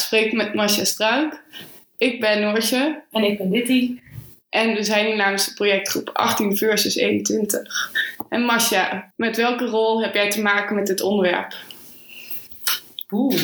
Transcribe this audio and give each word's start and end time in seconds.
gesprek 0.00 0.32
met 0.32 0.54
Masha 0.54 0.84
Struik. 0.84 1.42
Ik 1.98 2.20
ben 2.20 2.40
Noortje. 2.40 3.02
En 3.10 3.24
ik 3.24 3.38
ben 3.38 3.50
Ditty. 3.50 3.98
En 4.48 4.74
we 4.74 4.82
zijn 4.82 5.06
hier 5.06 5.16
namens 5.16 5.44
de 5.44 5.54
projectgroep 5.54 6.10
18 6.12 6.56
versus 6.56 6.94
21. 6.94 7.92
En 8.28 8.42
Masha, 8.42 9.12
met 9.16 9.36
welke 9.36 9.66
rol 9.66 10.02
heb 10.02 10.14
jij 10.14 10.30
te 10.30 10.42
maken 10.42 10.74
met 10.74 10.86
dit 10.86 11.00
onderwerp? 11.00 11.54
Oeh, 13.10 13.40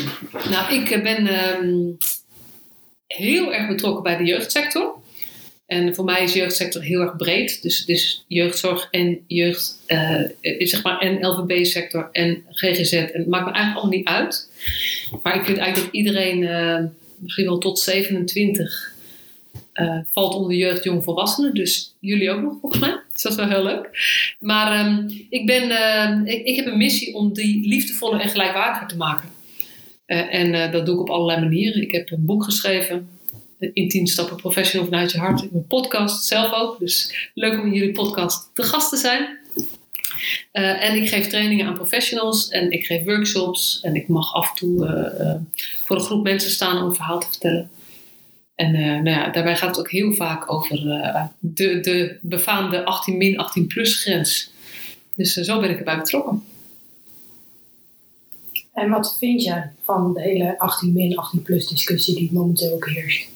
nou 0.51 0.75
ik 0.75 1.03
ben 1.03 1.27
ehm, 1.27 1.75
heel 3.07 3.55
erg 3.55 3.69
betrokken 3.69 4.03
bij 4.03 4.17
de 4.17 4.25
jeugdsector. 4.25 4.95
En 5.67 5.95
voor 5.95 6.05
mij 6.05 6.23
is 6.23 6.33
jeugdsector 6.33 6.83
heel 6.83 7.01
erg 7.01 7.17
breed. 7.17 7.63
Dus 7.63 7.79
het 7.79 7.89
is 7.89 8.25
jeugdzorg 8.29 8.89
en 8.91 9.19
jeugd, 9.27 9.79
uh, 9.87 10.21
zeg 10.59 10.83
maar, 10.83 10.99
en 10.99 11.27
LVB-sector 11.27 12.09
en 12.13 12.45
GGZ. 12.51 12.93
En 12.93 13.11
het 13.13 13.27
maakt 13.27 13.47
me 13.47 13.53
eigenlijk 13.53 13.77
allemaal 13.77 13.99
niet 13.99 14.07
uit. 14.07 14.51
Maar 15.23 15.37
ik 15.37 15.45
vind 15.45 15.59
eigenlijk 15.59 15.87
dat 15.87 15.95
iedereen, 15.95 16.39
uh, 16.39 16.85
misschien 17.19 17.45
wel 17.45 17.59
tot 17.59 17.79
27, 17.79 18.95
uh, 19.75 19.99
valt 20.09 20.35
onder 20.35 20.57
jeugd, 20.57 20.85
jong, 20.85 21.05
volwassenen. 21.05 21.55
Dus 21.55 21.95
jullie 21.99 22.31
ook 22.31 22.43
nog, 22.43 22.57
volgens 22.61 22.81
mij. 22.81 23.01
Dus 23.13 23.23
dat 23.23 23.33
is 23.33 23.39
wel 23.39 23.49
heel 23.49 23.65
leuk. 23.65 23.89
Maar 24.39 24.87
um, 24.87 25.27
ik, 25.31 25.47
ben, 25.47 26.27
ik, 26.27 26.45
ik, 26.45 26.57
heb 26.57 26.67
een 26.67 26.77
missie 26.77 27.15
om 27.15 27.33
die 27.33 27.69
liefdevoller 27.69 28.21
en 28.21 28.29
gelijkwaardiger 28.29 28.89
te 28.89 28.97
maken. 28.97 29.29
en 30.07 30.73
dat 30.73 30.87
doe 30.87 30.95
ik 30.95 31.01
op 31.01 31.11
allerlei 31.11 31.41
manieren. 31.41 31.83
Ik 31.83 31.93
heb 31.93 32.11
een 32.11 32.25
boek 32.25 32.45
geschreven 32.45 33.09
in 33.59 33.89
10 33.89 34.07
stappen 34.07 34.37
professional 34.37 34.89
vanuit 34.89 35.13
je 35.13 35.19
hart. 35.19 35.41
Heb 35.41 35.53
een 35.53 35.67
podcast 35.67 36.27
zelf 36.27 36.53
ook. 36.53 36.79
Dus 36.79 37.31
leuk 37.35 37.61
om 37.61 37.67
in 37.67 37.73
jullie 37.73 37.93
podcast 37.93 38.51
te 38.53 38.63
gast 38.63 38.91
te 38.91 38.97
zijn. 38.97 39.39
Uh, 40.53 40.85
en 40.85 40.97
ik 41.03 41.09
geef 41.09 41.27
trainingen 41.27 41.67
aan 41.67 41.75
professionals 41.75 42.49
en 42.49 42.71
ik 42.71 42.87
geef 42.87 43.05
workshops. 43.05 43.81
En 43.83 43.95
ik 43.95 44.09
mag 44.09 44.35
af 44.35 44.49
en 44.49 44.57
toe 44.57 44.87
uh, 44.87 45.27
uh, 45.27 45.35
voor 45.85 45.97
een 45.97 46.03
groep 46.03 46.23
mensen 46.23 46.51
staan 46.51 46.79
om 46.79 46.89
een 46.89 46.95
verhaal 46.95 47.21
te 47.21 47.27
vertellen. 47.27 47.71
En 48.55 48.73
nou 48.73 49.11
ja, 49.11 49.31
daarbij 49.31 49.57
gaat 49.57 49.69
het 49.69 49.79
ook 49.79 49.91
heel 49.91 50.13
vaak 50.13 50.53
over 50.53 50.77
de, 51.39 51.81
de 51.81 52.19
befaamde 52.21 52.85
18 52.85 53.17
min 53.17 53.39
18 53.39 53.67
plus 53.67 54.03
grens. 54.03 54.51
Dus 55.17 55.33
zo 55.33 55.61
ben 55.61 55.71
ik 55.71 55.79
erbij 55.79 55.97
betrokken. 55.97 56.45
En 58.73 58.91
wat 58.91 59.17
vind 59.19 59.43
je 59.43 59.63
van 59.83 60.15
de 60.15 60.21
hele 60.21 60.59
18 60.59 60.93
min 60.93 61.17
18 61.17 61.43
plus 61.43 61.69
discussie 61.69 62.15
die 62.15 62.33
momenteel 62.33 62.73
ook 62.73 62.89
heerst? 62.89 63.29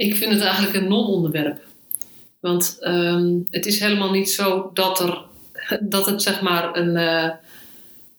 Ik 0.00 0.16
vind 0.16 0.32
het 0.32 0.42
eigenlijk 0.42 0.74
een 0.74 0.88
non-onderwerp. 0.88 1.60
Want 2.40 2.78
um, 2.80 3.44
het 3.50 3.66
is 3.66 3.80
helemaal 3.80 4.10
niet 4.10 4.30
zo 4.30 4.70
dat, 4.74 5.00
er, 5.00 5.24
dat 5.80 6.06
het 6.06 6.22
zeg 6.22 6.40
maar 6.40 6.76
een. 6.76 6.96
Uh, 6.96 7.30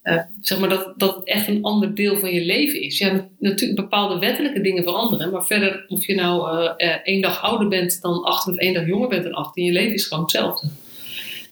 uh, 0.04 0.22
zeg 0.42 0.60
maar 0.60 0.70
dat, 0.70 0.94
dat 0.98 1.16
het 1.16 1.26
echt 1.26 1.48
een 1.48 1.64
ander 1.64 1.96
deel 1.96 2.20
van 2.20 2.34
je 2.34 2.46
leven 2.46 2.82
is. 2.82 2.98
Ja, 2.98 3.28
natuurlijk 3.40 3.82
bepaalde 3.82 4.20
wettelijke 4.20 4.62
dingen 4.62 4.84
veranderen. 4.84 5.32
Maar 5.32 5.46
verder, 5.46 5.86
of 5.88 6.06
je 6.06 6.16
nou 6.16 6.58
uh, 6.78 6.96
één 7.04 7.22
dag 7.22 7.42
ouder 7.42 7.68
bent 7.68 8.02
dan 8.02 8.23
18 8.23 8.54
of 8.54 8.60
één 8.60 8.73
dag 8.73 8.88
jonger 8.88 9.10
bent 9.10 9.23
dan 9.23 9.34
18, 9.34 9.66
je 9.66 9.72
leven 9.72 9.94
is 9.94 10.06
gewoon 10.06 10.23
hetzelfde. 10.23 10.68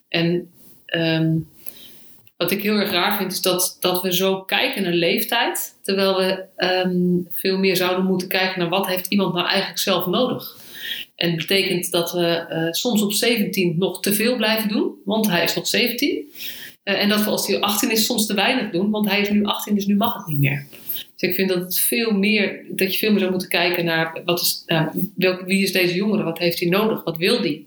En 0.10 0.50
um, 0.96 1.48
wat 2.40 2.52
ik 2.52 2.62
heel 2.62 2.76
erg 2.76 2.92
raar 2.92 3.18
vind, 3.18 3.32
is 3.32 3.42
dat, 3.42 3.78
dat 3.80 4.02
we 4.02 4.16
zo 4.16 4.42
kijken 4.42 4.84
naar 4.84 4.94
leeftijd, 4.94 5.76
terwijl 5.84 6.18
we 6.18 6.44
um, 6.58 7.28
veel 7.34 7.58
meer 7.58 7.76
zouden 7.76 8.06
moeten 8.06 8.28
kijken 8.28 8.60
naar 8.60 8.70
wat 8.70 8.88
heeft 8.88 9.08
iemand 9.08 9.34
nou 9.34 9.48
eigenlijk 9.48 9.80
zelf 9.80 10.06
nodig. 10.06 10.58
En 11.16 11.30
dat 11.30 11.38
betekent 11.38 11.92
dat 11.92 12.12
we 12.12 12.46
uh, 12.50 12.72
soms 12.72 13.02
op 13.02 13.14
17 13.14 13.76
nog 13.78 14.02
te 14.02 14.14
veel 14.14 14.36
blijven 14.36 14.70
doen, 14.70 14.92
want 15.06 15.28
hij 15.28 15.44
is 15.44 15.56
nog 15.56 15.68
17. 15.68 16.10
Uh, 16.10 17.02
en 17.02 17.10
dat 17.10 17.24
we 17.24 17.30
als 17.30 17.48
hij 17.48 17.60
18 17.60 17.92
is 17.92 18.06
soms 18.06 18.26
te 18.26 18.34
weinig 18.34 18.72
doen, 18.72 18.90
want 18.90 19.10
hij 19.10 19.22
is 19.22 19.30
nu 19.30 19.44
18, 19.44 19.76
dus 19.76 19.86
nu 19.86 19.96
mag 19.96 20.14
het 20.18 20.28
niet 20.28 20.40
meer. 20.40 20.68
Dus 21.16 21.30
ik 21.30 21.36
vind 21.36 21.50
dat, 21.50 21.58
het 21.58 21.80
veel 21.80 22.12
meer, 22.12 22.66
dat 22.70 22.92
je 22.92 22.98
veel 22.98 23.10
meer 23.10 23.20
zou 23.20 23.32
moeten 23.32 23.50
kijken 23.50 23.86
naar 23.86 24.22
wat 24.26 24.42
is, 24.42 24.64
uh, 24.68 24.88
welk, 25.16 25.42
wie 25.46 25.64
is 25.64 25.72
deze 25.72 25.96
jongere, 25.96 26.24
wat 26.24 26.38
heeft 26.38 26.60
hij 26.60 26.70
nodig, 26.70 27.04
wat 27.04 27.18
wil 27.18 27.40
hij? 27.40 27.66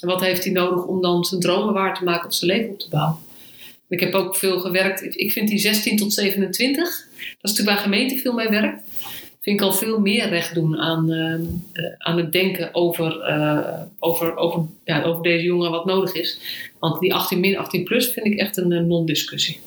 En 0.00 0.08
wat 0.08 0.20
heeft 0.20 0.44
hij 0.44 0.52
nodig 0.52 0.84
om 0.84 1.02
dan 1.02 1.24
zijn 1.24 1.40
dromen 1.40 1.74
waar 1.74 1.98
te 1.98 2.04
maken 2.04 2.26
of 2.26 2.34
zijn 2.34 2.50
leven 2.50 2.70
op 2.70 2.78
te 2.78 2.88
bouwen? 2.88 3.30
Ik 3.92 4.00
heb 4.00 4.14
ook 4.14 4.36
veel 4.36 4.60
gewerkt. 4.60 5.18
Ik 5.18 5.32
vind 5.32 5.48
die 5.48 5.58
16 5.58 5.96
tot 5.96 6.12
27, 6.12 6.76
dat 6.76 6.94
is 7.20 7.36
natuurlijk 7.40 7.68
waar 7.68 7.84
gemeente 7.84 8.16
veel 8.16 8.32
mee 8.32 8.48
werkt. 8.48 8.82
Vind 9.40 9.60
ik 9.60 9.66
al 9.66 9.72
veel 9.72 10.00
meer 10.00 10.28
recht 10.28 10.54
doen 10.54 10.78
aan, 10.78 11.10
uh, 11.10 11.84
uh, 11.84 11.92
aan 11.98 12.16
het 12.16 12.32
denken 12.32 12.74
over, 12.74 13.28
uh, 13.28 13.80
over, 13.98 14.36
over, 14.36 14.64
ja, 14.84 15.02
over 15.02 15.22
deze 15.22 15.44
jongeren 15.44 15.70
wat 15.70 15.84
nodig 15.84 16.14
is. 16.14 16.40
Want 16.78 17.00
die 17.00 17.14
18 17.14 17.40
min, 17.40 17.58
18 17.58 17.84
plus 17.84 18.12
vind 18.12 18.26
ik 18.26 18.38
echt 18.38 18.56
een 18.56 18.86
non-discussie. 18.86 19.60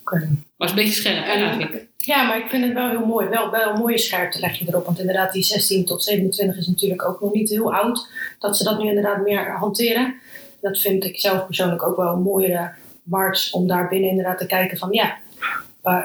Oké. 0.00 0.14
Okay. 0.16 0.28
Maar 0.56 0.68
is 0.68 0.70
een 0.70 0.82
beetje 0.82 1.00
scherp 1.00 1.24
eigenlijk. 1.24 1.86
Ja, 1.96 2.22
maar 2.26 2.38
ik 2.38 2.50
vind 2.50 2.64
het 2.64 2.72
wel 2.72 2.88
heel 2.88 3.06
mooi. 3.06 3.28
Wel, 3.28 3.50
wel 3.50 3.70
een 3.70 3.78
mooie 3.78 3.98
scherpte 3.98 4.40
leg 4.40 4.58
je 4.58 4.64
erop. 4.68 4.84
Want 4.84 4.98
inderdaad, 4.98 5.32
die 5.32 5.42
16 5.42 5.84
tot 5.84 6.04
27 6.04 6.56
is 6.56 6.66
natuurlijk 6.66 7.04
ook 7.08 7.20
nog 7.20 7.32
niet 7.32 7.50
heel 7.50 7.74
oud. 7.74 8.08
Dat 8.38 8.56
ze 8.56 8.64
dat 8.64 8.78
nu 8.78 8.88
inderdaad 8.88 9.22
meer 9.22 9.56
hanteren. 9.56 10.14
Dat 10.60 10.78
vind 10.78 11.04
ik 11.04 11.20
zelf 11.20 11.46
persoonlijk 11.46 11.82
ook 11.82 11.96
wel 11.96 12.12
een 12.12 12.22
mooiere 12.22 12.72
march 13.02 13.52
om 13.52 13.66
daar 13.66 13.88
binnen 13.88 14.10
inderdaad 14.10 14.38
te 14.38 14.46
kijken 14.46 14.78
van 14.78 14.92
ja, 14.92 15.18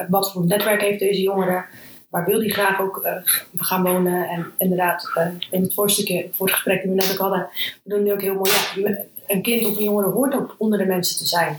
wat 0.10 0.32
voor 0.32 0.46
netwerk 0.46 0.82
heeft 0.82 1.00
deze 1.00 1.22
jongere, 1.22 1.66
waar 2.10 2.26
wil 2.26 2.40
die 2.40 2.54
graag 2.54 2.82
ook 2.82 3.02
uh, 3.06 3.14
gaan 3.56 3.84
wonen. 3.84 4.30
En 4.30 4.52
inderdaad, 4.58 5.12
uh, 5.18 5.28
in 5.52 5.62
het 5.62 5.74
voorstukje, 5.74 6.30
voor 6.32 6.46
het 6.46 6.56
gesprek 6.56 6.82
die 6.82 6.92
we 6.92 6.96
net 6.96 7.12
ook 7.12 7.18
hadden, 7.18 7.50
we 7.84 7.90
doen 7.90 8.04
nu 8.04 8.14
ook 8.14 8.22
heel 8.22 8.34
mooi, 8.34 8.52
ja, 8.76 8.98
een 9.28 9.42
kind 9.42 9.66
of 9.66 9.78
een 9.78 9.84
jongere 9.84 10.10
hoort 10.10 10.34
ook 10.34 10.56
onder 10.58 10.80
de 10.80 10.86
mensen 10.86 11.18
te 11.18 11.26
zijn. 11.26 11.58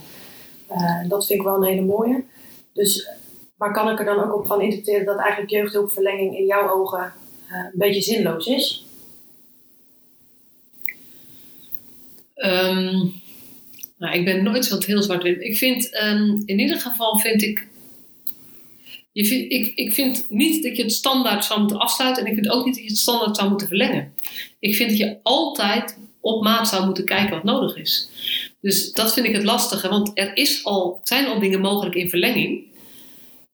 Uh, 0.71 1.09
dat 1.09 1.27
vind 1.27 1.39
ik 1.39 1.45
wel 1.45 1.57
een 1.57 1.69
hele 1.69 1.85
mooie. 1.85 2.25
Dus, 2.73 3.09
maar 3.57 3.73
kan 3.73 3.91
ik 3.91 3.99
er 3.99 4.05
dan 4.05 4.23
ook 4.23 4.35
op 4.35 4.47
van 4.47 4.61
interpreteren 4.61 5.07
dat 5.07 5.19
eigenlijk 5.19 5.51
jeugdhulpverlenging 5.51 6.37
in 6.37 6.45
jouw 6.47 6.71
ogen 6.71 7.13
een 7.51 7.71
beetje 7.73 8.03
zinloos 8.03 8.47
is? 8.47 8.87
Um 12.35 13.13
nou, 13.99 14.19
ik 14.19 14.25
ben 14.25 14.43
nooit 14.43 14.65
zo 14.65 14.79
heel 14.87 15.03
zwart-wit. 15.03 15.41
Ik 15.41 15.57
vind, 15.57 16.03
um, 16.03 16.43
in 16.45 16.59
ieder 16.59 16.81
geval 16.81 17.19
vind 17.19 17.43
ik, 17.43 17.67
je 19.13 19.49
ik, 19.49 19.73
ik 19.75 19.93
vind 19.93 20.27
niet 20.29 20.63
dat 20.63 20.77
je 20.77 20.83
het 20.83 20.93
standaard 20.93 21.45
zou 21.45 21.61
moeten 21.61 21.79
afsluiten 21.79 22.25
en 22.25 22.29
ik 22.29 22.35
vind 22.35 22.49
ook 22.49 22.65
niet 22.65 22.75
dat 22.75 22.85
je 22.85 22.91
het 22.91 22.99
standaard 22.99 23.37
zou 23.37 23.49
moeten 23.49 23.69
verlengen. 23.69 24.13
Ik 24.59 24.77
vind 24.77 24.89
dat 24.89 24.99
je 24.99 25.17
altijd 25.23 25.99
op 26.21 26.43
maat 26.43 26.69
zou 26.69 26.85
moeten 26.85 27.05
kijken 27.05 27.31
wat 27.31 27.45
nodig 27.45 27.77
is. 27.77 28.09
Dus 28.61 28.93
dat 28.93 29.13
vind 29.13 29.27
ik 29.27 29.35
het 29.35 29.45
lastige, 29.45 29.89
want 29.89 30.11
er 30.15 30.37
is 30.37 30.65
al, 30.65 31.01
zijn 31.03 31.27
al 31.27 31.39
dingen 31.39 31.61
mogelijk 31.61 31.95
in 31.95 32.11
verlenging. 32.11 32.67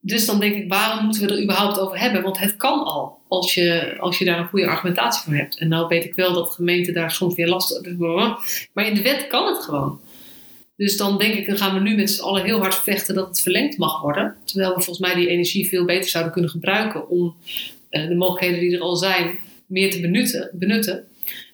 Dus 0.00 0.26
dan 0.26 0.40
denk 0.40 0.54
ik, 0.54 0.68
waarom 0.68 1.04
moeten 1.04 1.26
we 1.26 1.34
er 1.34 1.42
überhaupt 1.42 1.78
over 1.78 1.98
hebben? 1.98 2.22
Want 2.22 2.38
het 2.38 2.56
kan 2.56 2.84
al, 2.84 3.18
als 3.28 3.54
je, 3.54 3.96
als 3.98 4.18
je 4.18 4.24
daar 4.24 4.38
een 4.38 4.48
goede 4.48 4.66
argumentatie 4.66 5.22
voor 5.22 5.34
hebt. 5.34 5.58
En 5.58 5.68
nou 5.68 5.86
weet 5.88 6.04
ik 6.04 6.14
wel 6.14 6.32
dat 6.32 6.50
gemeenten 6.50 6.94
daar 6.94 7.10
soms 7.10 7.34
weer 7.34 7.48
last 7.48 7.80
Maar 8.72 8.86
in 8.86 8.94
de 8.94 9.02
wet 9.02 9.26
kan 9.26 9.46
het 9.46 9.64
gewoon. 9.64 10.00
Dus 10.76 10.96
dan 10.96 11.18
denk 11.18 11.34
ik, 11.34 11.46
dan 11.46 11.56
gaan 11.56 11.74
we 11.74 11.80
nu 11.80 11.96
met 11.96 12.10
z'n 12.10 12.22
allen 12.22 12.44
heel 12.44 12.58
hard 12.58 12.74
vechten 12.74 13.14
dat 13.14 13.28
het 13.28 13.40
verlengd 13.40 13.78
mag 13.78 14.00
worden. 14.00 14.36
Terwijl 14.44 14.74
we 14.74 14.82
volgens 14.82 14.98
mij 14.98 15.14
die 15.14 15.28
energie 15.28 15.68
veel 15.68 15.84
beter 15.84 16.10
zouden 16.10 16.32
kunnen 16.32 16.50
gebruiken 16.50 17.08
om 17.08 17.36
uh, 17.90 18.08
de 18.08 18.14
mogelijkheden 18.14 18.60
die 18.60 18.74
er 18.74 18.80
al 18.80 18.96
zijn 18.96 19.38
meer 19.66 19.90
te 19.90 20.00
benutten. 20.00 20.50
benutten. 20.52 21.04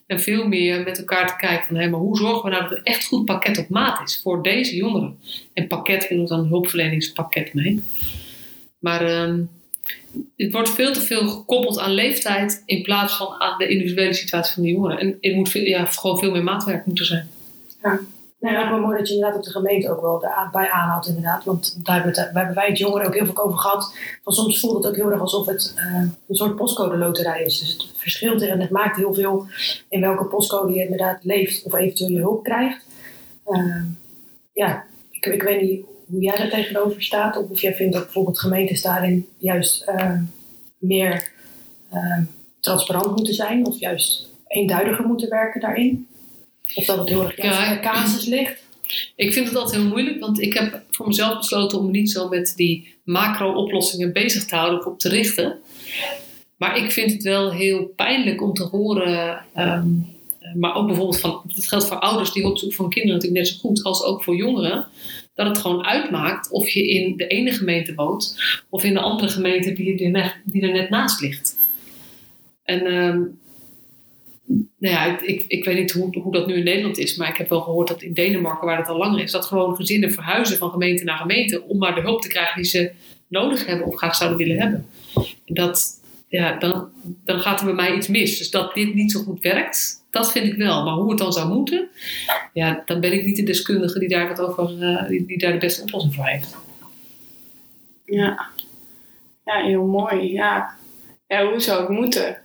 En 0.07 0.21
veel 0.21 0.49
meer 0.49 0.83
met 0.83 0.99
elkaar 0.99 1.27
te 1.27 1.47
kijken 1.47 1.67
van, 1.67 1.77
hé, 1.77 1.89
maar 1.89 2.01
hoe 2.01 2.17
zorgen 2.17 2.45
we 2.45 2.51
nou 2.51 2.69
dat 2.69 2.79
er 2.79 2.85
echt 2.85 3.05
goed 3.05 3.25
pakket 3.25 3.59
op 3.59 3.69
maat 3.69 4.09
is 4.09 4.21
voor 4.23 4.43
deze 4.43 4.77
jongeren? 4.77 5.19
En 5.53 5.67
pakket 5.67 6.11
ik 6.11 6.29
dan 6.29 6.47
hulpverleningspakket 6.47 7.55
mee. 7.55 7.83
Maar 8.79 9.11
uh, 9.11 9.35
het 10.37 10.53
wordt 10.53 10.71
veel 10.71 10.93
te 10.93 11.01
veel 11.01 11.29
gekoppeld 11.29 11.79
aan 11.79 11.93
leeftijd 11.93 12.63
in 12.67 12.83
plaats 12.83 13.17
van 13.17 13.41
aan 13.41 13.59
de 13.59 13.69
individuele 13.69 14.13
situatie 14.13 14.55
van 14.55 14.63
de 14.63 14.69
jongeren. 14.69 14.99
En 14.99 15.17
het 15.21 15.35
moet 15.35 15.53
ja, 15.53 15.85
gewoon 15.85 16.19
veel 16.19 16.31
meer 16.31 16.43
maatwerk 16.43 16.87
moeten 16.87 17.05
zijn. 17.05 17.29
Ja. 17.83 18.01
Nou, 18.41 18.55
ja. 18.55 18.71
wel 18.71 18.81
mooi 18.81 18.99
dat 18.99 19.09
je 19.09 19.15
inderdaad 19.15 19.39
op 19.39 19.45
de 19.45 19.51
gemeente 19.51 19.91
ook 19.91 20.01
wel 20.01 20.19
bij 20.53 20.71
aanhaalt 20.71 21.07
inderdaad. 21.07 21.45
Want 21.45 21.85
daar 21.85 22.03
hebben, 22.05 22.55
wij 22.55 22.67
het 22.67 22.79
jongeren 22.79 23.07
ook 23.07 23.15
heel 23.15 23.27
veel 23.27 23.45
over 23.45 23.59
gehad. 23.59 23.95
Van 24.23 24.33
soms 24.33 24.61
voelt 24.61 24.77
het 24.77 24.87
ook 24.87 24.97
heel 24.97 25.11
erg 25.11 25.21
alsof 25.21 25.47
het 25.47 25.75
uh, 25.77 26.03
een 26.29 26.35
soort 26.35 26.57
postcode 26.57 26.97
loterij 26.97 27.45
is. 27.45 27.59
Dus 27.59 27.73
het 27.73 27.87
verschilt 27.97 28.43
en 28.43 28.61
het 28.61 28.71
maakt 28.71 28.97
heel 28.97 29.15
veel 29.15 29.47
in 29.89 30.01
welke 30.01 30.25
postcode 30.25 30.73
je 30.73 30.83
inderdaad 30.83 31.25
leeft 31.25 31.65
of 31.65 31.75
eventueel 31.75 32.11
je 32.11 32.19
hulp 32.19 32.43
krijgt. 32.45 32.87
Uh, 33.47 33.83
ja, 34.53 34.85
ik, 35.11 35.27
ik 35.27 35.43
weet 35.43 35.61
niet 35.61 35.85
hoe 36.07 36.21
jij 36.21 36.37
daar 36.37 36.51
tegenover 36.51 37.03
staat. 37.03 37.37
Of 37.37 37.51
of 37.51 37.61
jij 37.61 37.75
vindt 37.75 37.93
dat 37.93 38.05
bijvoorbeeld 38.05 38.41
gemeentes 38.41 38.83
daarin 38.83 39.29
juist 39.39 39.89
uh, 39.89 40.13
meer 40.79 41.31
transparant 42.61 43.17
moeten 43.17 43.35
zijn. 43.35 43.67
Of 43.67 43.79
juist 43.79 44.29
eenduidiger 44.47 45.07
moeten 45.07 45.29
werken 45.29 45.61
daarin. 45.61 46.09
Of 46.75 46.85
dat 46.85 46.99
het 46.99 47.09
heel 47.09 47.25
erg 47.25 47.37
ja, 47.37 47.75
de 47.75 47.81
casus 47.81 48.27
ligt? 48.27 48.63
Ik 49.17 49.33
vind 49.33 49.47
het 49.49 49.57
altijd 49.57 49.81
heel 49.81 49.91
moeilijk, 49.91 50.21
want 50.21 50.41
ik 50.41 50.55
heb 50.55 50.83
voor 50.91 51.07
mezelf 51.07 51.37
besloten 51.37 51.79
om 51.79 51.85
me 51.85 51.91
niet 51.91 52.11
zo 52.11 52.29
met 52.29 52.53
die 52.57 52.95
macro-oplossingen 53.05 54.13
bezig 54.13 54.45
te 54.45 54.55
houden 54.55 54.79
of 54.79 54.87
op 54.87 54.99
te 54.99 55.09
richten. 55.09 55.59
Maar 56.57 56.77
ik 56.77 56.91
vind 56.91 57.13
het 57.13 57.23
wel 57.23 57.53
heel 57.53 57.93
pijnlijk 57.97 58.43
om 58.43 58.55
te 58.55 58.63
horen, 58.63 59.45
um, 59.57 60.07
maar 60.55 60.75
ook 60.75 60.87
bijvoorbeeld 60.87 61.21
van, 61.21 61.43
dat 61.55 61.69
geldt 61.69 61.87
voor 61.87 61.99
ouders 61.99 62.33
die 62.33 62.47
op 62.47 62.59
zoek 62.59 62.75
van 62.75 62.91
kinderen 62.91 63.17
natuurlijk 63.17 63.43
net 63.43 63.55
zo 63.55 63.69
goed 63.69 63.83
als 63.83 64.05
ook 64.05 64.23
voor 64.23 64.37
jongeren, 64.37 64.87
dat 65.35 65.47
het 65.47 65.59
gewoon 65.59 65.85
uitmaakt 65.85 66.51
of 66.51 66.69
je 66.69 66.89
in 66.89 67.17
de 67.17 67.27
ene 67.27 67.53
gemeente 67.53 67.95
woont 67.95 68.37
of 68.69 68.85
in 68.85 68.95
de 68.95 69.01
andere 69.01 69.29
gemeente 69.29 69.73
die, 69.73 70.05
er 70.05 70.11
net, 70.11 70.37
die 70.45 70.63
er 70.63 70.73
net 70.73 70.91
naast 70.91 71.21
ligt. 71.21 71.57
En 72.63 72.87
ehm, 72.87 73.23
nou 74.79 74.95
ja, 74.95 75.21
ik, 75.21 75.45
ik 75.49 75.65
weet 75.65 75.79
niet 75.79 75.93
hoe, 75.93 76.19
hoe 76.21 76.33
dat 76.33 76.47
nu 76.47 76.55
in 76.55 76.65
Nederland 76.65 76.99
is, 76.99 77.17
maar 77.17 77.29
ik 77.29 77.37
heb 77.37 77.49
wel 77.49 77.61
gehoord 77.61 77.89
dat 77.89 78.03
in 78.03 78.13
Denemarken, 78.13 78.67
waar 78.67 78.79
het 78.79 78.89
al 78.89 78.97
langer 78.97 79.23
is, 79.23 79.31
dat 79.31 79.45
gewoon 79.45 79.77
gezinnen 79.77 80.13
verhuizen 80.13 80.57
van 80.57 80.71
gemeente 80.71 81.05
naar 81.05 81.17
gemeente 81.17 81.63
om 81.63 81.79
maar 81.79 81.95
de 81.95 82.01
hulp 82.01 82.23
te 82.23 82.29
krijgen 82.29 82.57
die 82.57 82.71
ze 82.71 82.93
nodig 83.29 83.67
hebben 83.67 83.87
of 83.87 83.97
graag 83.97 84.15
zouden 84.15 84.39
willen 84.39 84.61
hebben. 84.61 84.87
En 85.45 85.55
dat, 85.55 86.01
ja, 86.29 86.59
dan, 86.59 86.89
dan 87.25 87.41
gaat 87.41 87.61
er 87.61 87.67
bij 87.67 87.75
mij 87.75 87.97
iets 87.97 88.09
mis. 88.09 88.39
Dus 88.39 88.51
dat 88.51 88.75
dit 88.75 88.95
niet 88.95 89.13
zo 89.13 89.21
goed 89.21 89.43
werkt, 89.43 90.05
dat 90.11 90.33
vind 90.33 90.47
ik 90.47 90.57
wel. 90.57 90.85
Maar 90.85 90.95
hoe 90.95 91.11
het 91.11 91.19
dan 91.19 91.33
zou 91.33 91.49
moeten, 91.49 91.89
ja, 92.53 92.83
dan 92.87 93.01
ben 93.01 93.13
ik 93.13 93.25
niet 93.25 93.37
de 93.37 93.43
deskundige 93.43 93.99
die 93.99 94.09
daar, 94.09 94.29
wat 94.29 94.41
over, 94.41 94.83
uh, 94.83 95.09
die, 95.09 95.27
die, 95.27 95.39
daar 95.39 95.53
de 95.53 95.59
beste 95.59 95.83
oplossing 95.83 96.15
voor 96.15 96.27
heeft. 96.27 96.57
Ja, 98.05 98.49
ja 99.45 99.63
heel 99.65 99.87
mooi. 99.87 100.33
Ja. 100.33 100.75
ja, 101.27 101.47
hoe 101.51 101.61
zou 101.61 101.81
het 101.81 101.89
moeten? 101.89 102.39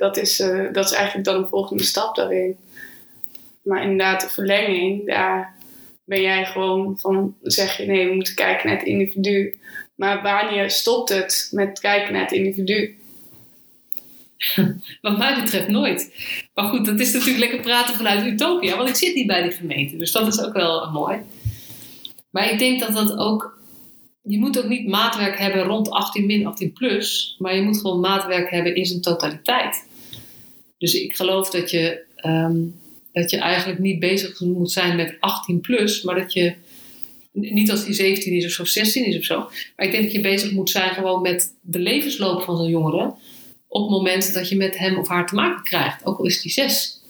Dat 0.00 0.16
is, 0.16 0.40
uh, 0.40 0.72
dat 0.72 0.84
is 0.84 0.92
eigenlijk 0.92 1.24
dan 1.24 1.36
een 1.36 1.48
volgende 1.48 1.82
stap 1.82 2.14
daarin. 2.14 2.56
Maar 3.62 3.82
inderdaad, 3.82 4.20
de 4.20 4.28
verlenging, 4.28 5.06
daar 5.06 5.56
ben 6.04 6.20
jij 6.20 6.44
gewoon 6.44 6.98
van, 6.98 7.34
zeg 7.42 7.76
je 7.76 7.86
nee, 7.86 8.08
we 8.08 8.14
moeten 8.14 8.34
kijken 8.34 8.66
naar 8.66 8.78
het 8.78 8.86
individu. 8.86 9.54
Maar 9.94 10.22
wanneer 10.22 10.70
stopt 10.70 11.08
het 11.08 11.48
met 11.52 11.80
kijken 11.80 12.12
naar 12.12 12.22
het 12.22 12.32
individu? 12.32 12.98
Wat 15.00 15.18
mij 15.18 15.34
betreft 15.34 15.68
nooit. 15.68 16.14
Maar 16.54 16.64
goed, 16.64 16.84
dat 16.84 17.00
is 17.00 17.12
natuurlijk 17.12 17.38
lekker 17.38 17.60
praten 17.60 17.94
vanuit 17.94 18.26
Utopia, 18.26 18.76
want 18.76 18.88
ik 18.88 18.94
zit 18.94 19.14
niet 19.14 19.26
bij 19.26 19.42
die 19.42 19.52
gemeente. 19.52 19.96
Dus 19.96 20.12
dat 20.12 20.26
is 20.26 20.40
ook 20.44 20.52
wel 20.52 20.90
mooi. 20.90 21.18
Maar 22.30 22.52
ik 22.52 22.58
denk 22.58 22.80
dat 22.80 22.94
dat 22.94 23.16
ook. 23.16 23.58
Je 24.22 24.38
moet 24.38 24.58
ook 24.58 24.68
niet 24.68 24.88
maatwerk 24.88 25.38
hebben 25.38 25.62
rond 25.62 25.90
18 25.90 26.26
min 26.26 26.46
18 26.46 26.72
plus, 26.72 27.36
maar 27.38 27.54
je 27.54 27.62
moet 27.62 27.78
gewoon 27.80 28.00
maatwerk 28.00 28.50
hebben 28.50 28.74
in 28.74 28.86
zijn 28.86 29.00
totaliteit. 29.00 29.88
Dus 30.80 30.94
ik 30.94 31.16
geloof 31.16 31.50
dat 31.50 31.70
je, 31.70 32.00
um, 32.26 32.80
dat 33.12 33.30
je 33.30 33.36
eigenlijk 33.36 33.78
niet 33.78 34.00
bezig 34.00 34.40
moet 34.40 34.72
zijn 34.72 34.96
met 34.96 35.16
18 35.20 35.60
plus, 35.60 36.02
maar 36.02 36.14
dat 36.14 36.32
je 36.32 36.54
niet 37.32 37.70
als 37.70 37.84
die 37.84 37.94
17 37.94 38.32
is 38.32 38.44
of 38.44 38.50
zo, 38.50 38.64
16 38.64 39.04
is 39.04 39.16
of 39.16 39.24
zo. 39.24 39.38
Maar 39.76 39.86
ik 39.86 39.92
denk 39.92 40.02
dat 40.02 40.12
je 40.12 40.20
bezig 40.20 40.52
moet 40.52 40.70
zijn 40.70 40.94
gewoon 40.94 41.22
met 41.22 41.54
de 41.60 41.78
levensloop 41.78 42.42
van 42.42 42.56
zo'n 42.56 42.68
jongere. 42.68 43.14
Op 43.68 43.80
het 43.80 43.90
moment 43.90 44.34
dat 44.34 44.48
je 44.48 44.56
met 44.56 44.78
hem 44.78 44.98
of 44.98 45.08
haar 45.08 45.26
te 45.26 45.34
maken 45.34 45.62
krijgt, 45.64 46.06
ook 46.06 46.18
al 46.18 46.26
is 46.26 46.42
die 46.42 46.52
6. 46.52 47.00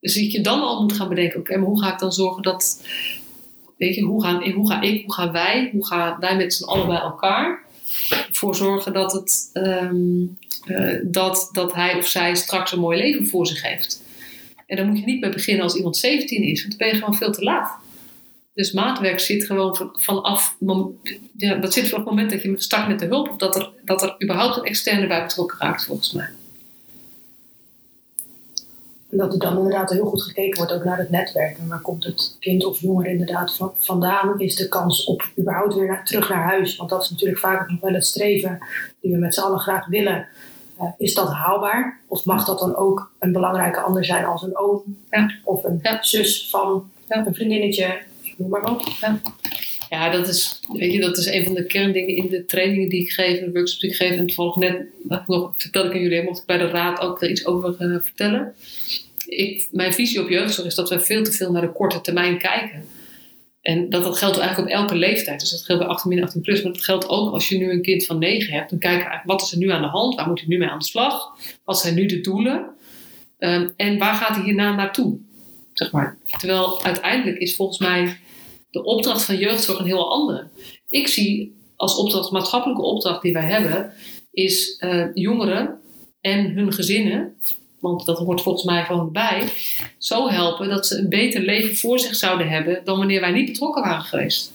Dus 0.00 0.14
dat 0.14 0.32
je 0.32 0.40
dan 0.40 0.60
al 0.60 0.82
moet 0.82 0.92
gaan 0.92 1.08
bedenken: 1.08 1.40
oké, 1.40 1.56
maar 1.56 1.68
hoe 1.68 1.82
ga 1.82 1.92
ik 1.92 1.98
dan 1.98 2.12
zorgen 2.12 2.42
dat. 2.42 2.84
Weet 3.76 3.94
je, 3.94 4.02
hoe, 4.02 4.22
gaan, 4.22 4.50
hoe 4.50 4.68
ga 4.68 4.80
ik, 4.80 5.04
hoe 5.04 5.14
gaan 5.14 5.32
wij, 5.32 5.68
hoe 5.72 5.86
gaan 5.86 6.20
wij 6.20 6.36
met 6.36 6.54
z'n 6.54 6.64
allen 6.64 6.86
bij 6.86 6.98
elkaar 6.98 7.68
voor 8.30 8.54
zorgen 8.54 8.92
dat, 8.92 9.12
het, 9.12 9.50
um, 9.52 10.38
uh, 10.66 10.98
dat, 11.02 11.48
dat 11.52 11.74
hij 11.74 11.96
of 11.96 12.06
zij 12.06 12.34
straks 12.34 12.72
een 12.72 12.80
mooi 12.80 12.98
leven 12.98 13.26
voor 13.26 13.46
zich 13.46 13.62
heeft. 13.62 14.02
En 14.66 14.76
dan 14.76 14.86
moet 14.86 14.98
je 14.98 15.04
niet 15.04 15.20
bij 15.20 15.30
beginnen 15.30 15.62
als 15.62 15.74
iemand 15.74 15.96
17 15.96 16.42
is, 16.42 16.60
want 16.60 16.78
dan 16.78 16.88
ben 16.88 16.96
je 16.96 17.02
gewoon 17.02 17.16
veel 17.16 17.32
te 17.32 17.42
laat. 17.42 17.78
Dus 18.54 18.72
maatwerk 18.72 19.20
zit 19.20 19.44
gewoon 19.44 19.90
vanaf, 19.92 20.56
dat 21.60 21.72
zit 21.72 21.88
vanaf 21.88 21.90
het 21.90 22.04
moment 22.04 22.30
dat 22.30 22.42
je 22.42 22.54
start 22.56 22.88
met 22.88 22.98
de 22.98 23.06
hulp, 23.06 23.28
of 23.28 23.36
dat 23.36 23.56
er, 23.56 23.70
dat 23.84 24.02
er 24.02 24.16
überhaupt 24.22 24.56
een 24.56 24.64
externe 24.64 25.06
bij 25.06 25.22
betrokken 25.22 25.58
raakt, 25.58 25.84
volgens 25.84 26.12
mij. 26.12 26.28
En 29.10 29.18
dat 29.18 29.32
er 29.32 29.38
dan 29.38 29.56
inderdaad 29.56 29.90
heel 29.90 30.04
goed 30.06 30.22
gekeken 30.22 30.56
wordt 30.58 30.72
ook 30.72 30.84
naar 30.84 30.98
het 30.98 31.10
netwerk. 31.10 31.58
En 31.58 31.68
waar 31.68 31.80
komt 31.80 32.04
het 32.04 32.36
kind 32.40 32.64
of 32.64 32.80
jongere 32.80 33.08
inderdaad 33.10 33.54
van, 33.54 33.72
vandaan? 33.78 34.40
Is 34.40 34.56
de 34.56 34.68
kans 34.68 35.04
op 35.04 35.30
überhaupt 35.38 35.74
weer 35.74 35.86
naar, 35.86 36.04
terug 36.04 36.28
naar 36.28 36.44
huis? 36.44 36.76
Want 36.76 36.90
dat 36.90 37.02
is 37.02 37.10
natuurlijk 37.10 37.38
vaak 37.40 37.70
nog 37.70 37.80
wel 37.80 37.92
het 37.92 38.06
streven 38.06 38.58
die 39.00 39.12
we 39.12 39.18
met 39.18 39.34
z'n 39.34 39.40
allen 39.40 39.58
graag 39.58 39.86
willen. 39.86 40.26
Uh, 40.80 40.86
is 40.98 41.14
dat 41.14 41.32
haalbaar? 41.32 42.00
Of 42.08 42.24
mag 42.24 42.44
dat 42.44 42.58
dan 42.58 42.76
ook 42.76 43.10
een 43.18 43.32
belangrijke 43.32 43.80
ander 43.80 44.04
zijn 44.04 44.24
als 44.24 44.42
een 44.42 44.56
oom? 44.58 44.82
Ja. 45.10 45.30
Of 45.44 45.64
een 45.64 45.78
Ja. 45.82 46.02
zus 46.02 46.50
van 46.50 46.90
Ja. 47.08 47.26
een 47.26 47.34
vriendinnetje? 47.34 47.98
Ik 48.22 48.34
noem 48.38 48.48
maar 48.48 48.70
op. 48.70 48.82
Ja, 49.90 50.10
dat 50.10 50.28
is, 50.28 50.60
weet 50.72 50.92
je, 50.92 51.00
dat 51.00 51.18
is 51.18 51.26
een 51.26 51.44
van 51.44 51.54
de 51.54 51.66
kerndingen 51.66 52.16
in 52.16 52.28
de 52.28 52.44
trainingen 52.44 52.88
die 52.88 53.00
ik 53.00 53.10
geef, 53.10 53.38
de 53.38 53.50
workshops 53.52 53.78
die 53.78 53.90
ik 53.90 53.96
geef. 53.96 54.10
En 54.10 54.26
toevallig 54.26 54.56
net, 54.56 54.86
wat 55.02 55.20
ik 55.20 55.26
nog 55.26 55.52
vertelde 55.56 55.88
ik 55.88 55.94
aan 55.94 56.00
jullie, 56.00 56.22
mocht 56.22 56.40
ik 56.40 56.46
bij 56.46 56.58
de 56.58 56.66
raad 56.66 57.00
ook 57.00 57.22
iets 57.22 57.46
over 57.46 57.76
uh, 57.78 57.96
vertellen. 58.00 58.54
Ik, 59.26 59.68
mijn 59.70 59.92
visie 59.92 60.20
op 60.20 60.28
jeugdzorg 60.28 60.66
is 60.66 60.74
dat 60.74 60.88
we 60.88 61.00
veel 61.00 61.22
te 61.22 61.32
veel 61.32 61.52
naar 61.52 61.62
de 61.62 61.72
korte 61.72 62.00
termijn 62.00 62.38
kijken. 62.38 62.84
En 63.62 63.90
dat, 63.90 64.02
dat 64.02 64.18
geldt 64.18 64.38
eigenlijk 64.38 64.70
op 64.70 64.76
elke 64.76 64.94
leeftijd. 64.94 65.40
Dus 65.40 65.50
dat 65.50 65.62
geldt 65.62 65.82
bij 65.82 65.90
18 65.90 66.10
min 66.10 66.22
18 66.22 66.40
plus. 66.40 66.62
Maar 66.62 66.72
dat 66.72 66.84
geldt 66.84 67.08
ook 67.08 67.32
als 67.32 67.48
je 67.48 67.58
nu 67.58 67.70
een 67.70 67.82
kind 67.82 68.06
van 68.06 68.18
9 68.18 68.52
hebt. 68.52 68.70
Dan 68.70 68.78
kijken 68.78 69.10
we 69.10 69.20
wat 69.24 69.42
is 69.42 69.52
er 69.52 69.58
nu 69.58 69.70
aan 69.70 69.82
de 69.82 69.88
hand? 69.88 70.14
Waar 70.14 70.28
moet 70.28 70.38
hij 70.38 70.48
nu 70.48 70.58
mee 70.58 70.68
aan 70.68 70.78
de 70.78 70.84
slag? 70.84 71.36
Wat 71.64 71.80
zijn 71.80 71.94
nu 71.94 72.06
de 72.06 72.20
doelen? 72.20 72.68
Um, 73.38 73.72
en 73.76 73.98
waar 73.98 74.14
gaat 74.14 74.36
hij 74.36 74.44
hierna 74.44 74.74
naartoe? 74.74 75.18
Zeg 75.72 75.92
maar. 75.92 76.18
Terwijl 76.38 76.84
uiteindelijk 76.84 77.38
is 77.38 77.56
volgens 77.56 77.78
mij 77.78 78.18
de 78.70 78.84
opdracht 78.84 79.24
van 79.24 79.36
jeugdzorg 79.36 79.78
een 79.78 79.86
heel 79.86 80.12
andere. 80.12 80.48
Ik 80.88 81.08
zie 81.08 81.54
als 81.76 81.96
opdracht, 81.96 82.30
maatschappelijke 82.30 82.82
opdracht 82.82 83.22
die 83.22 83.32
wij 83.32 83.44
hebben, 83.44 83.92
is 84.32 84.76
uh, 84.80 85.06
jongeren 85.14 85.80
en 86.20 86.50
hun 86.50 86.72
gezinnen, 86.72 87.34
want 87.78 88.06
dat 88.06 88.18
hoort 88.18 88.42
volgens 88.42 88.64
mij 88.64 88.84
gewoon 88.84 89.12
bij, 89.12 89.48
zo 89.98 90.28
helpen 90.28 90.68
dat 90.68 90.86
ze 90.86 90.98
een 90.98 91.08
beter 91.08 91.40
leven 91.40 91.76
voor 91.76 91.98
zich 91.98 92.14
zouden 92.14 92.48
hebben 92.48 92.84
dan 92.84 92.98
wanneer 92.98 93.20
wij 93.20 93.32
niet 93.32 93.46
betrokken 93.46 93.82
waren 93.82 94.04
geweest. 94.04 94.52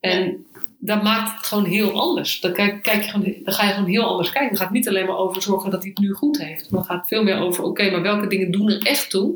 En 0.00 0.46
dat 0.78 1.02
maakt 1.02 1.36
het 1.36 1.46
gewoon 1.46 1.64
heel 1.64 2.00
anders. 2.00 2.40
Dan, 2.40 2.52
kijk, 2.52 2.82
kijk 2.82 3.02
je 3.02 3.10
gewoon, 3.10 3.34
dan 3.44 3.54
ga 3.54 3.66
je 3.66 3.72
gewoon 3.72 3.90
heel 3.90 4.04
anders 4.04 4.30
kijken. 4.30 4.50
Het 4.50 4.58
gaat 4.58 4.70
niet 4.70 4.88
alleen 4.88 5.06
maar 5.06 5.16
over 5.16 5.42
zorgen 5.42 5.70
dat 5.70 5.82
hij 5.82 5.90
het 5.94 6.04
nu 6.04 6.12
goed 6.12 6.38
heeft. 6.38 6.70
Maar 6.70 6.80
het 6.80 6.90
gaat 6.90 7.08
veel 7.08 7.22
meer 7.22 7.38
over, 7.38 7.64
oké, 7.64 7.90
maar 7.90 8.02
welke 8.02 8.26
dingen 8.26 8.50
doen 8.50 8.70
er 8.70 8.82
echt 8.82 9.10
toe? 9.10 9.34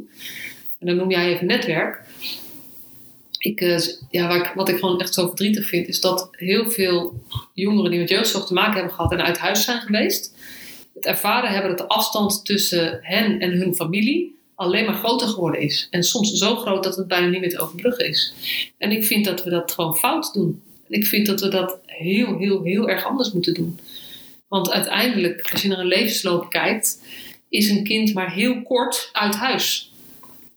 En 0.78 0.86
dan 0.86 0.96
noem 0.96 1.10
jij 1.10 1.32
even 1.32 1.46
netwerk. 1.46 2.02
Ik, 3.44 3.60
uh, 3.60 3.78
ja, 4.10 4.52
wat 4.54 4.68
ik 4.68 4.78
gewoon 4.78 5.00
echt 5.00 5.14
zo 5.14 5.26
verdrietig 5.26 5.66
vind, 5.66 5.88
is 5.88 6.00
dat 6.00 6.28
heel 6.30 6.70
veel 6.70 7.22
jongeren 7.54 7.90
die 7.90 8.00
met 8.00 8.08
jeugdzorg 8.08 8.46
te 8.46 8.54
maken 8.54 8.72
hebben 8.74 8.92
gehad 8.92 9.12
en 9.12 9.22
uit 9.22 9.38
huis 9.38 9.64
zijn 9.64 9.80
geweest, 9.80 10.34
het 10.94 11.06
ervaren 11.06 11.50
hebben 11.50 11.70
dat 11.70 11.78
de 11.78 11.94
afstand 11.94 12.44
tussen 12.44 12.98
hen 13.02 13.40
en 13.40 13.50
hun 13.50 13.74
familie 13.74 14.34
alleen 14.54 14.84
maar 14.84 14.94
groter 14.94 15.28
geworden 15.28 15.60
is. 15.60 15.88
En 15.90 16.02
soms 16.02 16.32
zo 16.32 16.56
groot 16.56 16.84
dat 16.84 16.96
het 16.96 17.08
bijna 17.08 17.26
niet 17.26 17.40
meer 17.40 17.50
te 17.50 17.58
overbruggen 17.58 18.08
is. 18.08 18.34
En 18.78 18.90
ik 18.90 19.04
vind 19.04 19.24
dat 19.24 19.44
we 19.44 19.50
dat 19.50 19.72
gewoon 19.72 19.96
fout 19.96 20.32
doen. 20.32 20.62
Ik 20.88 21.06
vind 21.06 21.26
dat 21.26 21.40
we 21.40 21.48
dat 21.48 21.78
heel, 21.86 22.38
heel, 22.38 22.62
heel 22.62 22.88
erg 22.88 23.04
anders 23.04 23.32
moeten 23.32 23.54
doen. 23.54 23.78
Want 24.48 24.70
uiteindelijk, 24.70 25.48
als 25.52 25.62
je 25.62 25.68
naar 25.68 25.78
een 25.78 25.86
levensloop 25.86 26.50
kijkt, 26.50 27.02
is 27.48 27.70
een 27.70 27.84
kind 27.84 28.14
maar 28.14 28.32
heel 28.32 28.62
kort 28.62 29.08
uit 29.12 29.34
huis. 29.34 29.92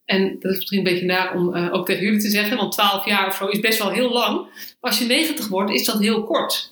En 0.08 0.38
dat 0.40 0.52
is 0.52 0.58
misschien 0.58 0.78
een 0.78 0.84
beetje 0.84 1.06
naar 1.06 1.36
om 1.36 1.56
uh, 1.56 1.74
ook 1.74 1.86
tegen 1.86 2.04
jullie 2.04 2.20
te 2.20 2.30
zeggen, 2.30 2.58
want 2.58 2.72
12 2.72 3.06
jaar 3.06 3.28
of 3.28 3.36
zo 3.36 3.48
is 3.48 3.60
best 3.60 3.80
wel 3.80 3.90
heel 3.90 4.12
lang. 4.12 4.36
Maar 4.82 4.92
als 4.92 5.00
je 5.00 5.06
90 5.06 5.48
wordt, 5.48 5.72
is 5.72 5.86
dat 5.86 6.00
heel 6.00 6.24
kort. 6.24 6.72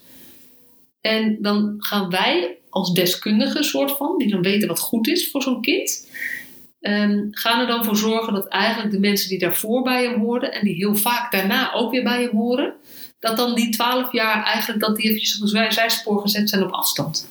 En 1.01 1.37
dan 1.41 1.75
gaan 1.77 2.09
wij 2.09 2.57
als 2.69 2.93
deskundigen, 2.93 3.63
soort 3.63 3.91
van, 3.91 4.17
die 4.17 4.29
dan 4.29 4.41
weten 4.41 4.67
wat 4.67 4.79
goed 4.79 5.07
is 5.07 5.31
voor 5.31 5.41
zo'n 5.41 5.61
kind, 5.61 6.09
um, 6.79 7.27
gaan 7.31 7.61
er 7.61 7.67
dan 7.67 7.85
voor 7.85 7.97
zorgen 7.97 8.33
dat 8.33 8.47
eigenlijk 8.47 8.91
de 8.91 8.99
mensen 8.99 9.29
die 9.29 9.39
daarvoor 9.39 9.83
bij 9.83 10.03
hem 10.03 10.19
hoorden 10.19 10.51
en 10.51 10.65
die 10.65 10.75
heel 10.75 10.95
vaak 10.95 11.31
daarna 11.31 11.73
ook 11.73 11.91
weer 11.91 12.03
bij 12.03 12.21
hem 12.21 12.35
horen, 12.37 12.73
dat 13.19 13.37
dan 13.37 13.55
die 13.55 13.69
12 13.69 14.11
jaar 14.11 14.43
eigenlijk 14.43 14.79
dat 14.79 14.95
die 14.95 15.05
eventjes 15.05 15.35
op 15.35 15.41
een 15.41 15.71
zijspoor 15.71 16.21
gezet 16.21 16.49
zijn 16.49 16.63
op 16.63 16.71
afstand. 16.71 17.27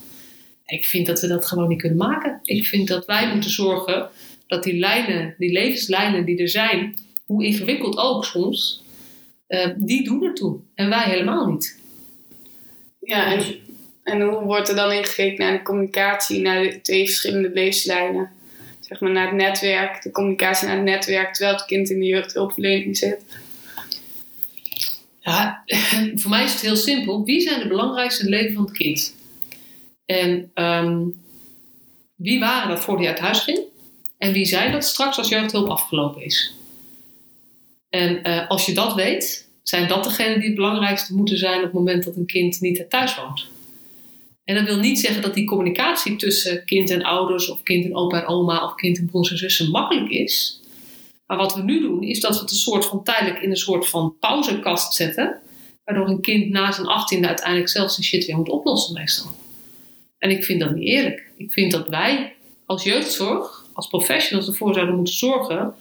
Ik 0.67 0.85
vind 0.85 1.07
dat 1.07 1.21
we 1.21 1.27
dat 1.27 1.47
gewoon 1.47 1.69
niet 1.69 1.81
kunnen 1.81 1.99
maken. 1.99 2.41
Ik 2.43 2.67
vind 2.67 2.89
dat 2.89 3.07
wij 3.07 3.33
moeten 3.33 3.51
zorgen 3.51 4.09
dat 4.47 4.63
die 4.63 4.79
lijnen, 4.79 5.35
die 5.39 5.53
levenslijnen 5.53 6.25
die 6.25 6.39
er 6.39 6.49
zijn, 6.49 6.97
hoe 7.27 7.45
ingewikkeld 7.45 7.97
ook 7.97 8.25
soms, 8.25 8.83
uh, 9.49 9.67
die 9.77 10.05
doen 10.05 10.25
ertoe. 10.25 10.59
En 10.75 10.89
wij 10.89 11.05
helemaal 11.05 11.47
niet. 11.47 11.79
Ja, 13.01 13.33
en, 13.33 13.45
en 14.03 14.21
hoe 14.21 14.45
wordt 14.45 14.69
er 14.69 14.77
dan 14.77 14.93
ingekeken 14.93 15.45
naar 15.45 15.53
de 15.53 15.63
communicatie, 15.63 16.41
naar 16.41 16.63
de 16.63 16.81
twee 16.81 17.05
verschillende 17.05 17.51
levenslijnen? 17.51 18.31
Zeg 18.81 19.01
maar 19.01 19.11
naar 19.11 19.27
het 19.27 19.37
netwerk, 19.37 20.03
de 20.03 20.11
communicatie 20.11 20.67
naar 20.67 20.77
het 20.77 20.85
netwerk, 20.85 21.35
terwijl 21.35 21.57
het 21.57 21.67
kind 21.67 21.91
in 21.91 21.99
de 21.99 22.07
jeugdhulpverlening 22.07 22.97
zit. 22.97 23.25
Ja, 25.21 25.65
voor 26.21 26.31
mij 26.31 26.45
is 26.45 26.53
het 26.53 26.61
heel 26.61 26.77
simpel. 26.77 27.25
Wie 27.25 27.41
zijn 27.41 27.61
de 27.61 27.69
belangrijkste 27.69 28.27
in 28.27 28.33
het 28.33 28.41
leven 28.41 28.55
van 28.55 28.65
het 28.65 28.77
kind? 28.77 29.15
En 30.07 30.51
um, 30.55 31.23
wie 32.15 32.41
waren 32.41 32.69
dat 32.69 32.81
voor 32.81 32.99
die 32.99 33.09
uit 33.09 33.19
huis 33.19 33.41
ging? 33.41 33.59
En 34.19 34.33
wie 34.33 34.45
zijn 34.45 34.73
dat 34.73 34.85
straks 34.85 35.19
als 35.19 35.29
jeugdhulp 35.29 35.69
afgelopen 35.69 36.25
is? 36.25 36.55
En 37.89 38.29
uh, 38.29 38.49
als 38.49 38.67
je 38.67 38.73
dat 38.73 38.95
weet, 38.95 39.49
zijn 39.63 39.89
dat 39.89 40.05
degenen 40.05 40.39
die 40.39 40.47
het 40.47 40.57
belangrijkste 40.57 41.15
moeten 41.15 41.39
zijn 41.39 41.59
op 41.59 41.65
het 41.65 41.73
moment 41.73 42.05
dat 42.05 42.17
een 42.17 42.27
kind 42.27 42.61
niet 42.61 42.85
thuis 42.89 43.17
woont. 43.17 43.47
En 44.45 44.55
dat 44.55 44.65
wil 44.65 44.79
niet 44.79 45.01
zeggen 45.01 45.23
dat 45.23 45.35
die 45.35 45.45
communicatie 45.45 46.17
tussen 46.17 46.65
kind 46.65 46.91
en 46.91 47.03
ouders, 47.03 47.49
of 47.49 47.63
kind 47.63 47.85
en 47.85 47.95
opa 47.95 48.21
en 48.21 48.27
oma, 48.27 48.65
of 48.65 48.75
kind 48.75 48.99
en 48.99 49.07
broers 49.07 49.31
en 49.31 49.39
zussen 49.39 49.71
makkelijk 49.71 50.11
is. 50.11 50.61
Maar 51.27 51.37
wat 51.37 51.55
we 51.55 51.63
nu 51.63 51.81
doen, 51.81 52.03
is 52.03 52.21
dat 52.21 52.35
we 52.35 52.41
het 52.41 52.51
een 52.51 52.57
soort 52.57 52.87
van 52.87 53.03
tijdelijk 53.03 53.43
in 53.43 53.51
een 53.51 53.57
soort 53.57 53.89
van 53.89 54.17
pauzekast 54.21 54.95
zetten. 54.95 55.41
Waardoor 55.85 56.09
een 56.09 56.21
kind 56.21 56.51
na 56.51 56.73
zijn 56.73 56.87
achttiende 56.87 57.27
uiteindelijk 57.27 57.69
zelf 57.69 57.91
zijn 57.91 58.07
shit 58.07 58.27
weer 58.27 58.37
moet 58.37 58.49
oplossen 58.49 58.95
meestal. 58.95 59.31
En 60.19 60.31
ik 60.31 60.45
vind 60.45 60.61
dat 60.61 60.75
niet 60.75 60.89
eerlijk. 60.89 61.31
Ik 61.37 61.53
vind 61.53 61.73
dat 61.73 61.89
wij 61.89 62.35
als 62.67 62.83
jeugdzorg, 62.83 63.64
als 63.75 63.87
professionals 63.87 64.49
ervoor 64.49 64.75
zouden 64.75 64.95
moeten 64.95 65.15
zorgen 65.15 65.75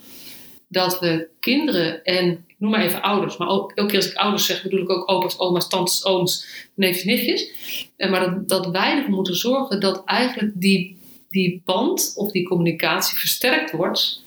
dat 0.67 0.99
we 0.99 1.27
kinderen 1.39 2.03
en, 2.03 2.29
ik 2.47 2.55
noem 2.57 2.71
maar 2.71 2.85
even 2.85 3.01
ouders, 3.01 3.37
maar 3.37 3.47
ook 3.47 3.71
elke 3.71 3.89
keer 3.89 3.99
als 3.99 4.11
ik 4.11 4.17
ouders 4.17 4.45
zeg, 4.45 4.63
bedoel 4.63 4.81
ik 4.81 4.89
ook 4.89 5.11
opa's, 5.11 5.39
oma's, 5.39 5.69
tantes, 5.69 6.05
ooms, 6.05 6.47
neefjes, 6.75 7.03
nichtjes. 7.03 7.51
En 7.97 8.09
maar 8.09 8.47
dat, 8.47 8.67
wij 8.67 8.97
ervoor 8.97 9.13
moeten 9.13 9.35
zorgen 9.35 9.79
dat 9.79 10.03
eigenlijk 10.05 10.51
die, 10.55 10.97
die 11.29 11.61
band 11.65 12.13
of 12.15 12.31
die 12.31 12.47
communicatie 12.47 13.17
versterkt 13.17 13.71
wordt. 13.71 14.21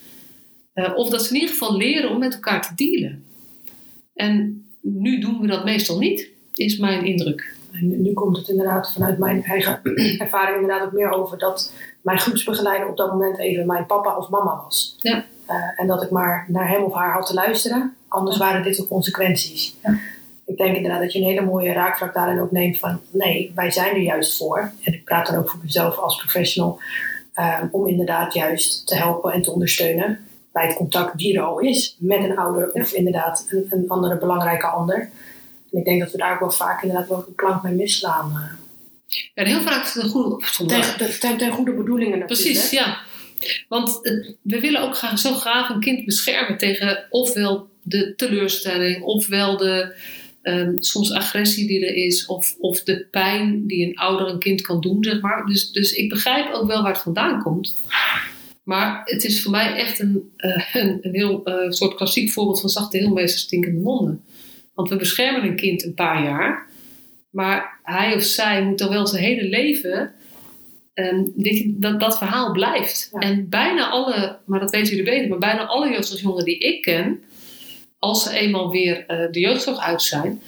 Uh, 0.74 0.96
of 0.96 1.10
dat 1.10 1.22
ze 1.22 1.28
in 1.28 1.34
ieder 1.34 1.50
geval 1.50 1.76
leren 1.76 2.10
om 2.10 2.18
met 2.18 2.34
elkaar 2.34 2.62
te 2.62 2.74
dealen. 2.74 3.24
En 4.14 4.64
nu 4.80 5.18
doen 5.18 5.40
we 5.40 5.46
dat 5.46 5.64
meestal 5.64 5.98
niet, 5.98 6.28
is 6.54 6.76
mijn 6.76 7.04
indruk. 7.04 7.55
En 7.80 8.02
nu 8.02 8.12
komt 8.12 8.36
het 8.36 8.48
inderdaad 8.48 8.92
vanuit 8.92 9.18
mijn 9.18 9.44
eigen 9.44 9.80
ervaring 10.24 10.60
inderdaad 10.60 10.86
ook 10.86 10.92
meer 10.92 11.10
over 11.10 11.38
dat 11.38 11.72
mijn 12.00 12.18
groepsbegeleider 12.18 12.88
op 12.88 12.96
dat 12.96 13.12
moment 13.12 13.38
even 13.38 13.66
mijn 13.66 13.86
papa 13.86 14.16
of 14.16 14.28
mama 14.28 14.62
was. 14.64 14.96
Ja. 14.98 15.24
Uh, 15.50 15.80
en 15.80 15.86
dat 15.86 16.02
ik 16.02 16.10
maar 16.10 16.44
naar 16.48 16.68
hem 16.68 16.82
of 16.82 16.94
haar 16.94 17.12
had 17.12 17.26
te 17.26 17.34
luisteren, 17.34 17.96
anders 18.08 18.36
waren 18.36 18.62
dit 18.62 18.76
de 18.76 18.88
consequenties. 18.88 19.76
Ja. 19.82 19.98
Ik 20.46 20.56
denk 20.56 20.76
inderdaad 20.76 21.00
dat 21.00 21.12
je 21.12 21.18
een 21.18 21.24
hele 21.24 21.44
mooie 21.44 21.72
raakvlak 21.72 22.14
daarin 22.14 22.40
ook 22.40 22.50
neemt 22.50 22.78
van 22.78 23.00
nee, 23.10 23.52
wij 23.54 23.70
zijn 23.70 23.94
er 23.94 24.02
juist 24.02 24.36
voor. 24.36 24.58
En 24.82 24.92
ik 24.92 25.04
praat 25.04 25.26
dan 25.26 25.36
ook 25.36 25.50
voor 25.50 25.60
mezelf 25.62 25.98
als 25.98 26.16
professional 26.16 26.78
uh, 27.36 27.62
om 27.70 27.86
inderdaad 27.86 28.34
juist 28.34 28.86
te 28.86 28.94
helpen 28.94 29.32
en 29.32 29.42
te 29.42 29.50
ondersteunen 29.52 30.26
bij 30.52 30.66
het 30.66 30.76
contact 30.76 31.18
die 31.18 31.36
er 31.36 31.42
al 31.42 31.58
is 31.58 31.96
met 31.98 32.24
een 32.24 32.38
ouder 32.38 32.72
of 32.72 32.92
inderdaad 32.92 33.46
een, 33.48 33.66
een 33.70 33.88
andere 33.88 34.18
belangrijke 34.18 34.66
ander. 34.66 35.10
En 35.72 35.78
ik 35.78 35.84
denk 35.84 36.00
dat 36.00 36.12
we 36.12 36.18
daar 36.18 36.32
ook 36.32 36.40
wel 36.40 36.50
vaak 36.50 36.82
inderdaad 36.82 37.08
wel 37.08 37.24
een 37.26 37.34
plank 37.34 37.62
mee 37.62 37.74
misslaan. 37.74 38.30
Uh. 38.30 38.64
Ja, 39.06 39.42
en 39.42 39.46
heel 39.46 39.60
vaak 39.60 39.94
een 39.94 40.08
goede... 40.08 40.46
Ten, 40.66 41.18
ten, 41.20 41.36
ten, 41.36 41.50
goede 41.50 41.72
bedoelingen 41.72 42.18
natuurlijk. 42.18 42.56
Precies, 42.56 42.70
ja. 42.70 42.98
Want 43.68 44.00
we 44.42 44.60
willen 44.60 44.82
ook 44.82 44.96
graag, 44.96 45.18
zo 45.18 45.34
graag 45.34 45.68
een 45.68 45.80
kind 45.80 46.04
beschermen 46.04 46.58
tegen 46.58 47.06
ofwel 47.10 47.68
de 47.82 48.14
teleurstelling, 48.16 49.02
ofwel 49.02 49.56
de 49.56 49.94
um, 50.42 50.82
soms 50.82 51.12
agressie 51.12 51.66
die 51.66 51.86
er 51.86 51.94
is, 51.94 52.26
of, 52.26 52.56
of 52.58 52.82
de 52.82 53.06
pijn 53.10 53.66
die 53.66 53.86
een 53.86 53.96
ouder 53.96 54.28
een 54.28 54.38
kind 54.38 54.60
kan 54.60 54.80
doen, 54.80 55.04
zeg 55.04 55.20
maar. 55.20 55.46
Dus, 55.46 55.72
dus 55.72 55.92
ik 55.92 56.08
begrijp 56.08 56.52
ook 56.52 56.66
wel 56.66 56.82
waar 56.82 56.92
het 56.92 57.02
vandaan 57.02 57.42
komt. 57.42 57.74
Maar 58.62 59.02
het 59.04 59.24
is 59.24 59.42
voor 59.42 59.50
mij 59.50 59.74
echt 59.74 59.98
een, 59.98 60.30
uh, 60.36 60.74
een, 60.74 60.98
een 61.02 61.14
heel 61.14 61.42
uh, 61.44 61.70
soort 61.70 61.94
klassiek 61.94 62.30
voorbeeld 62.30 62.60
van 62.60 62.68
zachte 62.68 62.98
heelmeester 62.98 63.40
stinkende 63.40 63.80
monden. 63.80 64.24
Want 64.76 64.88
we 64.88 64.96
beschermen 64.96 65.42
een 65.42 65.56
kind 65.56 65.84
een 65.84 65.94
paar 65.94 66.22
jaar, 66.22 66.66
maar 67.30 67.78
hij 67.82 68.14
of 68.14 68.22
zij 68.22 68.62
moet 68.62 68.78
dan 68.78 68.88
wel 68.88 69.06
zijn 69.06 69.22
hele 69.22 69.48
leven 69.48 70.14
um, 70.94 71.32
dat, 71.66 72.00
dat 72.00 72.18
verhaal 72.18 72.52
blijft. 72.52 73.08
Ja. 73.12 73.18
En 73.18 73.48
bijna 73.48 73.88
alle, 73.88 74.38
maar 74.44 74.60
dat 74.60 74.70
weten 74.70 74.88
jullie 74.96 75.10
beter, 75.12 75.28
maar 75.28 75.38
bijna 75.38 75.66
alle 75.66 75.90
jeugdzorgjongeren 75.90 76.44
die 76.44 76.58
ik 76.58 76.82
ken, 76.82 77.24
als 77.98 78.22
ze 78.22 78.38
eenmaal 78.38 78.70
weer 78.70 79.04
uh, 79.08 79.32
de 79.32 79.40
jeugdzorg 79.40 79.78
uit 79.78 80.02
zijn, 80.02 80.42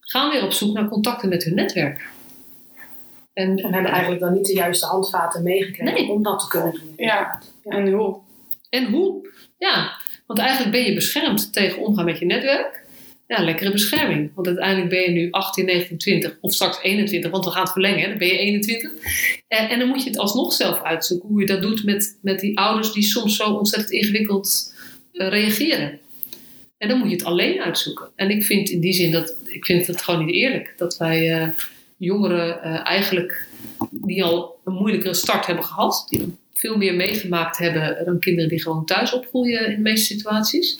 gaan 0.00 0.30
weer 0.30 0.44
op 0.44 0.52
zoek 0.52 0.74
naar 0.74 0.88
contacten 0.88 1.28
met 1.28 1.44
hun 1.44 1.54
netwerk. 1.54 2.08
En, 3.32 3.56
en 3.56 3.72
hebben 3.72 3.90
eigenlijk 3.90 4.20
dan 4.20 4.32
niet 4.32 4.46
de 4.46 4.54
juiste 4.54 4.86
handvaten 4.86 5.42
meegekregen 5.42 5.94
Nee. 5.94 6.10
om 6.10 6.22
dat 6.22 6.40
te 6.40 6.48
kunnen 6.48 6.72
doen. 6.72 6.92
Ja. 6.96 7.42
En 7.64 7.92
hoe? 7.92 8.16
En 8.70 8.84
hoe? 8.90 9.28
Ja, 9.58 9.92
want 10.26 10.38
eigenlijk 10.38 10.72
ben 10.72 10.84
je 10.84 10.94
beschermd 10.94 11.52
tegen 11.52 11.82
omgaan 11.82 12.04
met 12.04 12.18
je 12.18 12.26
netwerk. 12.26 12.83
Ja, 13.26 13.42
lekkere 13.42 13.70
bescherming. 13.70 14.30
Want 14.34 14.46
uiteindelijk 14.46 14.88
ben 14.88 15.00
je 15.00 15.10
nu 15.10 15.30
18, 15.30 15.64
19, 15.64 15.98
20 15.98 16.38
of 16.40 16.52
straks 16.52 16.82
21, 16.82 17.30
want 17.30 17.44
we 17.44 17.50
gaan 17.50 17.62
het 17.62 17.72
verlengen, 17.72 18.08
dan 18.08 18.18
ben 18.18 18.28
je 18.28 18.38
21. 18.38 18.90
En, 19.48 19.68
en 19.68 19.78
dan 19.78 19.88
moet 19.88 20.02
je 20.02 20.08
het 20.08 20.18
alsnog 20.18 20.52
zelf 20.52 20.82
uitzoeken 20.82 21.28
hoe 21.28 21.40
je 21.40 21.46
dat 21.46 21.62
doet 21.62 21.84
met, 21.84 22.18
met 22.22 22.40
die 22.40 22.58
ouders 22.58 22.92
die 22.92 23.02
soms 23.02 23.36
zo 23.36 23.52
ontzettend 23.52 23.92
ingewikkeld 23.92 24.74
uh, 25.12 25.28
reageren. 25.28 25.98
En 26.78 26.88
dan 26.88 26.98
moet 26.98 27.08
je 27.08 27.16
het 27.16 27.24
alleen 27.24 27.60
uitzoeken. 27.60 28.10
En 28.16 28.30
ik 28.30 28.44
vind 28.44 28.70
in 28.70 28.80
die 28.80 28.92
zin 28.92 29.12
dat 29.12 29.36
ik 29.44 29.64
vind 29.64 29.86
het 29.86 30.02
gewoon 30.02 30.24
niet 30.24 30.34
eerlijk 30.34 30.74
dat 30.76 30.96
wij 30.96 31.42
uh, 31.42 31.48
jongeren 31.96 32.62
eigenlijk 32.84 33.48
die 33.90 34.24
al 34.24 34.60
een 34.64 34.74
moeilijkere 34.74 35.14
start 35.14 35.46
hebben 35.46 35.64
gehad, 35.64 36.06
die 36.08 36.36
veel 36.54 36.76
meer 36.76 36.94
meegemaakt 36.94 37.58
hebben 37.58 38.04
dan 38.04 38.18
kinderen 38.18 38.50
die 38.50 38.62
gewoon 38.62 38.84
thuis 38.84 39.12
opgroeien 39.12 39.66
in 39.66 39.74
de 39.74 39.80
meeste 39.80 40.14
situaties. 40.14 40.78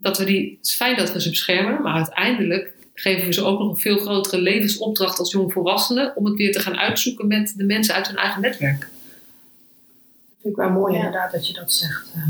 Dat 0.00 0.18
we 0.18 0.24
die, 0.24 0.56
het 0.58 0.66
is 0.66 0.74
fijn 0.74 0.96
dat 0.96 1.12
we 1.12 1.20
ze 1.20 1.30
beschermen, 1.30 1.82
maar 1.82 1.94
uiteindelijk 1.94 2.72
geven 2.94 3.26
we 3.26 3.32
ze 3.32 3.44
ook 3.44 3.58
nog 3.58 3.68
een 3.70 3.76
veel 3.76 3.98
grotere 3.98 4.40
levensopdracht 4.42 5.18
als 5.18 5.32
jongvolwassenen 5.32 6.16
om 6.16 6.24
het 6.24 6.36
weer 6.36 6.52
te 6.52 6.60
gaan 6.60 6.76
uitzoeken 6.78 7.26
met 7.26 7.54
de 7.56 7.64
mensen 7.64 7.94
uit 7.94 8.06
hun 8.06 8.16
eigen 8.16 8.40
netwerk. 8.40 8.80
Dat 8.80 8.88
vind 10.42 10.54
ik 10.54 10.60
wel 10.60 10.70
mooi 10.70 10.92
Ja. 10.92 10.98
inderdaad 10.98 11.32
dat 11.32 11.46
je 11.46 11.52
dat 11.52 11.72
zegt. 11.72 12.12
eh. 12.14 12.22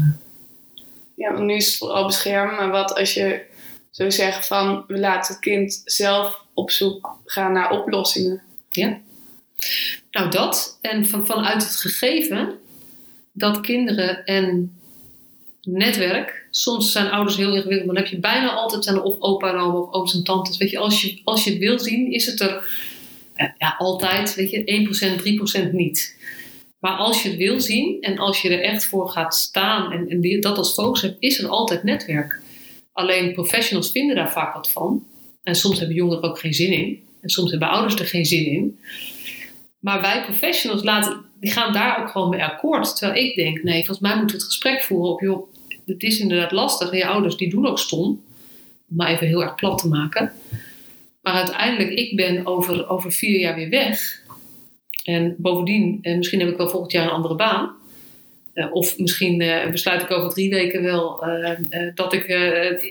Ja, 1.14 1.32
want 1.32 1.46
nu 1.46 1.54
is 1.54 1.66
het 1.66 1.76
vooral 1.76 2.06
beschermen. 2.06 2.54
Maar 2.54 2.70
wat 2.70 2.94
als 2.94 3.14
je 3.14 3.42
zou 3.90 4.10
zeggen 4.10 4.44
van... 4.44 4.84
we 4.86 4.98
laten 4.98 5.32
het 5.32 5.42
kind 5.42 5.82
zelf 5.84 6.44
op 6.54 6.70
zoek 6.70 7.16
gaan 7.24 7.52
naar 7.52 7.70
oplossingen. 7.70 8.42
Nou, 10.10 10.30
dat. 10.30 10.78
En 10.80 11.06
van, 11.06 11.26
vanuit 11.26 11.62
het 11.62 11.76
gegeven 11.76 12.58
dat 13.32 13.60
kinderen 13.60 14.24
en 14.24 14.78
netwerk. 15.62 16.39
Soms 16.50 16.92
zijn 16.92 17.10
ouders 17.10 17.36
heel 17.36 17.54
ingewikkeld, 17.54 17.86
maar 17.86 17.94
dan 17.94 18.04
heb 18.04 18.12
je 18.12 18.20
bijna 18.20 18.52
altijd 18.52 18.84
zijn 18.84 19.02
of 19.02 19.20
opa 19.20 19.48
en 19.48 19.58
oma 19.58 19.78
of 19.78 19.92
ooms 19.92 20.14
en 20.14 20.24
tantes. 20.24 20.56
Weet 20.56 20.70
je, 20.70 20.78
als 20.78 21.02
je, 21.02 21.20
als 21.24 21.44
je 21.44 21.50
het 21.50 21.58
wil 21.58 21.78
zien, 21.78 22.12
is 22.12 22.26
het 22.26 22.40
er 22.40 22.68
ja, 23.36 23.54
ja, 23.58 23.74
altijd, 23.78 24.34
weet 24.34 24.50
je, 24.50 25.58
1%, 25.62 25.68
3% 25.68 25.72
niet. 25.72 26.16
Maar 26.80 26.96
als 26.96 27.22
je 27.22 27.28
het 27.28 27.38
wil 27.38 27.60
zien 27.60 28.00
en 28.00 28.18
als 28.18 28.42
je 28.42 28.48
er 28.48 28.62
echt 28.62 28.84
voor 28.84 29.08
gaat 29.08 29.34
staan 29.34 29.92
en, 29.92 30.08
en 30.08 30.40
dat 30.40 30.58
als 30.58 30.72
focus 30.72 31.02
hebt, 31.02 31.16
is 31.18 31.38
er 31.38 31.48
altijd 31.48 31.82
netwerk. 31.82 32.40
Alleen 32.92 33.32
professionals 33.32 33.90
vinden 33.90 34.16
daar 34.16 34.32
vaak 34.32 34.54
wat 34.54 34.70
van. 34.70 35.06
En 35.42 35.54
soms 35.54 35.78
hebben 35.78 35.96
jongeren 35.96 36.22
ook 36.22 36.38
geen 36.38 36.54
zin 36.54 36.72
in. 36.72 37.02
En 37.20 37.28
soms 37.28 37.50
hebben 37.50 37.68
ouders 37.68 37.94
er 37.94 38.06
geen 38.06 38.24
zin 38.24 38.46
in. 38.46 38.78
Maar 39.78 40.00
wij 40.00 40.22
professionals 40.24 40.82
laten, 40.82 41.24
die 41.40 41.50
gaan 41.50 41.72
daar 41.72 42.00
ook 42.00 42.08
gewoon 42.08 42.28
mee 42.28 42.44
akkoord. 42.44 42.96
Terwijl 42.96 43.24
ik 43.24 43.36
denk, 43.36 43.62
nee, 43.62 43.84
volgens 43.84 43.98
mij 43.98 44.16
moeten 44.16 44.36
we 44.36 44.42
het 44.42 44.52
gesprek 44.52 44.82
voeren 44.82 45.12
op, 45.12 45.20
joh, 45.20 45.49
het 45.92 46.02
is 46.02 46.20
inderdaad 46.20 46.52
lastig. 46.52 46.90
En 46.90 46.98
je 46.98 47.06
ouders 47.06 47.36
die 47.36 47.50
doen 47.50 47.66
ook 47.66 47.78
stom. 47.78 48.00
Om 48.88 48.96
maar 48.96 49.08
even 49.08 49.26
heel 49.26 49.42
erg 49.42 49.54
plat 49.54 49.78
te 49.78 49.88
maken. 49.88 50.32
Maar 51.22 51.34
uiteindelijk, 51.34 51.90
ik 51.90 52.16
ben 52.16 52.46
over, 52.46 52.88
over 52.88 53.12
vier 53.12 53.40
jaar 53.40 53.54
weer 53.54 53.68
weg. 53.68 54.22
En 55.04 55.34
bovendien, 55.38 55.98
eh, 56.02 56.16
misschien 56.16 56.40
heb 56.40 56.48
ik 56.48 56.56
wel 56.56 56.68
volgend 56.68 56.92
jaar 56.92 57.04
een 57.04 57.10
andere 57.10 57.34
baan. 57.34 57.78
Eh, 58.52 58.72
of 58.72 58.98
misschien 58.98 59.40
eh, 59.40 59.70
besluit 59.70 60.02
ik 60.02 60.10
over 60.10 60.30
drie 60.30 60.50
weken 60.50 60.82
wel 60.82 61.24
eh, 61.24 61.56
dat 61.94 62.12
ik 62.12 62.24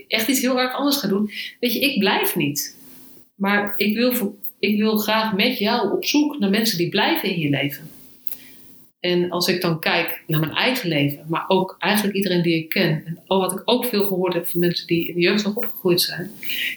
echt 0.08 0.28
iets 0.28 0.42
heel 0.42 0.60
erg 0.60 0.76
anders 0.76 0.98
ga 0.98 1.08
doen. 1.08 1.32
Weet 1.60 1.74
je, 1.74 1.80
ik 1.80 2.00
blijf 2.00 2.36
niet. 2.36 2.78
Maar 3.36 3.74
ik 3.78 3.96
wil, 3.96 4.38
ik 4.60 4.78
wil 4.78 4.98
graag 4.98 5.36
met 5.36 5.58
jou 5.58 5.92
op 5.92 6.06
zoek 6.06 6.40
naar 6.40 6.50
mensen 6.50 6.78
die 6.78 6.90
blijven 6.90 7.30
in 7.30 7.40
je 7.40 7.50
leven. 7.50 7.90
En 9.00 9.30
als 9.30 9.48
ik 9.48 9.62
dan 9.62 9.80
kijk 9.80 10.24
naar 10.28 10.40
mijn 10.40 10.54
eigen 10.54 10.90
leven, 10.90 11.26
maar 11.28 11.46
ook 11.48 11.76
eigenlijk 11.80 12.16
iedereen 12.16 12.42
die 12.42 12.56
ik 12.56 12.70
ken, 12.70 13.04
en 13.06 13.20
wat 13.28 13.52
ik 13.52 13.62
ook 13.66 13.86
veel 13.86 14.04
gehoord 14.04 14.34
heb 14.34 14.48
van 14.48 14.60
mensen 14.60 14.88
die 14.88 15.08
in 15.08 15.14
de 15.14 15.22
jeugdzorg 15.22 15.56
opgegroeid 15.56 16.02
zijn, 16.02 16.32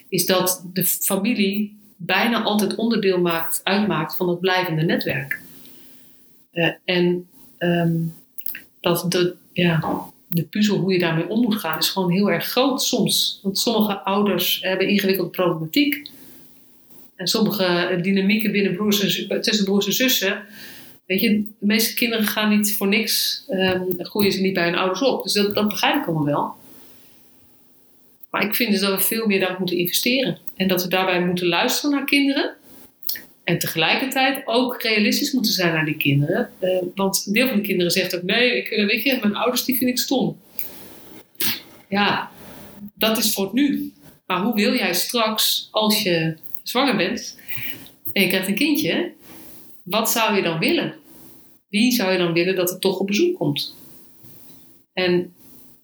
is 0.09 0.26
dat 0.26 0.64
de 0.73 0.85
familie 0.85 1.76
bijna 1.97 2.43
altijd 2.43 2.75
onderdeel 2.75 3.21
maakt, 3.21 3.61
uitmaakt 3.64 4.17
van 4.17 4.29
het 4.29 4.41
blijvende 4.41 4.83
netwerk. 4.83 5.41
Eh, 6.50 6.71
en 6.85 7.26
ehm, 7.59 7.97
dat 8.81 9.05
de, 9.09 9.35
ja, 9.52 10.05
de 10.26 10.43
puzzel, 10.43 10.76
hoe 10.76 10.93
je 10.93 10.99
daarmee 10.99 11.29
om 11.29 11.41
moet 11.41 11.57
gaan, 11.57 11.79
is 11.79 11.91
gewoon 11.91 12.11
heel 12.11 12.31
erg 12.31 12.47
groot 12.47 12.83
soms. 12.83 13.41
Want 13.43 13.59
sommige 13.59 13.99
ouders 13.99 14.59
hebben 14.62 14.88
ingewikkelde 14.88 15.31
problematiek. 15.31 16.11
En 17.17 17.26
sommige 17.26 17.99
dynamieken 18.02 18.52
binnen 18.52 18.75
broers 18.75 19.26
en, 19.29 19.41
tussen 19.43 19.64
broers 19.64 19.87
en 19.87 19.93
zussen. 19.93 20.43
Weet 21.12 21.21
je, 21.21 21.42
de 21.59 21.66
meeste 21.66 21.95
kinderen 21.95 22.26
gaan 22.26 22.49
niet 22.49 22.76
voor 22.76 22.88
niks, 22.88 23.45
ehm, 23.49 23.83
groeien 23.99 24.33
ze 24.33 24.40
niet 24.40 24.54
bij 24.54 24.64
hun 24.64 24.75
ouders 24.75 25.02
op. 25.02 25.23
Dus 25.23 25.33
dat, 25.33 25.69
begrijp 25.69 25.97
ik 25.97 26.07
allemaal 26.07 26.25
wel. 26.25 26.54
Maar 28.31 28.42
ik 28.42 28.54
vind 28.54 28.71
dus 28.71 28.81
dat 28.81 28.99
we 28.99 29.04
veel 29.04 29.26
meer 29.26 29.40
daarop 29.40 29.59
moeten 29.59 29.76
investeren. 29.76 30.38
En 30.57 30.69
dat 30.69 30.83
we 30.83 30.88
daarbij 30.88 31.21
moeten 31.21 31.47
luisteren 31.47 31.97
naar 31.97 32.04
kinderen. 32.04 32.54
En 33.45 33.59
tegelijkertijd 33.59 34.42
ook 34.45 34.83
realistisch 34.83 35.33
moeten 35.33 35.52
zijn 35.52 35.73
naar 35.73 35.85
die 35.85 35.97
kinderen. 35.97 36.50
Eh, 36.59 36.83
want 36.95 37.25
een 37.26 37.33
deel 37.33 37.49
van 37.49 37.57
de 37.57 37.62
kinderen 37.62 37.92
zegt 37.92 38.16
ook: 38.16 38.23
nee, 38.23 38.57
ik, 38.57 38.69
eh, 38.69 38.87
weet 38.87 39.02
je, 39.02 39.19
mijn 39.21 39.37
ouders 39.37 39.64
die 39.64 39.76
vind 39.76 39.90
ik 39.90 39.99
stom. 39.99 40.40
Ja, 41.88 42.31
dat 42.95 43.19
is 43.19 43.33
voor 43.33 43.45
het 43.45 43.52
nu. 43.52 43.92
Maar 44.26 44.40
hoe 44.40 44.54
wil 44.54 44.75
jij 44.75 44.95
straks, 44.95 45.69
als 45.71 46.02
je 46.02 46.37
zwanger 46.62 46.97
bent 46.97 47.38
en 48.12 48.23
je 48.23 48.28
krijgt 48.28 48.49
een 48.49 48.54
kindje, 48.54 49.12
wat 49.83 50.11
zou 50.11 50.37
je 50.37 50.42
dan 50.42 50.59
willen? 50.59 51.00
Wie 51.73 51.93
zou 51.93 52.12
je 52.12 52.19
dan 52.19 52.33
willen 52.33 52.57
dat 52.57 52.71
er 52.71 52.79
toch 52.79 52.99
op 52.99 53.07
bezoek 53.07 53.37
komt? 53.37 53.75
En 54.93 55.35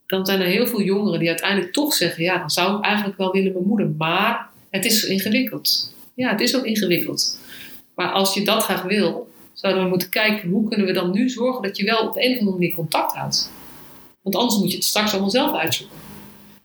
dan 0.07 0.26
zijn 0.26 0.40
er 0.40 0.47
heel 0.47 0.66
veel 0.66 0.83
jongeren 0.83 1.18
die 1.18 1.28
uiteindelijk 1.28 1.73
toch 1.73 1.95
zeggen: 1.95 2.25
ja, 2.25 2.38
dan 2.38 2.50
zou 2.50 2.78
ik 2.78 2.85
eigenlijk 2.85 3.18
wel 3.18 3.33
willen 3.33 3.52
mijn 3.52 3.66
moeder, 3.66 3.90
maar 3.99 4.49
het 4.71 4.85
is 4.85 5.04
ingewikkeld. 5.04 5.95
Ja, 6.14 6.30
het 6.30 6.40
is 6.40 6.57
ook 6.57 6.64
ingewikkeld. 6.64 7.38
Maar 7.95 8.12
als 8.12 8.35
je 8.35 8.45
dat 8.45 8.62
graag 8.62 8.83
wil, 8.83 9.28
zouden 9.52 9.83
we 9.83 9.88
moeten 9.88 10.11
kijken 10.11 10.49
hoe 10.49 10.68
kunnen 10.68 10.87
we 10.87 10.92
dan 10.92 11.11
nu 11.11 11.28
zorgen 11.28 11.62
dat 11.62 11.76
je 11.76 11.85
wel 11.85 12.07
op 12.07 12.14
de 12.14 12.25
een 12.25 12.33
of 12.33 12.38
andere 12.38 12.57
manier 12.59 12.75
contact 12.75 13.12
houdt. 13.12 13.50
Want 14.23 14.37
anders 14.37 14.61
moet 14.61 14.71
je 14.71 14.76
het 14.76 14.85
straks 14.85 15.12
allemaal 15.12 15.30
zelf 15.30 15.57
uitzoeken. 15.57 15.97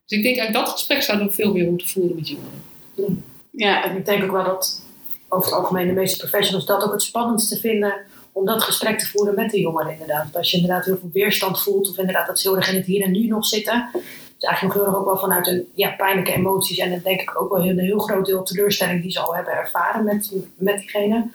Dus 0.06 0.18
ik 0.18 0.24
denk 0.24 0.38
eigenlijk 0.38 0.65
dat 0.65 0.74
gesprek 0.74 1.01
zouden 1.01 1.27
we 1.27 1.34
veel 1.34 1.53
meer 1.53 1.70
moeten 1.70 1.88
voeren 1.88 2.15
met 2.15 2.27
jongeren. 2.27 3.24
Ja, 3.51 3.84
en 3.84 3.98
ik 3.98 4.06
denk 4.06 4.24
ook 4.24 4.32
wel 4.32 4.44
dat 4.44 4.82
over 5.27 5.46
het 5.46 5.60
algemeen 5.60 5.88
de 5.88 5.94
meeste 5.94 6.18
professionals 6.18 6.65
dat 6.65 6.84
ook 6.84 6.92
het 6.92 7.03
spannendste 7.03 7.60
vinden 7.60 7.96
om 8.34 8.46
dat 8.46 8.63
gesprek 8.63 9.00
te 9.00 9.08
voeren 9.08 9.36
met 9.36 9.52
de 9.52 9.60
jongeren 9.60 9.92
inderdaad. 9.92 10.36
Als 10.36 10.52
je 10.52 10.58
inderdaad 10.58 10.86
heel 10.86 10.98
veel 10.98 11.10
weerstand 11.13 11.62
voelt 11.62 11.90
of 11.90 11.98
inderdaad 11.98 12.28
dat 12.28 12.40
ze 12.40 12.48
heel 12.48 12.58
erg 12.58 12.70
in 12.70 12.75
het 12.75 12.86
hier 12.86 13.04
en 13.04 13.12
nu 13.12 13.28
nog 13.28 13.46
zitten. 13.46 13.90
is 13.94 14.44
eigenlijk 14.44 14.62
nog 14.62 14.74
heel 14.74 14.94
erg 14.94 15.02
ook 15.02 15.06
wel 15.06 15.18
vanuit 15.18 15.46
hun 15.46 15.68
ja, 15.74 15.92
pijnlijke 15.92 16.34
emoties 16.34 16.78
en 16.78 16.90
dan 16.90 17.00
denk 17.04 17.22
ik 17.22 17.42
ook 17.42 17.52
wel 17.52 17.66
een 17.66 17.80
heel 17.80 18.00
groot 18.00 18.25
deel 18.25 18.44
teleurstelling 18.44 19.02
die 19.02 19.12
ze 19.12 19.20
al 19.20 19.36
hebben 19.36 19.54
ervaren 19.54 20.04
met, 20.04 20.32
met 20.56 20.80
diegene. 20.80 21.30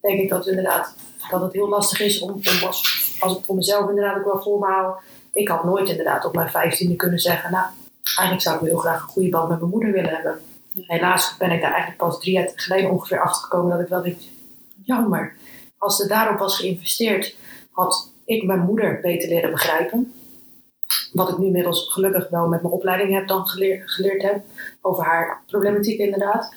Denk 0.00 0.20
ik 0.20 0.28
dat 0.28 0.46
inderdaad 0.46 0.94
dat 1.30 1.40
het 1.40 1.52
heel 1.52 1.68
lastig 1.68 2.00
is 2.00 2.20
om, 2.20 2.30
om 2.30 2.66
als, 2.66 3.16
als 3.20 3.38
ik 3.38 3.44
voor 3.44 3.54
mezelf 3.54 3.88
inderdaad 3.88 4.16
ook 4.18 4.32
wel 4.32 4.42
voor 4.42 5.02
Ik 5.32 5.48
had 5.48 5.64
nooit 5.64 5.88
inderdaad 5.88 6.24
op 6.24 6.34
mijn 6.34 6.50
vijftiende 6.50 6.96
kunnen 6.96 7.18
zeggen, 7.18 7.50
nou 7.50 7.66
eigenlijk 8.02 8.42
zou 8.42 8.56
ik 8.56 8.70
heel 8.70 8.78
graag 8.78 9.02
een 9.02 9.08
goede 9.08 9.28
band 9.28 9.48
met 9.48 9.58
mijn 9.58 9.70
moeder 9.70 9.92
willen 9.92 10.14
hebben. 10.14 10.40
Helaas 10.74 11.36
ben 11.38 11.50
ik 11.50 11.60
daar 11.60 11.70
eigenlijk 11.70 12.00
pas 12.00 12.20
drie 12.20 12.32
jaar 12.32 12.50
geleden 12.54 12.90
ongeveer 12.90 13.20
achter 13.20 13.42
gekomen 13.42 13.70
dat 13.70 13.80
ik 13.80 13.88
wel 13.88 14.02
dacht, 14.02 14.28
jammer. 14.84 15.36
Als 15.78 16.00
er 16.00 16.08
daarop 16.08 16.38
was 16.38 16.56
geïnvesteerd, 16.56 17.36
had 17.70 18.12
ik 18.24 18.44
mijn 18.44 18.60
moeder 18.60 19.00
beter 19.00 19.28
leren 19.28 19.50
begrijpen. 19.50 20.12
Wat 21.12 21.28
ik 21.28 21.38
nu 21.38 21.46
inmiddels 21.46 21.92
gelukkig 21.92 22.28
wel 22.28 22.48
met 22.48 22.62
mijn 22.62 22.74
opleiding 22.74 23.12
heb 23.12 23.28
dan 23.28 23.46
geleerd, 23.46 24.22
heb. 24.22 24.44
Over 24.80 25.04
haar 25.04 25.42
problematiek 25.46 25.98
inderdaad. 25.98 26.54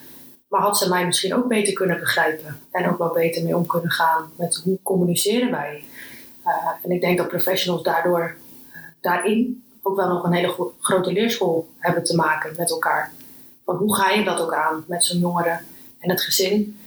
Maar 0.48 0.62
had 0.62 0.78
ze 0.78 0.90
mij 0.90 1.06
misschien 1.06 1.36
ook 1.36 1.48
beter 1.48 1.74
kunnen 1.74 2.00
begrijpen. 2.00 2.60
En 2.72 2.90
ook 2.90 2.98
wel 2.98 3.14
beter 3.14 3.44
mee 3.44 3.56
om 3.56 3.66
kunnen 3.66 3.92
gaan 3.92 4.32
met 4.38 4.62
hoe 4.64 4.80
communiceren 4.84 5.52
wij. 5.52 5.84
Uh, 6.46 6.70
en 6.84 6.92
ik 6.92 7.02
denk 7.02 7.18
dat 7.18 7.28
professionals 7.28 7.84
daardoor 7.84 8.36
uh, 8.70 8.78
daarin 9.02 9.64
ook 9.82 9.96
wel 9.96 10.08
nog 10.08 10.24
een 10.24 10.34
hele 10.34 10.72
grote 10.80 11.12
leerschool 11.12 11.70
hebben 11.78 12.04
te 12.04 12.16
maken 12.16 12.54
met 12.58 12.70
elkaar. 12.70 13.12
Van 13.66 13.76
hoe 13.76 13.96
ga 13.96 14.10
je 14.10 14.24
dat 14.24 14.40
ook 14.40 14.54
aan 14.54 14.84
met 14.88 15.04
zo'n 15.04 15.20
jongere 15.20 15.60
en 16.00 16.10
het 16.10 16.22
gezin? 16.22 16.80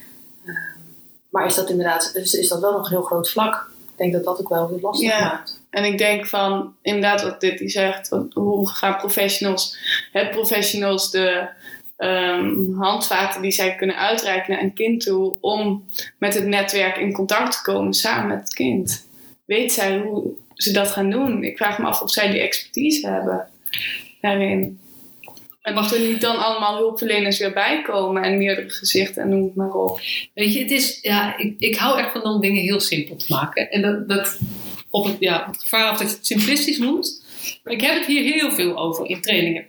Maar 1.35 1.47
is 1.47 1.55
dat 1.55 1.71
inderdaad, 1.71 2.11
is, 2.14 2.35
is 2.35 2.49
dat 2.49 2.61
wel 2.61 2.73
nog 2.73 2.85
een 2.85 2.91
heel 2.91 3.03
groot 3.03 3.31
vlak? 3.31 3.71
Ik 3.91 3.97
denk 3.97 4.12
dat 4.12 4.25
dat 4.25 4.41
ook 4.41 4.49
wel 4.49 4.69
heel 4.69 4.81
lastig 4.81 5.09
ja. 5.09 5.21
maakt. 5.21 5.61
En 5.71 5.85
ik 5.85 5.99
denk 5.99 6.26
van, 6.26 6.75
inderdaad 6.83 7.23
wat 7.23 7.41
dit 7.41 7.59
die 7.59 7.69
zegt, 7.69 8.11
hoe 8.33 8.69
gaan 8.69 8.97
professionals, 8.97 9.76
het 10.12 10.31
professionals 10.31 11.11
de 11.11 11.49
um, 11.99 12.75
handvaten 12.75 13.43
die 13.43 13.50
zij 13.50 13.75
kunnen 13.75 13.97
uitreiken 13.97 14.53
naar 14.53 14.62
een 14.62 14.75
kind 14.75 15.00
toe 15.00 15.35
om 15.41 15.85
met 16.19 16.35
het 16.35 16.47
netwerk 16.47 16.97
in 16.97 17.12
contact 17.12 17.53
te 17.53 17.62
komen 17.62 17.95
samen 17.95 18.29
met 18.29 18.41
het 18.41 18.55
kind. 18.55 19.09
Weet 19.45 19.73
zij 19.73 19.99
hoe 19.99 20.31
ze 20.55 20.73
dat 20.73 20.91
gaan 20.91 21.11
doen? 21.11 21.45
Ik 21.45 21.57
vraag 21.57 21.79
me 21.79 21.87
af 21.87 22.03
of 22.03 22.11
zij 22.11 22.31
die 22.31 22.41
expertise 22.41 23.09
hebben 23.09 23.49
daarin. 24.21 24.81
En 25.64 25.75
mag 25.75 25.92
er 25.92 26.00
niet 26.00 26.21
dan 26.21 26.38
allemaal 26.38 26.76
hulpverleners 26.76 27.38
weer 27.38 27.52
bij 27.52 27.83
komen 27.83 28.23
en 28.23 28.38
meerdere 28.38 28.71
gezichten 28.71 29.23
en 29.23 29.28
noem 29.28 29.44
het 29.44 29.54
maar 29.54 29.73
op. 29.73 30.00
Weet 30.35 30.52
je, 30.52 30.59
het 30.61 30.71
is, 30.71 30.99
ja, 31.02 31.38
ik, 31.38 31.54
ik 31.59 31.76
hou 31.76 31.99
echt 31.99 32.12
van 32.12 32.23
om 32.23 32.40
dingen 32.40 32.62
heel 32.62 32.80
simpel 32.80 33.16
te 33.16 33.26
maken. 33.28 33.71
En 33.71 33.83
dat, 33.83 34.09
dat 34.09 34.38
op 34.90 35.04
het, 35.04 35.16
ja, 35.18 35.47
het 35.47 35.61
gevaar 35.61 35.90
dat 35.90 35.99
je 35.99 36.04
het 36.04 36.26
simplistisch 36.26 36.78
noemt. 36.78 37.25
Maar 37.62 37.73
ik 37.73 37.80
heb 37.80 37.94
het 37.94 38.06
hier 38.06 38.23
heel 38.23 38.50
veel 38.50 38.78
over 38.78 39.06
in 39.06 39.21
trainingen. 39.21 39.66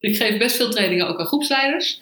Ik 0.00 0.16
geef 0.16 0.38
best 0.38 0.56
veel 0.56 0.70
trainingen 0.70 1.08
ook 1.08 1.18
aan 1.18 1.26
groepsleiders. 1.26 2.00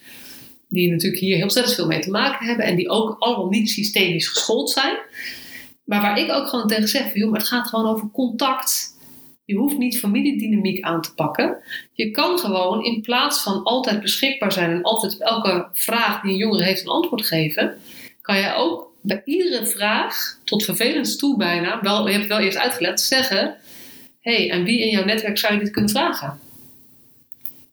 Die 0.68 0.90
natuurlijk 0.90 1.20
hier 1.20 1.34
heel 1.34 1.42
ontzettend 1.42 1.74
veel 1.74 1.86
mee 1.86 2.00
te 2.00 2.10
maken 2.10 2.46
hebben. 2.46 2.66
En 2.66 2.76
die 2.76 2.88
ook 2.88 3.16
allemaal 3.18 3.48
niet 3.48 3.70
systemisch 3.70 4.28
geschoold 4.28 4.70
zijn. 4.70 4.96
Maar 5.84 6.00
waar 6.00 6.18
ik 6.18 6.32
ook 6.32 6.48
gewoon 6.48 6.68
tegen 6.68 6.88
zeg, 6.88 7.14
joh, 7.14 7.30
maar 7.30 7.40
het 7.40 7.48
gaat 7.48 7.68
gewoon 7.68 7.86
over 7.86 8.10
contact 8.12 8.93
je 9.44 9.56
hoeft 9.56 9.78
niet 9.78 9.98
familiedynamiek 9.98 10.84
aan 10.84 11.02
te 11.02 11.14
pakken. 11.14 11.56
Je 11.92 12.10
kan 12.10 12.38
gewoon 12.38 12.84
in 12.84 13.00
plaats 13.00 13.42
van 13.42 13.62
altijd 13.62 14.00
beschikbaar 14.00 14.52
zijn 14.52 14.70
en 14.70 14.82
altijd 14.82 15.20
elke 15.20 15.68
vraag 15.72 16.22
die 16.22 16.30
een 16.30 16.36
jongere 16.36 16.64
heeft 16.64 16.82
een 16.82 16.88
antwoord 16.88 17.26
geven, 17.26 17.76
kan 18.20 18.38
je 18.38 18.54
ook 18.54 18.92
bij 19.00 19.22
iedere 19.24 19.66
vraag, 19.66 20.38
tot 20.44 20.64
vervelend 20.64 21.18
toe 21.18 21.36
bijna, 21.36 21.80
wel, 21.82 22.06
je 22.06 22.12
hebt 22.12 22.24
het 22.24 22.32
wel 22.32 22.40
eerst 22.40 22.58
uitgelegd, 22.58 23.00
zeggen: 23.00 23.56
hé, 24.20 24.34
hey, 24.34 24.50
en 24.50 24.64
wie 24.64 24.80
in 24.80 24.90
jouw 24.90 25.04
netwerk 25.04 25.38
zou 25.38 25.54
je 25.54 25.60
dit 25.60 25.70
kunnen 25.70 25.90
vragen? 25.90 26.38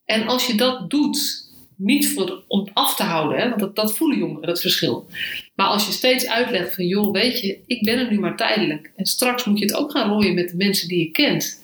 En 0.04 0.26
als 0.26 0.46
je 0.46 0.54
dat 0.54 0.90
doet, 0.90 1.50
niet 1.76 2.08
voor, 2.08 2.42
om 2.48 2.68
af 2.72 2.96
te 2.96 3.02
houden, 3.02 3.38
hè, 3.38 3.48
want 3.48 3.60
dat, 3.60 3.76
dat 3.76 3.96
voelen 3.96 4.18
jongeren, 4.18 4.46
dat 4.46 4.60
verschil. 4.60 5.06
Maar 5.54 5.66
als 5.66 5.86
je 5.86 5.92
steeds 5.92 6.28
uitlegt 6.28 6.74
van, 6.74 6.86
joh, 6.86 7.12
weet 7.12 7.40
je, 7.40 7.58
ik 7.66 7.84
ben 7.84 7.98
er 7.98 8.10
nu 8.10 8.18
maar 8.18 8.36
tijdelijk. 8.36 8.92
En 8.96 9.06
straks 9.06 9.44
moet 9.44 9.58
je 9.58 9.64
het 9.64 9.74
ook 9.74 9.90
gaan 9.90 10.10
rooien 10.10 10.34
met 10.34 10.48
de 10.48 10.56
mensen 10.56 10.88
die 10.88 10.98
je 10.98 11.10
kent. 11.10 11.61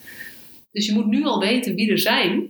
Dus 0.73 0.87
je 0.87 0.93
moet 0.93 1.07
nu 1.07 1.25
al 1.25 1.41
weten 1.41 1.75
wie 1.75 1.91
er 1.91 1.99
zijn. 1.99 2.49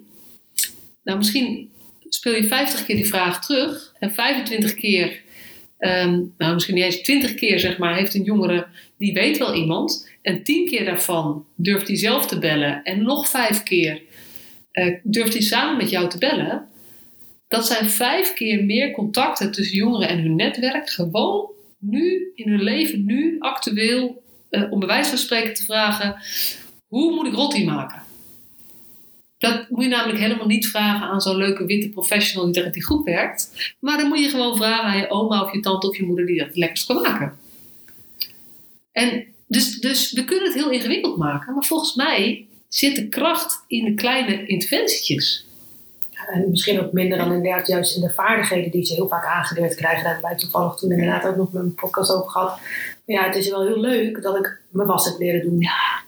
Nou, 1.04 1.18
misschien 1.18 1.70
speel 2.08 2.34
je 2.34 2.44
50 2.44 2.84
keer 2.84 2.96
die 2.96 3.08
vraag 3.08 3.44
terug 3.44 3.94
en 3.98 4.12
25 4.12 4.74
keer, 4.74 5.20
ehm, 5.78 6.20
nou 6.38 6.54
misschien 6.54 6.74
niet 6.74 6.84
eens 6.84 7.02
20 7.02 7.34
keer 7.34 7.58
zeg 7.58 7.78
maar, 7.78 7.96
heeft 7.96 8.14
een 8.14 8.22
jongere 8.22 8.66
die 8.98 9.12
weet 9.12 9.38
wel 9.38 9.54
iemand. 9.54 10.08
En 10.22 10.42
10 10.42 10.66
keer 10.66 10.84
daarvan 10.84 11.44
durft 11.54 11.88
hij 11.88 11.96
zelf 11.96 12.26
te 12.26 12.38
bellen 12.38 12.82
en 12.82 13.02
nog 13.02 13.28
5 13.28 13.62
keer 13.62 14.02
uh, 14.72 14.94
durft 15.02 15.32
hij 15.32 15.42
samen 15.42 15.76
met 15.76 15.90
jou 15.90 16.08
te 16.08 16.18
bellen. 16.18 16.66
Dat 17.48 17.66
zijn 17.66 17.88
vijf 17.88 18.34
keer 18.34 18.64
meer 18.64 18.92
contacten 18.92 19.52
tussen 19.52 19.76
jongeren 19.76 20.08
en 20.08 20.18
hun 20.18 20.36
netwerk. 20.36 20.90
Gewoon 20.90 21.50
nu, 21.78 22.32
in 22.34 22.48
hun 22.48 22.62
leven, 22.62 23.04
nu, 23.04 23.36
actueel, 23.38 24.22
uh, 24.50 24.72
om 24.72 24.78
bij 24.78 24.88
wijze 24.88 25.08
van 25.08 25.18
spreken 25.18 25.54
te 25.54 25.64
vragen: 25.64 26.16
hoe 26.86 27.14
moet 27.14 27.26
ik 27.26 27.34
rotti 27.34 27.64
maken? 27.64 28.02
Dat 29.38 29.68
moet 29.68 29.82
je 29.82 29.88
namelijk 29.88 30.18
helemaal 30.18 30.46
niet 30.46 30.68
vragen 30.68 31.08
aan 31.08 31.20
zo'n 31.20 31.36
leuke 31.36 31.66
witte 31.66 31.88
professional 31.88 32.44
die 32.44 32.54
tegen 32.54 32.72
die 32.72 32.84
groep 32.84 33.04
werkt. 33.04 33.74
Maar 33.80 33.96
dan 33.96 34.08
moet 34.08 34.18
je 34.18 34.28
gewoon 34.28 34.56
vragen 34.56 34.84
aan 34.84 34.96
je 34.96 35.10
oma 35.10 35.42
of 35.42 35.52
je 35.52 35.60
tante 35.60 35.88
of 35.88 35.96
je 35.96 36.04
moeder 36.04 36.26
die 36.26 36.38
dat 36.38 36.56
lekkers 36.56 36.86
kan 36.86 37.02
maken. 37.02 37.38
En 38.92 39.24
dus, 39.46 39.80
dus 39.80 40.12
we 40.12 40.24
kunnen 40.24 40.44
het 40.44 40.54
heel 40.54 40.70
ingewikkeld 40.70 41.16
maken. 41.16 41.54
Maar 41.54 41.64
volgens 41.64 41.94
mij 41.94 42.46
zit 42.68 42.96
de 42.96 43.08
kracht 43.08 43.64
in 43.66 43.84
de 43.84 43.94
kleine 43.94 44.46
interventietjes. 44.46 45.46
En 46.26 46.50
misschien 46.50 46.80
ook 46.80 46.92
minder 46.92 47.18
dan 47.18 47.32
inderdaad 47.32 47.66
juist 47.66 47.96
in 47.96 48.00
de 48.00 48.10
vaardigheden 48.10 48.70
die 48.70 48.84
ze 48.84 48.94
heel 48.94 49.08
vaak 49.08 49.24
aangeleerd 49.24 49.74
krijgen. 49.74 50.02
Daar 50.02 50.12
hebben 50.12 50.30
wij 50.30 50.38
toevallig 50.38 50.74
toen 50.74 50.90
inderdaad 50.90 51.26
ook 51.26 51.36
nog 51.36 51.54
een 51.54 51.74
podcast 51.74 52.10
over 52.12 52.30
gehad. 52.30 52.60
Ja, 53.08 53.24
het 53.24 53.36
is 53.36 53.50
wel 53.50 53.66
heel 53.66 53.80
leuk 53.80 54.22
dat 54.22 54.36
ik 54.36 54.60
mijn 54.70 54.88
was 54.88 55.04
heb 55.04 55.18
leren 55.18 55.42
doen. 55.42 55.62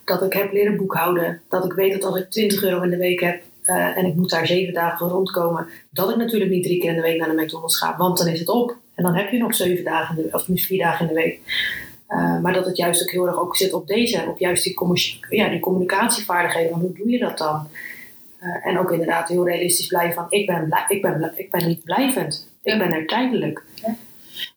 Dat 0.04 0.22
ik 0.22 0.32
heb 0.32 0.52
leren 0.52 0.76
boekhouden. 0.76 1.40
Dat 1.48 1.64
ik 1.64 1.72
weet 1.72 1.92
dat 1.92 2.04
als 2.04 2.20
ik 2.20 2.30
20 2.30 2.62
euro 2.62 2.82
in 2.82 2.90
de 2.90 2.96
week 2.96 3.20
heb 3.20 3.42
uh, 3.66 3.96
en 3.96 4.06
ik 4.06 4.14
moet 4.14 4.30
daar 4.30 4.46
zeven 4.46 4.74
dagen 4.74 5.08
rondkomen. 5.08 5.66
Dat 5.90 6.10
ik 6.10 6.16
natuurlijk 6.16 6.50
niet 6.50 6.62
drie 6.62 6.80
keer 6.80 6.90
in 6.90 6.96
de 6.96 7.02
week 7.02 7.18
naar 7.18 7.36
de 7.36 7.42
McDonald's 7.42 7.76
ga. 7.78 7.96
Want 7.96 8.18
dan 8.18 8.26
is 8.26 8.38
het 8.38 8.48
op. 8.48 8.76
En 8.94 9.04
dan 9.04 9.14
heb 9.14 9.30
je 9.30 9.38
nog 9.38 9.54
zeven 9.54 9.84
dagen, 9.84 10.16
in 10.16 10.22
de, 10.22 10.32
of 10.32 10.44
vier 10.54 10.78
dagen 10.78 11.08
in 11.08 11.14
de 11.14 11.20
week. 11.20 11.40
Uh, 12.08 12.40
maar 12.40 12.52
dat 12.52 12.66
het 12.66 12.76
juist 12.76 13.02
ook 13.02 13.10
heel 13.10 13.26
erg 13.26 13.38
ook 13.38 13.56
zit 13.56 13.72
op 13.72 13.86
deze, 13.86 14.24
op 14.28 14.38
juist 14.38 14.64
die, 14.64 14.76
ja, 15.28 15.48
die 15.48 15.60
communicatievaardigheden. 15.60 16.70
Van 16.70 16.80
hoe 16.80 16.92
doe 16.92 17.10
je 17.10 17.18
dat 17.18 17.38
dan? 17.38 17.68
Uh, 18.42 18.66
en 18.66 18.78
ook 18.78 18.92
inderdaad 18.92 19.28
heel 19.28 19.46
realistisch 19.46 19.86
blijven 19.86 20.14
van 20.14 20.26
ik 20.28 20.46
ben, 20.46 20.64
blij, 20.64 20.84
ik 20.88 21.02
ben, 21.02 21.32
ik 21.34 21.50
ben 21.50 21.66
niet 21.66 21.84
blijvend. 21.84 22.48
Ik 22.62 22.78
ben 22.78 22.92
er 22.92 23.06
tijdelijk. 23.06 23.62
Ja. 23.74 23.96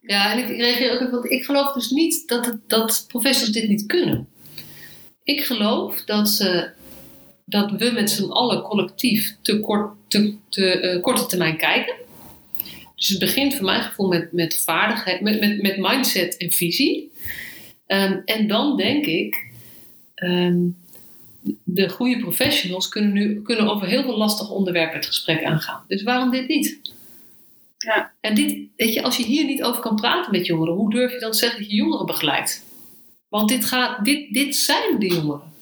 Ja, 0.00 0.32
en 0.32 0.38
ik 0.38 0.56
reageer 0.56 0.92
ook 0.92 1.10
want 1.10 1.30
ik 1.30 1.44
geloof 1.44 1.72
dus 1.72 1.90
niet 1.90 2.28
dat, 2.28 2.56
dat 2.66 3.04
professors 3.08 3.50
dit 3.50 3.68
niet 3.68 3.86
kunnen. 3.86 4.28
Ik 5.22 5.44
geloof 5.44 6.02
dat, 6.04 6.28
ze, 6.28 6.70
dat 7.44 7.70
we 7.70 7.90
met 7.90 8.10
z'n 8.10 8.30
allen 8.30 8.62
collectief 8.62 9.36
te, 9.42 9.60
kort, 9.60 9.92
te, 10.08 10.34
te 10.48 10.92
uh, 10.94 11.02
korte 11.02 11.26
termijn 11.26 11.56
kijken. 11.56 11.94
Dus 12.96 13.08
het 13.08 13.18
begint 13.18 13.54
voor 13.54 13.64
mijn 13.64 13.82
gevoel 13.82 14.08
met, 14.08 14.32
met 14.32 14.58
vaardigheid, 14.58 15.20
met, 15.20 15.40
met, 15.40 15.62
met 15.62 15.76
mindset 15.76 16.36
en 16.36 16.50
visie. 16.50 17.12
Um, 17.86 18.22
en 18.24 18.46
dan 18.46 18.76
denk 18.76 19.06
ik, 19.06 19.50
um, 20.14 20.76
de 21.64 21.88
goede 21.88 22.18
professionals 22.18 22.88
kunnen 22.88 23.12
nu 23.12 23.42
kunnen 23.42 23.68
over 23.68 23.86
heel 23.86 24.02
veel 24.02 24.16
lastige 24.16 24.52
onderwerpen 24.52 24.96
het 24.96 25.06
gesprek 25.06 25.44
aangaan. 25.44 25.84
Dus 25.88 26.02
waarom 26.02 26.30
dit 26.30 26.48
niet? 26.48 26.80
Ja. 27.84 28.12
En 28.20 28.34
dit, 28.34 28.58
weet 28.76 28.94
je, 28.94 29.02
als 29.02 29.16
je 29.16 29.24
hier 29.24 29.44
niet 29.44 29.62
over 29.62 29.80
kan 29.80 29.96
praten 29.96 30.32
met 30.32 30.46
jongeren, 30.46 30.74
hoe 30.74 30.90
durf 30.90 31.12
je 31.12 31.18
dan 31.18 31.30
te 31.30 31.38
zeggen 31.38 31.60
dat 31.60 31.70
je 31.70 31.76
jongeren 31.76 32.06
begeleidt? 32.06 32.64
Want 33.28 33.48
dit, 33.48 33.64
gaat, 33.64 34.04
dit, 34.04 34.32
dit 34.32 34.56
zijn 34.56 34.98
de 34.98 35.06
jongeren. 35.06 35.52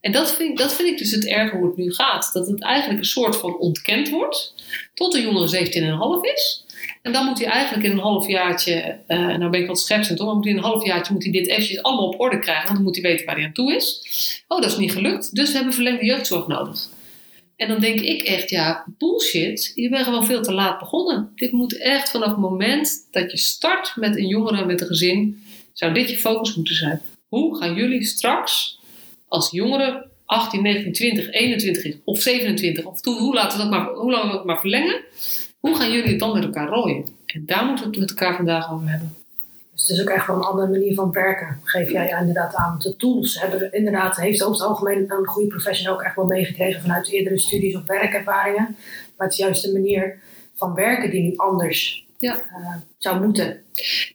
En 0.00 0.12
dat 0.12 0.32
vind, 0.32 0.58
dat 0.58 0.74
vind 0.74 0.88
ik 0.88 0.98
dus 0.98 1.10
het 1.10 1.26
erge 1.26 1.56
hoe 1.56 1.66
het 1.66 1.76
nu 1.76 1.92
gaat. 1.92 2.30
Dat 2.32 2.46
het 2.46 2.62
eigenlijk 2.62 3.00
een 3.00 3.06
soort 3.06 3.36
van 3.36 3.58
ontkend 3.58 4.08
wordt. 4.08 4.54
Tot 4.94 5.12
de 5.12 5.22
jongere 5.22 5.66
17,5 5.66 6.32
is. 6.32 6.64
En 7.02 7.12
dan 7.12 7.24
moet 7.24 7.38
hij 7.38 7.48
eigenlijk 7.48 7.84
in 7.84 7.92
een 7.92 7.98
halfjaartje, 7.98 8.98
uh, 9.08 9.18
nou 9.18 9.50
ben 9.50 9.60
ik 9.60 9.66
wat 9.66 9.80
scherpzend 9.80 10.18
hoor, 10.18 10.26
maar 10.26 10.36
moet 10.36 10.44
hij 10.44 10.52
in 10.52 10.58
een 10.58 10.64
halfjaartje 10.64 11.12
moet 11.12 11.22
hij 11.22 11.32
dit 11.32 11.48
eventjes 11.48 11.82
allemaal 11.82 12.06
op 12.06 12.20
orde 12.20 12.38
krijgen. 12.38 12.64
Want 12.64 12.74
dan 12.76 12.84
moet 12.84 12.96
hij 12.96 13.10
weten 13.10 13.26
waar 13.26 13.36
hij 13.36 13.44
aan 13.44 13.52
toe 13.52 13.74
is. 13.74 14.00
Oh, 14.48 14.60
dat 14.60 14.70
is 14.70 14.76
niet 14.76 14.92
gelukt. 14.92 15.34
Dus 15.34 15.48
we 15.48 15.56
hebben 15.56 15.74
verlengde 15.74 16.04
jeugdzorg 16.04 16.46
nodig. 16.46 16.88
En 17.56 17.68
dan 17.68 17.80
denk 17.80 18.00
ik 18.00 18.22
echt, 18.22 18.50
ja, 18.50 18.84
bullshit. 18.98 19.72
Je 19.74 19.88
bent 19.88 20.04
gewoon 20.04 20.26
veel 20.26 20.42
te 20.42 20.52
laat 20.52 20.78
begonnen. 20.78 21.32
Dit 21.34 21.52
moet 21.52 21.78
echt 21.78 22.10
vanaf 22.10 22.28
het 22.28 22.38
moment 22.38 23.08
dat 23.10 23.30
je 23.30 23.36
start 23.38 23.92
met 23.96 24.16
een 24.16 24.26
jongere, 24.26 24.64
met 24.64 24.80
een 24.80 24.86
gezin, 24.86 25.42
zou 25.72 25.94
dit 25.94 26.10
je 26.10 26.16
focus 26.16 26.54
moeten 26.54 26.74
zijn. 26.74 27.00
Hoe 27.28 27.56
gaan 27.56 27.74
jullie 27.74 28.04
straks 28.04 28.78
als 29.28 29.50
jongeren 29.50 30.10
18, 30.26 30.62
19, 30.62 30.92
20, 30.92 31.32
21 31.32 31.96
of 32.04 32.20
27, 32.20 32.84
of 32.84 33.00
toe, 33.00 33.18
hoe, 33.18 33.34
laten 33.34 33.58
we 33.58 33.64
dat 33.64 33.72
maar, 33.72 33.94
hoe 33.94 34.10
lang 34.10 34.30
we 34.30 34.36
het 34.36 34.44
maar 34.44 34.60
verlengen, 34.60 35.00
hoe 35.60 35.76
gaan 35.76 35.92
jullie 35.92 36.10
het 36.10 36.18
dan 36.18 36.32
met 36.32 36.44
elkaar 36.44 36.68
rooien? 36.68 37.04
En 37.26 37.42
daar 37.46 37.64
moeten 37.64 37.84
we 37.84 37.90
het 37.90 38.00
met 38.00 38.10
elkaar 38.10 38.36
vandaag 38.36 38.72
over 38.72 38.88
hebben. 38.88 39.16
Dus 39.76 39.88
het 39.88 39.96
is 39.96 40.02
ook 40.02 40.14
echt 40.14 40.26
wel 40.26 40.36
een 40.36 40.42
andere 40.42 40.68
manier 40.68 40.94
van 40.94 41.12
werken, 41.12 41.60
geef 41.62 41.90
jij 41.90 42.16
inderdaad 42.20 42.54
aan. 42.54 42.78
De 42.78 42.96
tools 42.96 43.40
hebben 43.40 43.72
inderdaad, 43.72 44.16
heeft 44.16 44.42
over 44.42 44.56
het 44.56 44.68
algemeen 44.68 45.04
een 45.08 45.26
goede 45.26 45.48
professional 45.48 45.94
ook 45.94 46.02
echt 46.02 46.16
wel 46.16 46.24
meegekregen 46.24 46.80
vanuit 46.80 47.08
eerdere 47.08 47.38
studies 47.38 47.76
of 47.76 47.86
werkervaringen. 47.86 48.76
Maar 49.16 49.26
het 49.26 49.32
is 49.32 49.44
juist 49.44 49.62
de 49.62 49.72
manier 49.72 50.18
van 50.54 50.74
werken 50.74 51.10
die 51.10 51.22
nu 51.22 51.36
anders 51.36 52.06
ja. 52.18 52.34
uh, 52.34 52.74
zou 52.98 53.24
moeten. 53.24 53.62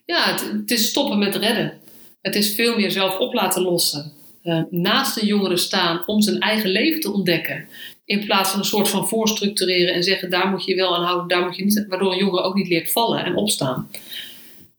Ja, 0.04 0.30
het, 0.30 0.40
het, 0.52 0.70
is 0.70 0.88
stoppen 0.88 1.18
met 1.18 1.34
redden. 1.34 1.72
Het 2.20 2.34
is 2.34 2.54
veel 2.54 2.76
meer 2.76 2.90
zelf 2.90 3.18
op 3.18 3.34
laten 3.34 3.62
lossen. 3.62 4.12
Uh, 4.42 4.62
naast 4.70 5.20
de 5.20 5.26
jongeren 5.26 5.58
staan 5.58 6.02
om 6.06 6.20
zijn 6.20 6.38
eigen 6.40 6.70
leven 6.70 7.00
te 7.00 7.12
ontdekken. 7.12 7.68
In 8.04 8.24
plaats 8.24 8.50
van 8.50 8.58
een 8.58 8.64
soort 8.64 8.88
van 8.88 9.08
voorstructureren 9.08 9.94
en 9.94 10.02
zeggen 10.02 10.30
daar 10.30 10.48
moet 10.48 10.64
je 10.64 10.74
wel 10.74 10.96
aan 10.96 11.04
houden, 11.04 11.28
daar 11.28 11.42
moet 11.42 11.56
je 11.56 11.64
niet. 11.64 11.86
Waardoor 11.88 12.12
een 12.12 12.18
jongere 12.18 12.42
ook 12.42 12.54
niet 12.54 12.68
leert 12.68 12.92
vallen 12.92 13.24
en 13.24 13.36
opstaan. 13.36 13.88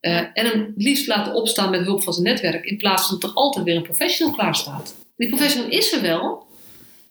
Uh, 0.04 0.18
en 0.18 0.46
hem 0.46 0.74
liefst 0.78 1.08
laten 1.08 1.34
opstaan 1.34 1.70
met 1.70 1.86
hulp 1.86 2.04
van 2.04 2.14
zijn 2.14 2.26
netwerk, 2.26 2.66
in 2.66 2.78
plaats 2.78 3.08
van 3.08 3.20
dat 3.20 3.30
er 3.30 3.36
altijd 3.36 3.66
weer 3.66 3.76
een 3.76 3.82
professional 3.82 4.34
klaar 4.34 4.56
staat. 4.56 4.96
Die 5.16 5.28
professional 5.28 5.70
is 5.70 5.94
er 5.94 6.02
wel, 6.02 6.46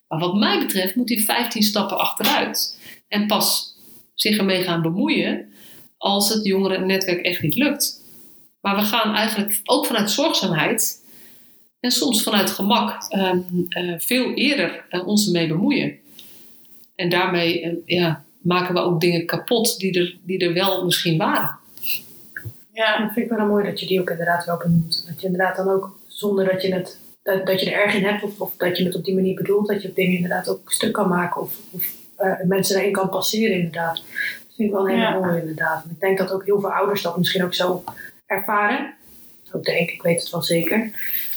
maar 0.07 0.19
wat 0.19 0.35
mij 0.35 0.59
betreft 0.59 0.95
moet 0.95 1.09
hij 1.09 1.17
15 1.19 1.63
stappen 1.63 1.97
achteruit. 1.97 2.79
En 3.07 3.27
pas 3.27 3.75
zich 4.13 4.37
ermee 4.37 4.63
gaan 4.63 4.81
bemoeien 4.81 5.53
als 5.97 6.29
het 6.29 6.45
jongerennetwerk 6.45 7.25
echt 7.25 7.41
niet 7.41 7.55
lukt. 7.55 8.01
Maar 8.61 8.75
we 8.75 8.81
gaan 8.81 9.15
eigenlijk 9.15 9.59
ook 9.63 9.85
vanuit 9.85 10.11
zorgzaamheid 10.11 11.03
en 11.79 11.91
soms 11.91 12.23
vanuit 12.23 12.49
gemak 12.49 13.13
uh, 13.15 13.33
uh, 13.69 13.93
veel 13.97 14.33
eerder 14.33 14.85
uh, 14.89 15.07
ons 15.07 15.25
ermee 15.25 15.47
bemoeien. 15.47 15.99
En 16.95 17.09
daarmee 17.09 17.81
ja, 17.85 18.23
maken 18.41 18.73
we 18.73 18.79
ook 18.79 19.01
dingen 19.01 19.25
kapot 19.25 19.79
die 19.79 19.99
er, 19.99 20.17
die 20.23 20.37
er 20.37 20.53
wel 20.53 20.85
misschien 20.85 21.17
waren. 21.17 21.61
Ja, 22.73 22.97
dat 22.97 23.13
vind 23.13 23.31
ik 23.31 23.37
wel 23.37 23.47
mooi 23.47 23.65
dat 23.65 23.79
je 23.79 23.85
die 23.85 24.01
ook 24.01 24.09
inderdaad 24.09 24.45
wel 24.45 24.57
benoemt. 24.57 25.03
Dat 25.07 25.21
je 25.21 25.27
inderdaad 25.27 25.55
dan 25.55 25.69
ook, 25.69 25.95
zonder 26.07 26.45
dat 26.45 26.61
je, 26.61 26.73
het, 26.73 26.97
dat, 27.23 27.45
dat 27.45 27.61
je 27.61 27.71
er 27.71 27.81
erg 27.81 27.93
in 27.93 28.03
hebt 28.03 28.23
of, 28.23 28.39
of 28.39 28.55
dat 28.57 28.77
je 28.77 28.85
het 28.85 28.95
op 28.95 29.05
die 29.05 29.15
manier 29.15 29.35
bedoelt, 29.35 29.67
dat 29.67 29.81
je 29.81 29.93
dingen 29.93 30.15
inderdaad 30.15 30.49
ook 30.49 30.71
stuk 30.71 30.93
kan 30.93 31.09
maken 31.09 31.41
of, 31.41 31.57
of 31.71 31.97
mensen 32.43 32.79
erin 32.79 32.91
kan 32.91 33.09
passeren 33.09 33.55
inderdaad. 33.55 33.95
Dat 33.95 34.55
vind 34.55 34.69
ik 34.69 34.75
wel 34.75 34.89
een 34.89 34.95
hele 34.95 35.01
ja. 35.01 35.19
mooie 35.19 35.39
inderdaad. 35.39 35.83
En 35.83 35.89
ik 35.89 35.99
denk 35.99 36.17
dat 36.17 36.31
ook 36.31 36.45
heel 36.45 36.59
veel 36.59 36.73
ouders 36.73 37.01
dat 37.01 37.17
misschien 37.17 37.43
ook 37.43 37.53
zo 37.53 37.83
ervaren. 38.25 38.93
Ook 39.51 39.63
denk 39.63 39.89
ik, 39.89 40.01
weet 40.01 40.21
het 40.21 40.29
wel 40.29 40.41
zeker. 40.41 40.91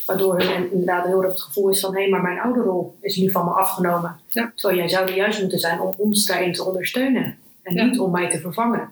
Waardoor 0.07 0.40
er 0.40 0.72
inderdaad 0.72 1.07
heel 1.07 1.22
erg 1.22 1.33
het 1.33 1.42
gevoel 1.42 1.68
is 1.68 1.81
van... 1.81 1.94
hé, 1.94 2.01
hey, 2.01 2.11
maar 2.11 2.22
mijn 2.22 2.40
ouderrol 2.40 2.96
is 3.01 3.16
nu 3.16 3.31
van 3.31 3.44
me 3.44 3.51
afgenomen. 3.51 4.16
Ja. 4.31 4.53
Terwijl 4.55 4.79
jij 4.79 4.88
zou 4.88 5.09
er 5.09 5.16
juist 5.16 5.40
moeten 5.40 5.59
zijn 5.59 5.81
om 5.81 5.94
ons 5.96 6.27
daarin 6.27 6.53
te 6.53 6.64
ondersteunen. 6.64 7.38
En 7.62 7.75
Ja. 7.75 7.85
niet 7.85 7.99
om 7.99 8.11
mij 8.11 8.31
te 8.31 8.40
vervangen. 8.40 8.90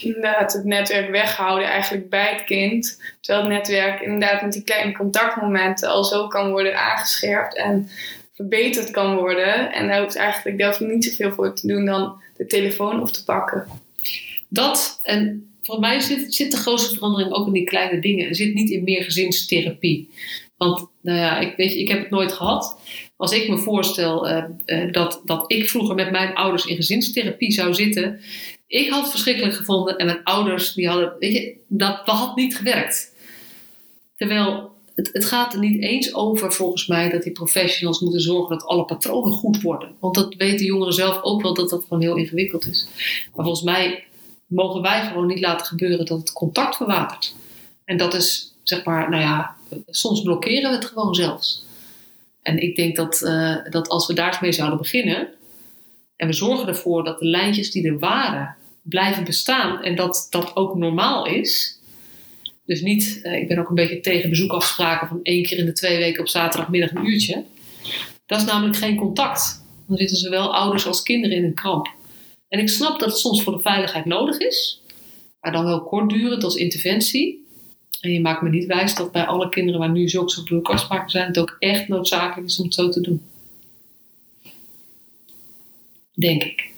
Inderdaad 0.00 0.52
het 0.52 0.64
netwerk 0.64 1.10
weghouden 1.10 1.68
eigenlijk 1.68 2.10
bij 2.10 2.32
het 2.32 2.44
kind. 2.44 3.02
Terwijl 3.20 3.44
het 3.44 3.56
netwerk 3.56 4.00
inderdaad 4.00 4.42
met 4.42 4.52
die 4.52 4.62
kleine 4.62 4.92
contactmomenten 4.92 5.88
al 5.88 6.04
zo 6.04 6.26
kan 6.26 6.50
worden 6.50 6.78
aangescherpt 6.78 7.56
en 7.56 7.88
verbeterd 8.34 8.90
kan 8.90 9.16
worden. 9.16 9.72
En 9.72 9.88
daar 9.88 10.02
hoeft 10.02 10.16
eigenlijk 10.16 10.78
je 10.78 10.84
niet 10.84 11.04
zoveel 11.04 11.32
voor 11.32 11.54
te 11.54 11.66
doen 11.66 11.84
dan 11.84 12.20
de 12.36 12.46
telefoon 12.46 13.00
op 13.00 13.08
te 13.08 13.24
pakken. 13.24 13.66
Dat, 14.48 15.00
en 15.02 15.50
volgens 15.62 15.86
mij 15.86 16.00
zit, 16.00 16.34
zit 16.34 16.50
de 16.50 16.56
grootste 16.56 16.94
verandering 16.94 17.32
ook 17.32 17.46
in 17.46 17.52
die 17.52 17.64
kleine 17.64 18.00
dingen. 18.00 18.26
Het 18.26 18.36
zit 18.36 18.54
niet 18.54 18.70
in 18.70 18.84
meer 18.84 19.02
gezinstherapie. 19.02 20.08
Want 20.56 20.88
nou 21.00 21.18
ja, 21.18 21.38
ik, 21.38 21.56
weet, 21.56 21.74
ik 21.74 21.88
heb 21.88 21.98
het 21.98 22.10
nooit 22.10 22.32
gehad. 22.32 22.78
Als 23.16 23.32
ik 23.32 23.48
me 23.48 23.58
voorstel 23.58 24.28
uh, 24.28 24.44
uh, 24.66 24.92
dat, 24.92 25.22
dat 25.24 25.52
ik 25.52 25.70
vroeger 25.70 25.94
met 25.94 26.10
mijn 26.10 26.34
ouders 26.34 26.64
in 26.64 26.76
gezinstherapie 26.76 27.52
zou 27.52 27.74
zitten. 27.74 28.20
Ik 28.66 28.90
had 28.90 29.00
het 29.00 29.10
verschrikkelijk 29.10 29.54
gevonden 29.54 29.96
en 29.96 30.06
mijn 30.06 30.22
ouders, 30.22 30.74
die 30.74 30.88
hadden, 30.88 31.12
weet 31.18 31.32
je, 31.32 31.54
dat, 31.66 32.00
had 32.04 32.36
niet 32.36 32.56
gewerkt. 32.56 33.12
Terwijl 34.16 34.70
het, 34.94 35.10
het 35.12 35.24
gaat 35.24 35.52
er 35.52 35.58
niet 35.58 35.82
eens 35.82 36.14
over, 36.14 36.52
volgens 36.52 36.86
mij, 36.86 37.10
dat 37.10 37.22
die 37.22 37.32
professionals 37.32 38.00
moeten 38.00 38.20
zorgen 38.20 38.58
dat 38.58 38.66
alle 38.66 38.84
patronen 38.84 39.32
goed 39.32 39.62
worden. 39.62 39.94
Want 39.98 40.14
dat 40.14 40.34
weten 40.34 40.66
jongeren 40.66 40.94
zelf 40.94 41.22
ook 41.22 41.42
wel 41.42 41.54
dat 41.54 41.68
dat 41.68 41.82
gewoon 41.82 42.02
heel 42.02 42.16
ingewikkeld 42.16 42.66
is. 42.66 42.88
Maar 43.34 43.44
volgens 43.44 43.64
mij 43.64 44.04
mogen 44.46 44.82
wij 44.82 45.06
gewoon 45.06 45.26
niet 45.26 45.40
laten 45.40 45.66
gebeuren 45.66 46.06
dat 46.06 46.18
het 46.18 46.32
contact 46.32 46.76
verwatert. 46.76 47.34
En 47.84 47.96
dat 47.96 48.14
is, 48.14 48.54
zeg 48.62 48.84
maar, 48.84 49.10
nou 49.10 49.22
ja, 49.22 49.56
soms 49.86 50.22
blokkeren 50.22 50.70
we 50.70 50.76
het 50.76 50.84
gewoon 50.84 51.14
zelfs. 51.14 51.64
En 52.42 52.58
ik 52.62 52.76
denk 52.76 52.96
dat, 52.96 53.20
uh, 53.22 53.56
dat 53.70 53.88
als 53.88 54.06
we 54.06 54.14
daar 54.14 54.38
mee 54.40 54.52
zouden 54.52 54.78
beginnen. 54.78 55.28
En 56.16 56.26
we 56.26 56.32
zorgen 56.32 56.68
ervoor 56.68 57.04
dat 57.04 57.18
de 57.18 57.26
lijntjes 57.26 57.70
die 57.70 57.86
er 57.86 57.98
waren 57.98 58.56
blijven 58.82 59.24
bestaan. 59.24 59.82
en 59.82 59.96
dat 59.96 60.26
dat 60.30 60.56
ook 60.56 60.74
normaal 60.74 61.26
is. 61.26 61.80
Dus 62.64 62.80
niet, 62.80 63.20
uh, 63.22 63.32
ik 63.32 63.48
ben 63.48 63.58
ook 63.58 63.68
een 63.68 63.74
beetje 63.74 64.00
tegen 64.00 64.30
bezoekafspraken 64.30 65.08
van 65.08 65.20
één 65.22 65.42
keer 65.42 65.58
in 65.58 65.66
de 65.66 65.72
twee 65.72 65.98
weken 65.98 66.20
op 66.20 66.28
zaterdagmiddag 66.28 66.90
een 66.90 67.06
uurtje. 67.06 67.44
Dat 68.26 68.38
is 68.40 68.44
namelijk 68.44 68.76
geen 68.76 68.96
contact. 68.96 69.64
Dan 69.86 69.96
zitten 69.96 70.16
zowel 70.16 70.54
ouders 70.54 70.86
als 70.86 71.02
kinderen 71.02 71.36
in 71.36 71.44
een 71.44 71.54
kramp. 71.54 71.94
En 72.48 72.58
ik 72.58 72.68
snap 72.68 72.98
dat 72.98 73.08
het 73.08 73.18
soms 73.18 73.42
voor 73.42 73.52
de 73.52 73.60
veiligheid 73.60 74.04
nodig 74.04 74.38
is, 74.38 74.80
maar 75.40 75.52
dan 75.52 75.64
wel 75.64 75.82
kortdurend 75.82 76.44
als 76.44 76.54
interventie. 76.54 77.44
En 78.00 78.12
je 78.12 78.20
maakt 78.20 78.42
me 78.42 78.48
niet 78.48 78.66
wijs 78.66 78.94
dat 78.94 79.12
bij 79.12 79.26
alle 79.26 79.48
kinderen 79.48 79.80
waar 79.80 79.90
nu 79.90 80.08
zulke 80.08 80.30
soort 80.30 81.10
zijn, 81.10 81.26
het 81.26 81.38
ook 81.38 81.56
echt 81.58 81.88
noodzakelijk 81.88 82.48
is 82.48 82.58
om 82.58 82.64
het 82.64 82.74
zo 82.74 82.88
te 82.88 83.00
doen. 83.00 83.22
Denk 86.16 86.42
ik. 86.42 86.70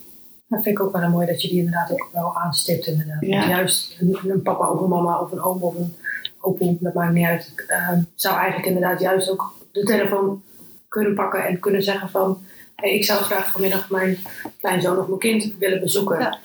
Dat 0.48 0.62
vind 0.62 0.78
ik 0.78 0.84
ook 0.84 0.96
wel 0.96 1.08
mooi 1.08 1.26
dat 1.26 1.42
je 1.42 1.48
die 1.48 1.58
inderdaad 1.58 1.92
ook 1.92 2.08
wel 2.12 2.36
aanstipt. 2.36 2.86
Inderdaad. 2.86 3.20
Ja. 3.20 3.48
Juist 3.48 3.96
een, 4.00 4.18
een, 4.24 4.42
papa 4.42 4.70
of 4.70 4.80
een 4.80 4.88
mama 4.88 5.20
of 5.20 5.32
een 5.32 5.40
oom 5.40 5.62
of 5.62 5.74
een 5.74 5.94
opa, 6.40 6.74
dat 6.80 6.94
maakt 6.94 7.12
niet 7.12 7.26
uit. 7.26 7.52
Uh, 7.68 7.92
zou 8.14 8.36
eigenlijk 8.36 8.66
inderdaad 8.66 9.00
juist 9.00 9.30
ook 9.30 9.54
de 9.72 9.82
telefoon 9.82 10.42
kunnen 10.88 11.14
pakken 11.14 11.46
en 11.46 11.60
kunnen 11.60 11.82
zeggen 11.82 12.10
van... 12.10 12.40
Hey, 12.74 12.94
ik 12.94 13.04
zou 13.04 13.22
graag 13.22 13.50
vanmiddag 13.50 13.90
mijn 13.90 14.18
kleinzoon 14.60 14.98
of 14.98 15.06
mijn 15.06 15.18
kind 15.18 15.52
willen 15.58 15.80
bezoeken. 15.80 16.18
Ja. 16.18 16.38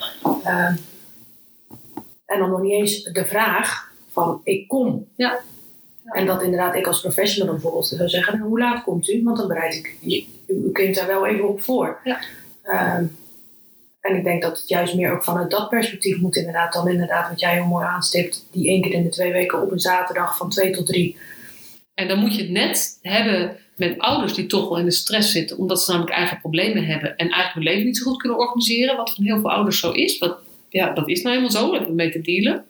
Uh, 0.45 0.75
en 2.25 2.39
dan 2.39 2.49
nog 2.49 2.61
niet 2.61 2.71
eens 2.71 3.03
de 3.03 3.25
vraag 3.25 3.91
van 4.11 4.41
ik 4.43 4.67
kom. 4.67 5.05
Ja. 5.15 5.39
En 6.03 6.25
dat 6.25 6.43
inderdaad 6.43 6.75
ik 6.75 6.87
als 6.87 7.01
professional 7.01 7.53
bijvoorbeeld 7.53 7.85
zou 7.85 8.09
zeggen, 8.09 8.39
hoe 8.39 8.59
laat 8.59 8.83
komt 8.83 9.09
u? 9.09 9.23
Want 9.23 9.37
dan 9.37 9.47
bereid 9.47 9.75
ik 9.75 9.97
uw 10.47 10.71
kind 10.71 10.95
daar 10.95 11.07
wel 11.07 11.27
even 11.27 11.49
op 11.49 11.61
voor. 11.61 11.99
Ja. 12.03 12.19
Uh, 12.63 12.99
en 14.01 14.15
ik 14.15 14.23
denk 14.23 14.41
dat 14.41 14.57
het 14.59 14.69
juist 14.69 14.95
meer 14.95 15.11
ook 15.11 15.23
vanuit 15.23 15.51
dat 15.51 15.69
perspectief 15.69 16.17
moet 16.17 16.35
inderdaad 16.35 16.73
dan 16.73 16.87
inderdaad 16.87 17.29
wat 17.29 17.39
jij 17.39 17.53
heel 17.53 17.65
mooi 17.65 17.85
aanstipt, 17.85 18.47
die 18.51 18.67
één 18.67 18.81
keer 18.81 18.93
in 18.93 19.03
de 19.03 19.09
twee 19.09 19.31
weken 19.31 19.61
op 19.61 19.71
een 19.71 19.79
zaterdag 19.79 20.37
van 20.37 20.49
twee 20.49 20.71
tot 20.71 20.85
drie. 20.85 21.17
En 21.93 22.07
dan 22.07 22.19
moet 22.19 22.35
je 22.35 22.41
het 22.41 22.51
net 22.51 22.99
hebben 23.01 23.57
met 23.75 23.99
ouders 23.99 24.33
die 24.33 24.45
toch 24.45 24.69
wel 24.69 24.77
in 24.77 24.85
de 24.85 24.91
stress 24.91 25.31
zitten, 25.31 25.57
omdat 25.57 25.81
ze 25.81 25.91
namelijk 25.91 26.15
eigen 26.15 26.39
problemen 26.39 26.85
hebben 26.85 27.09
en 27.09 27.29
eigenlijk 27.29 27.53
hun 27.53 27.63
leven 27.63 27.85
niet 27.85 27.97
zo 27.97 28.03
goed 28.03 28.21
kunnen 28.21 28.39
organiseren, 28.39 28.95
wat 28.95 29.13
van 29.13 29.23
heel 29.23 29.39
veel 29.39 29.51
ouders 29.51 29.79
zo 29.79 29.91
is. 29.91 30.17
Wat, 30.17 30.37
ja, 30.69 30.93
dat 30.93 31.09
is 31.09 31.21
nou 31.21 31.35
helemaal 31.35 31.57
zo, 31.57 31.63
daar 31.65 31.79
hebben 31.79 31.89
we 31.89 31.95
mee 31.95 32.11
te 32.11 32.21
dealen. 32.21 32.65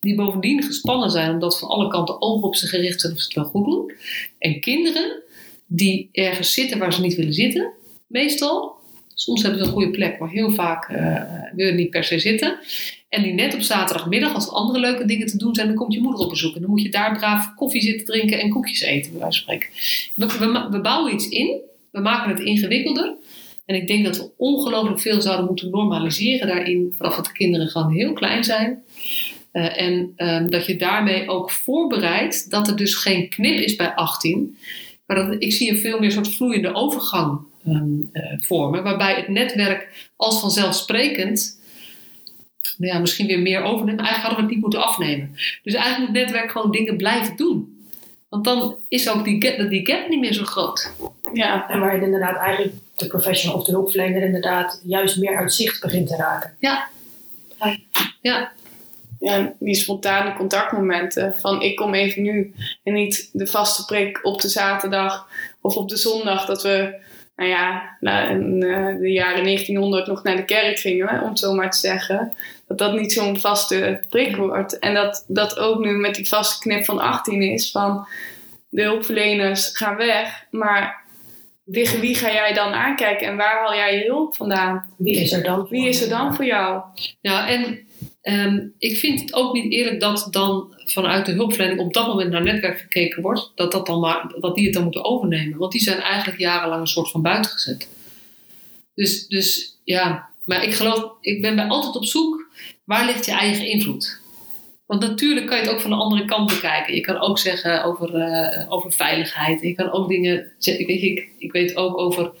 Die 0.00 0.14
bovendien 0.14 0.62
gespannen 0.62 1.10
zijn 1.10 1.30
omdat 1.30 1.58
van 1.58 1.68
alle 1.68 1.88
kanten 1.88 2.22
ogen 2.22 2.46
op 2.46 2.54
ze 2.54 2.66
gericht 2.66 3.00
zijn 3.00 3.12
of 3.12 3.18
ze 3.18 3.24
het 3.24 3.34
wel 3.34 3.44
goed 3.44 3.64
doen. 3.64 3.92
En 4.38 4.60
kinderen 4.60 5.22
die 5.66 6.08
ergens 6.12 6.52
zitten 6.52 6.78
waar 6.78 6.92
ze 6.92 7.00
niet 7.00 7.14
willen 7.14 7.34
zitten, 7.34 7.72
meestal. 8.06 8.80
Soms 9.14 9.42
hebben 9.42 9.60
ze 9.60 9.66
een 9.66 9.72
goede 9.72 9.90
plek, 9.90 10.18
maar 10.18 10.28
heel 10.28 10.50
vaak 10.50 10.88
uh, 10.90 11.22
willen 11.54 11.76
niet 11.76 11.90
per 11.90 12.04
se 12.04 12.18
zitten. 12.18 12.58
En 13.08 13.22
die 13.22 13.32
net 13.32 13.54
op 13.54 13.60
zaterdagmiddag, 13.60 14.34
als 14.34 14.46
er 14.46 14.52
andere 14.52 14.78
leuke 14.78 15.04
dingen 15.04 15.26
te 15.26 15.36
doen 15.36 15.54
zijn, 15.54 15.66
dan 15.66 15.76
komt 15.76 15.94
je 15.94 16.00
moeder 16.00 16.20
op 16.20 16.28
bezoek. 16.28 16.54
En 16.54 16.60
dan 16.60 16.70
moet 16.70 16.82
je 16.82 16.88
daar 16.88 17.18
braaf 17.18 17.54
koffie 17.54 17.82
zitten 17.82 18.06
drinken 18.06 18.40
en 18.40 18.50
koekjes 18.50 18.80
eten, 18.80 19.10
bij 19.10 19.20
wijze 19.20 19.44
van 19.44 19.54
spreken. 19.54 19.68
We, 20.14 20.26
we, 20.26 20.68
we 20.70 20.80
bouwen 20.80 21.14
iets 21.14 21.28
in, 21.28 21.60
we 21.90 22.00
maken 22.00 22.30
het 22.30 22.40
ingewikkelder. 22.40 23.14
En 23.66 23.74
ik 23.74 23.86
denk 23.86 24.04
dat 24.04 24.16
we 24.16 24.30
ongelooflijk 24.36 25.00
veel 25.00 25.20
zouden 25.20 25.46
moeten 25.46 25.70
normaliseren 25.70 26.46
daarin, 26.46 26.94
vanaf 26.96 27.16
dat 27.16 27.24
de 27.24 27.32
kinderen 27.32 27.68
gewoon 27.68 27.92
heel 27.92 28.12
klein 28.12 28.44
zijn. 28.44 28.82
Uh, 29.52 29.80
en 29.80 30.12
um, 30.16 30.50
dat 30.50 30.66
je 30.66 30.76
daarmee 30.76 31.28
ook 31.28 31.50
voorbereidt 31.50 32.50
dat 32.50 32.68
er 32.68 32.76
dus 32.76 32.94
geen 32.94 33.28
knip 33.28 33.58
is 33.58 33.76
bij 33.76 33.94
18. 33.94 34.58
Maar 35.06 35.16
dat, 35.16 35.42
ik 35.42 35.52
zie 35.52 35.70
een 35.70 35.76
veel 35.76 35.98
meer 35.98 36.10
soort 36.10 36.34
vloeiende 36.34 36.74
overgang 36.74 37.40
um, 37.66 38.10
uh, 38.12 38.32
vormen. 38.38 38.82
Waarbij 38.82 39.14
het 39.14 39.28
netwerk 39.28 40.10
als 40.16 40.40
vanzelfsprekend 40.40 41.60
nou 42.76 42.92
ja, 42.92 42.98
misschien 42.98 43.26
weer 43.26 43.40
meer 43.40 43.62
overnemen. 43.62 43.94
Maar 43.94 44.04
eigenlijk 44.04 44.22
hadden 44.22 44.36
we 44.36 44.42
het 44.42 44.50
niet 44.50 44.60
moeten 44.60 44.82
afnemen. 44.82 45.30
Dus 45.62 45.74
eigenlijk 45.74 46.10
moet 46.10 46.20
netwerk 46.20 46.50
gewoon 46.50 46.70
dingen 46.70 46.96
blijven 46.96 47.36
doen. 47.36 47.86
Want 48.28 48.44
dan 48.44 48.76
is 48.88 49.08
ook 49.08 49.24
die 49.24 49.46
gap, 49.46 49.70
die 49.70 49.86
gap 49.86 50.08
niet 50.08 50.20
meer 50.20 50.32
zo 50.32 50.44
groot. 50.44 50.92
Ja, 51.32 51.68
En 51.68 51.80
waar 51.80 51.96
je 51.96 52.02
inderdaad 52.02 52.36
eigenlijk 52.36 52.74
de 52.96 53.06
professional 53.06 53.58
of 53.58 53.64
de 53.64 53.72
hulpverlener 53.72 54.22
inderdaad 54.22 54.80
juist 54.84 55.18
meer 55.18 55.36
uit 55.36 55.52
zicht 55.52 55.80
begint 55.80 56.08
te 56.08 56.16
raken. 56.16 56.56
Ja. 56.58 56.88
Ja, 58.20 58.52
ja, 59.20 59.54
die 59.58 59.74
spontane 59.74 60.34
contactmomenten. 60.34 61.34
Van 61.36 61.62
ik 61.62 61.76
kom 61.76 61.94
even 61.94 62.22
nu. 62.22 62.54
En 62.82 62.92
niet 62.92 63.28
de 63.32 63.46
vaste 63.46 63.84
prik 63.84 64.20
op 64.22 64.40
de 64.40 64.48
zaterdag 64.48 65.28
of 65.60 65.76
op 65.76 65.88
de 65.88 65.96
zondag 65.96 66.46
dat 66.46 66.62
we, 66.62 66.94
nou 67.42 67.54
ja, 67.54 67.96
na- 68.00 68.28
in 68.28 68.62
eh, 68.62 68.98
de 69.00 69.12
jaren 69.12 69.44
1900 69.44 70.06
nog 70.06 70.22
naar 70.22 70.36
de 70.36 70.44
kerk 70.44 70.78
gingen, 70.78 71.22
om 71.22 71.28
het 71.28 71.38
zo 71.38 71.54
maar 71.54 71.70
te 71.70 71.78
zeggen. 71.78 72.34
Dat 72.66 72.78
dat 72.78 72.94
niet 72.94 73.12
zo'n 73.12 73.40
vaste 73.40 74.00
prik 74.08 74.36
wordt. 74.36 74.78
En 74.78 74.94
dat 74.94 75.24
dat 75.28 75.58
ook 75.58 75.78
nu 75.78 75.90
met 75.90 76.14
die 76.14 76.28
vaste 76.28 76.58
knip 76.60 76.84
van 76.84 76.98
18 76.98 77.42
is 77.42 77.70
van 77.70 78.06
de 78.68 78.82
hulpverleners 78.82 79.76
gaan 79.76 79.96
weg, 79.96 80.44
maar 80.50 81.00
tegen 81.72 82.00
wie 82.00 82.14
ga 82.14 82.32
jij 82.32 82.52
dan 82.52 82.72
aankijken 82.72 83.26
en 83.26 83.36
waar 83.36 83.58
haal 83.60 83.74
jij 83.74 83.98
je 83.98 84.04
hulp 84.04 84.36
vandaan? 84.36 84.94
Wie 84.96 85.20
is 85.20 85.32
er 85.32 85.42
dan? 85.42 85.66
Wie 85.70 85.88
is 85.88 86.02
er 86.02 86.08
dan 86.08 86.34
voor 86.34 86.44
jou? 86.44 86.82
Ja, 87.20 87.48
en 87.48 87.86
ehm, 88.22 88.66
ik 88.78 88.96
vind 88.96 89.20
het 89.20 89.34
ook 89.34 89.54
niet 89.54 89.72
eerlijk 89.72 90.00
dat 90.00 90.28
dan 90.30 90.74
vanuit 90.84 91.26
de 91.26 91.32
hulpverlening 91.32 91.80
op 91.80 91.94
dat 91.94 92.06
moment 92.06 92.30
naar 92.30 92.42
netwerk 92.42 92.78
gekeken 92.78 93.22
wordt, 93.22 93.52
dat, 93.54 93.72
dat, 93.72 93.86
dan 93.86 94.00
maar, 94.00 94.34
dat 94.40 94.54
die 94.54 94.64
het 94.64 94.74
dan 94.74 94.82
moeten 94.82 95.04
overnemen. 95.04 95.58
Want 95.58 95.72
die 95.72 95.80
zijn 95.80 96.00
eigenlijk 96.00 96.40
jarenlang 96.40 96.80
een 96.80 96.86
soort 96.86 97.10
van 97.10 97.22
buiten 97.22 97.50
gezet. 97.50 97.88
Dus, 98.94 99.26
dus 99.26 99.78
ja, 99.84 100.30
maar 100.44 100.64
ik 100.64 100.74
geloof, 100.74 101.12
ik 101.20 101.42
ben 101.42 101.56
bij 101.56 101.66
altijd 101.66 101.96
op 101.96 102.04
zoek, 102.04 102.46
waar 102.84 103.06
ligt 103.06 103.24
je 103.24 103.32
eigen 103.32 103.66
invloed? 103.66 104.20
Want 104.86 105.04
natuurlijk 105.04 105.46
kan 105.46 105.56
je 105.56 105.62
het 105.62 105.72
ook 105.72 105.80
van 105.80 105.90
de 105.90 105.96
andere 105.96 106.24
kant 106.24 106.50
bekijken. 106.50 106.94
Je 106.94 107.00
kan 107.00 107.20
ook 107.20 107.38
zeggen 107.38 107.84
over, 107.84 108.14
eh, 108.14 108.72
over 108.72 108.92
veiligheid. 108.92 109.60
Je 109.60 109.74
kan 109.74 109.90
ook 109.90 110.08
dingen 110.08 110.52
ik, 110.58 111.28
ik 111.38 111.52
weet 111.52 111.76
ook 111.76 111.98
over 111.98 112.32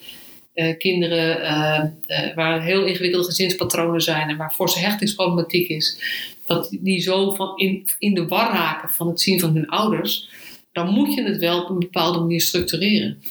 eh, 0.52 0.78
kinderen 0.78 1.42
eh, 1.42 1.82
eh, 2.06 2.34
waar 2.34 2.62
heel 2.62 2.84
ingewikkelde 2.84 3.26
gezinspatronen 3.26 4.00
zijn 4.00 4.28
en 4.28 4.36
waar 4.36 4.52
forse 4.52 4.78
hechtingsproblematiek 4.78 5.68
is. 5.68 5.98
Dat 6.44 6.76
die 6.80 7.00
zo 7.00 7.34
van 7.34 7.56
in, 7.56 7.84
in 7.98 8.14
de 8.14 8.26
war 8.26 8.52
raken 8.52 8.88
van 8.88 9.08
het 9.08 9.20
zien 9.20 9.40
van 9.40 9.54
hun 9.54 9.68
ouders. 9.68 10.28
Dan 10.72 10.90
moet 10.90 11.14
je 11.14 11.22
het 11.22 11.38
wel 11.38 11.62
op 11.62 11.68
een 11.68 11.78
bepaalde 11.78 12.18
manier 12.18 12.40
structureren. 12.40 13.22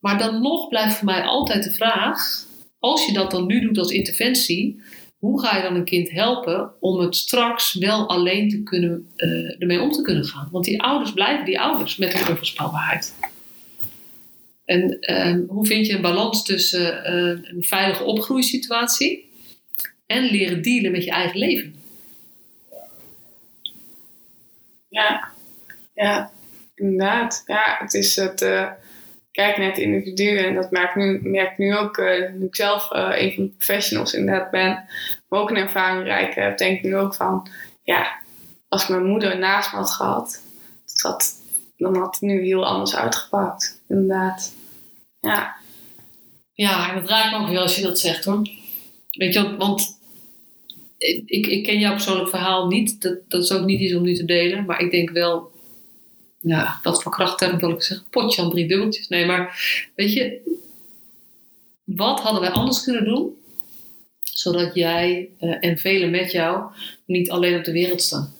Maar 0.00 0.18
dan 0.18 0.42
nog 0.42 0.68
blijft 0.68 0.96
voor 0.96 1.04
mij 1.04 1.22
altijd 1.22 1.64
de 1.64 1.72
vraag: 1.72 2.44
als 2.78 3.06
je 3.06 3.12
dat 3.12 3.30
dan 3.30 3.46
nu 3.46 3.60
doet 3.60 3.78
als 3.78 3.90
interventie, 3.90 4.82
hoe 5.18 5.40
ga 5.40 5.56
je 5.56 5.62
dan 5.62 5.74
een 5.74 5.84
kind 5.84 6.10
helpen 6.10 6.70
om 6.80 6.98
het 6.98 7.16
straks 7.16 7.74
wel 7.74 8.08
alleen 8.08 8.48
te 8.48 8.62
kunnen, 8.62 9.08
ermee 9.58 9.80
om 9.80 9.90
te 9.90 10.02
kunnen 10.02 10.24
gaan? 10.24 10.48
Want 10.50 10.64
die 10.64 10.82
ouders 10.82 11.12
blijven 11.12 11.44
die 11.44 11.60
ouders 11.60 11.96
met 11.96 12.12
hun 12.12 12.28
onvoorspelbaarheid. 12.28 13.14
En 14.64 15.00
ehm, 15.00 15.42
hoe 15.46 15.66
vind 15.66 15.86
je 15.86 15.92
een 15.94 16.02
balans 16.02 16.44
tussen 16.44 17.04
eh, 17.04 17.50
een 17.52 17.64
veilige 17.64 18.04
opgroeisituatie 18.04 19.30
en 20.06 20.24
leren 20.24 20.62
dealen 20.62 20.92
met 20.92 21.04
je 21.04 21.10
eigen 21.10 21.38
leven? 21.38 21.74
Ja, 24.88 25.28
ja, 25.94 26.30
inderdaad. 26.74 27.42
Ja, 27.46 27.76
het 27.80 27.94
is 27.94 28.16
het 28.16 28.42
eh 28.42 28.70
kijken 29.34 29.60
naar 29.60 29.70
het 29.70 29.78
individu. 29.78 30.36
En 30.36 30.54
dat 30.54 30.70
merk, 30.70 30.94
nu, 30.94 31.20
merk 31.22 31.58
nu 31.58 31.76
ook, 31.76 31.98
eh, 31.98 32.32
nu 32.32 32.46
ik 32.46 32.56
zelf 32.56 32.90
eh, 32.90 33.10
een 33.14 33.32
van 33.34 33.44
de 33.44 33.50
professionals 33.50 34.14
inderdaad 34.14 34.50
ben, 34.50 34.84
maar 35.28 35.40
ook 35.40 35.50
een 35.50 35.56
ervaring 35.56 36.04
rijk 36.04 36.34
heb, 36.34 36.58
denk 36.58 36.82
nu 36.82 36.96
ook 36.96 37.14
van, 37.14 37.48
ja, 37.82 38.18
als 38.68 38.86
mijn 38.86 39.04
moeder 39.04 39.38
naast 39.38 39.72
me 39.72 39.78
had 39.78 39.90
gehad, 39.90 40.42
dat, 41.02 41.43
dan 41.84 41.96
had 41.96 42.14
het 42.14 42.20
nu 42.20 42.44
heel 42.44 42.66
anders 42.66 42.96
uitgepakt. 42.96 43.80
Inderdaad. 43.88 44.54
Ja, 45.20 45.56
Ja, 46.52 46.94
dat 46.94 47.08
raakt 47.08 47.30
me 47.30 47.38
ook 47.38 47.52
wel 47.52 47.62
als 47.62 47.76
je 47.76 47.82
dat 47.82 47.98
zegt 47.98 48.24
hoor. 48.24 48.48
Weet 49.10 49.34
je, 49.34 49.56
want 49.56 49.98
ik, 51.26 51.46
ik 51.46 51.62
ken 51.62 51.78
jouw 51.78 51.92
persoonlijk 51.92 52.28
verhaal 52.28 52.66
niet. 52.66 53.02
Dat, 53.02 53.18
dat 53.28 53.42
is 53.42 53.52
ook 53.52 53.64
niet 53.64 53.80
iets 53.80 53.94
om 53.94 54.02
nu 54.02 54.14
te 54.14 54.24
delen. 54.24 54.64
Maar 54.64 54.80
ik 54.80 54.90
denk 54.90 55.10
wel, 55.10 55.50
ja, 56.40 56.80
wat 56.82 57.02
voor 57.02 57.12
krachtterm 57.12 57.58
wil 57.58 57.70
ik 57.70 57.82
zeggen? 57.82 58.06
Potje 58.10 58.42
aan 58.42 58.50
drie 58.50 58.68
dubbeltjes. 58.68 59.08
Nee, 59.08 59.26
maar 59.26 59.58
weet 59.94 60.12
je, 60.12 60.40
wat 61.84 62.20
hadden 62.20 62.40
wij 62.40 62.50
anders 62.50 62.84
kunnen 62.84 63.04
doen? 63.04 63.36
Zodat 64.22 64.74
jij 64.74 65.28
eh, 65.38 65.56
en 65.60 65.78
velen 65.78 66.10
met 66.10 66.32
jou 66.32 66.72
niet 67.06 67.30
alleen 67.30 67.58
op 67.58 67.64
de 67.64 67.72
wereld 67.72 68.02
staan. 68.02 68.34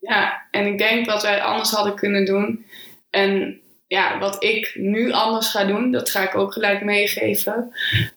Ja, 0.00 0.45
en 0.56 0.66
ik 0.66 0.78
denk 0.78 1.06
wat 1.06 1.22
wij 1.22 1.42
anders 1.42 1.70
hadden 1.70 1.94
kunnen 1.94 2.24
doen. 2.24 2.66
En 3.10 3.60
ja, 3.86 4.18
wat 4.18 4.44
ik 4.44 4.72
nu 4.74 5.12
anders 5.12 5.48
ga 5.48 5.64
doen, 5.64 5.90
dat 5.92 6.10
ga 6.10 6.22
ik 6.22 6.34
ook 6.34 6.52
gelijk 6.52 6.84
meegeven, 6.84 7.72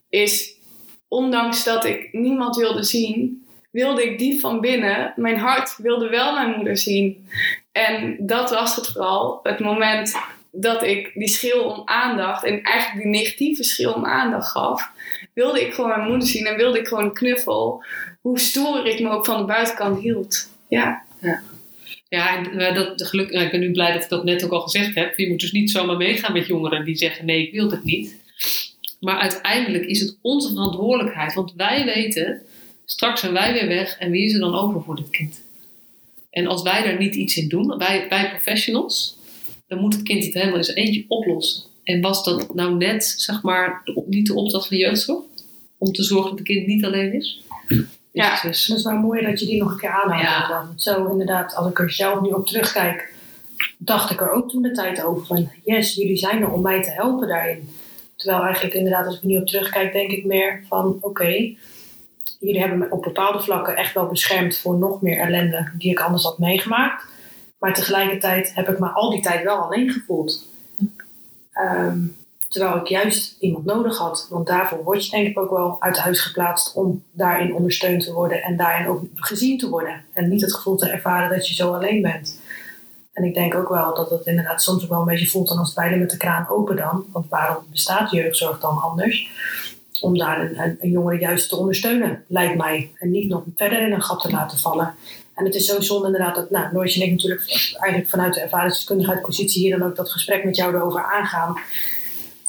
is 0.09 0.53
ondanks 1.07 1.63
dat 1.63 1.85
ik 1.85 2.09
niemand 2.11 2.55
wilde 2.55 2.83
zien, 2.83 3.47
wilde 3.71 4.03
ik 4.03 4.17
diep 4.17 4.39
van 4.39 4.61
binnen, 4.61 5.13
mijn 5.15 5.37
hart 5.37 5.77
wilde 5.77 6.09
wel 6.09 6.33
mijn 6.33 6.55
moeder 6.55 6.77
zien. 6.77 7.27
En 7.71 8.17
dat 8.19 8.49
was 8.49 8.75
het 8.75 8.87
vooral, 8.87 9.39
het 9.43 9.59
moment 9.59 10.15
dat 10.51 10.83
ik 10.83 11.11
die 11.13 11.27
schil 11.27 11.63
om 11.63 11.81
aandacht 11.85 12.43
en 12.43 12.61
eigenlijk 12.61 13.03
die 13.03 13.21
negatieve 13.21 13.63
schil 13.63 13.93
om 13.93 14.05
aandacht 14.05 14.51
gaf, 14.51 14.91
wilde 15.33 15.61
ik 15.61 15.73
gewoon 15.73 15.89
mijn 15.89 16.07
moeder 16.09 16.27
zien 16.27 16.45
en 16.45 16.55
wilde 16.55 16.79
ik 16.79 16.87
gewoon 16.87 17.03
een 17.03 17.13
knuffel, 17.13 17.83
hoe 18.21 18.39
stoer 18.39 18.85
ik 18.85 18.99
me 18.99 19.09
ook 19.09 19.25
van 19.25 19.37
de 19.37 19.45
buitenkant 19.45 19.99
hield. 19.99 20.49
Ja. 20.67 21.03
Ja, 21.21 21.41
en 22.09 22.59
eh, 22.59 22.75
dat, 22.75 23.07
geluk, 23.07 23.31
nou, 23.31 23.45
ik 23.45 23.51
ben 23.51 23.59
nu 23.59 23.71
blij 23.71 23.93
dat 23.93 24.03
ik 24.03 24.09
dat 24.09 24.23
net 24.23 24.43
ook 24.43 24.51
al 24.51 24.61
gezegd 24.61 24.95
heb. 24.95 25.17
Je 25.17 25.29
moet 25.29 25.39
dus 25.39 25.51
niet 25.51 25.71
zomaar 25.71 25.97
meegaan 25.97 26.33
met 26.33 26.47
jongeren 26.47 26.85
die 26.85 26.95
zeggen: 26.95 27.25
nee, 27.25 27.47
ik 27.47 27.51
wil 27.51 27.71
het 27.71 27.83
niet. 27.83 28.17
Maar 28.99 29.19
uiteindelijk 29.19 29.85
is 29.85 29.99
het 29.99 30.17
onze 30.21 30.49
verantwoordelijkheid. 30.49 31.33
Want 31.33 31.53
wij 31.55 31.85
weten, 31.85 32.41
straks 32.85 33.19
zijn 33.19 33.33
wij 33.33 33.53
weer 33.53 33.67
weg 33.67 33.97
en 33.97 34.11
wie 34.11 34.25
is 34.25 34.33
er 34.33 34.39
dan 34.39 34.55
over 34.55 34.83
voor 34.83 34.95
dit 34.95 35.09
kind? 35.09 35.41
En 36.29 36.47
als 36.47 36.61
wij 36.61 36.83
daar 36.83 36.97
niet 36.97 37.15
iets 37.15 37.37
in 37.37 37.47
doen, 37.47 37.77
wij, 37.77 38.05
wij 38.09 38.29
professionals, 38.29 39.17
dan 39.67 39.79
moet 39.79 39.93
het 39.93 40.03
kind 40.03 40.25
het 40.25 40.33
helemaal 40.33 40.63
zijn 40.63 40.77
eentje 40.77 41.05
oplossen. 41.07 41.63
En 41.83 42.01
was 42.01 42.23
dat 42.23 42.55
nou 42.55 42.75
net, 42.75 43.03
zeg 43.03 43.41
maar, 43.41 43.81
niet 44.05 44.27
de 44.27 44.33
opdracht 44.33 44.67
van 44.67 44.77
jeugdzorg? 44.77 45.23
Om 45.77 45.91
te 45.91 46.03
zorgen 46.03 46.29
dat 46.29 46.39
het 46.39 46.47
kind 46.47 46.67
niet 46.67 46.85
alleen 46.85 47.13
is? 47.13 47.41
Ja. 48.23 48.29
Dus 48.31 48.41
het 48.41 48.53
is- 48.53 48.65
Dat 48.67 48.77
is 48.77 48.83
wel 48.83 48.93
mooi 48.97 49.25
dat 49.25 49.39
je 49.39 49.45
die 49.45 49.61
nog 49.63 49.71
een 49.71 49.77
keer 49.77 50.03
aanhaalt. 50.03 50.21
Ja. 50.21 50.49
Want 50.65 50.81
Zo 50.81 51.05
inderdaad, 51.05 51.55
als 51.55 51.69
ik 51.69 51.79
er 51.79 51.91
zelf 51.91 52.21
nu 52.21 52.29
op 52.29 52.47
terugkijk, 52.47 53.13
dacht 53.77 54.11
ik 54.11 54.21
er 54.21 54.31
ook 54.31 54.49
toen 54.49 54.61
de 54.61 54.71
tijd 54.71 55.03
over 55.03 55.25
van 55.25 55.49
yes, 55.63 55.95
jullie 55.95 56.17
zijn 56.17 56.41
er 56.41 56.51
om 56.51 56.61
mij 56.61 56.83
te 56.83 56.89
helpen 56.89 57.27
daarin. 57.27 57.69
Terwijl 58.15 58.43
eigenlijk 58.43 58.75
inderdaad, 58.75 59.05
als 59.05 59.15
ik 59.15 59.21
er 59.21 59.27
nu 59.27 59.37
op 59.37 59.47
terugkijk, 59.47 59.93
denk 59.93 60.11
ik 60.11 60.25
meer 60.25 60.63
van 60.67 60.97
oké, 61.01 61.27
jullie 62.39 62.59
hebben 62.59 62.77
me 62.77 62.87
op 62.89 63.01
bepaalde 63.03 63.39
vlakken 63.39 63.75
echt 63.75 63.93
wel 63.93 64.05
beschermd 64.07 64.57
voor 64.57 64.77
nog 64.77 65.01
meer 65.01 65.19
ellende 65.19 65.71
die 65.77 65.91
ik 65.91 65.99
anders 65.99 66.23
had 66.23 66.39
meegemaakt. 66.39 67.03
Maar 67.59 67.73
tegelijkertijd 67.73 68.51
heb 68.55 68.69
ik 68.69 68.79
me 68.79 68.87
al 68.87 69.09
die 69.09 69.21
tijd 69.21 69.43
wel 69.43 69.57
alleen 69.57 69.89
gevoeld. 69.91 70.45
Ehm, 71.53 71.99
terwijl 72.49 72.75
ik 72.75 72.87
juist 72.87 73.35
iemand 73.39 73.65
nodig 73.65 73.97
had. 73.97 74.27
Want 74.29 74.47
daarvoor 74.47 74.83
word 74.83 75.05
je 75.05 75.11
denk 75.11 75.27
ik 75.27 75.39
ook 75.39 75.49
wel 75.49 75.75
uit 75.79 75.97
huis 75.97 76.19
geplaatst 76.19 76.73
om 76.75 77.03
daarin 77.11 77.53
ondersteund 77.53 78.03
te 78.03 78.13
worden 78.13 78.41
en 78.41 78.57
daarin 78.57 78.87
ook 78.87 79.03
gezien 79.15 79.57
te 79.57 79.69
worden. 79.69 80.05
En 80.13 80.29
niet 80.29 80.41
het 80.41 80.55
gevoel 80.55 80.75
te 80.75 80.89
ervaren 80.89 81.29
dat 81.29 81.47
je 81.47 81.53
zo 81.53 81.73
alleen 81.73 82.01
bent. 82.01 82.39
En 83.13 83.23
ik 83.23 83.33
denk 83.33 83.55
ook 83.55 83.69
wel 83.69 83.95
dat 83.95 84.09
het 84.09 84.25
inderdaad 84.25 84.61
soms 84.61 84.83
ook 84.83 84.89
wel 84.89 84.99
een 84.99 85.05
beetje 85.05 85.29
voelt 85.29 85.47
dan 85.47 85.57
als 85.57 85.75
het 85.75 85.97
met 85.97 86.09
de 86.09 86.17
kraan 86.17 86.49
open 86.49 86.75
dan. 86.75 87.05
Want 87.11 87.29
waarom 87.29 87.63
bestaat 87.71 88.11
jeugdzorg 88.11 88.59
dan 88.59 88.81
anders? 88.81 89.29
Om 90.01 90.17
daar 90.17 90.51
een, 90.79 90.89
jongere 90.89 91.19
juist 91.19 91.49
te 91.49 91.55
ondersteunen, 91.55 92.23
lijkt 92.27 92.57
mij. 92.57 92.91
En 92.95 93.11
niet 93.11 93.29
nog 93.29 93.43
verder 93.55 93.81
in 93.81 93.91
een 93.91 94.01
gat 94.01 94.21
te 94.21 94.31
laten 94.31 94.57
vallen. 94.57 94.95
En 95.35 95.45
het 95.45 95.55
is 95.55 95.65
zo 95.65 95.81
zonde 95.81 96.05
inderdaad 96.05 96.35
dat, 96.35 96.49
nou, 96.49 96.73
Noortje 96.73 97.01
en 97.01 97.05
ik 97.05 97.11
natuurlijk 97.11 97.43
eigenlijk 97.79 98.09
vanuit 98.09 98.33
de 98.33 98.41
ervaringsdeskundigheidspositie 98.41 99.61
hier 99.61 99.77
dan 99.77 99.87
ook 99.89 99.95
dat 99.95 100.11
gesprek 100.11 100.43
met 100.43 100.55
jou 100.55 100.75
erover 100.75 101.03
aangaan. 101.03 101.59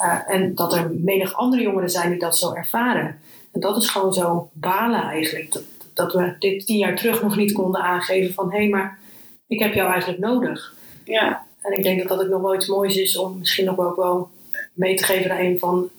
Uh, 0.01 0.35
en 0.35 0.55
dat 0.55 0.75
er 0.75 0.91
menig 0.91 1.35
andere 1.35 1.63
jongeren 1.63 1.91
zijn 1.91 2.11
die 2.11 2.19
dat 2.19 2.39
zo 2.39 2.53
ervaren. 2.53 3.21
En 3.53 3.61
dat 3.61 3.77
is 3.77 3.89
gewoon 3.89 4.13
zo 4.13 4.51
balen 4.53 5.03
eigenlijk. 5.03 5.53
Dat, 5.53 5.63
dat 5.95 6.13
we 6.13 6.35
dit 6.39 6.67
tien 6.67 6.79
jaar 6.79 6.97
terug 6.97 7.23
nog 7.23 7.37
niet 7.37 7.53
konden 7.53 7.81
aangeven 7.81 8.35
van 8.35 8.51
hé, 8.51 8.59
hey, 8.59 8.69
maar 8.69 8.99
ik 9.47 9.59
heb 9.59 9.75
jou 9.75 9.91
eigenlijk 9.91 10.21
nodig. 10.21 10.75
Ja. 11.05 11.47
En 11.61 11.77
ik 11.77 11.83
denk 11.83 11.99
dat 11.99 12.09
dat 12.09 12.21
ook 12.21 12.31
nog 12.31 12.41
wel 12.41 12.55
iets 12.55 12.67
moois 12.67 12.97
is 12.97 13.17
om 13.17 13.39
misschien 13.39 13.65
nog 13.65 13.77
wel, 13.77 13.87
ook 13.87 13.97
wel 13.97 14.31
mee 14.73 14.97
te 14.97 15.05
geven 15.05 15.31
aan 15.31 15.39
een 15.39 15.59
van 15.59 15.91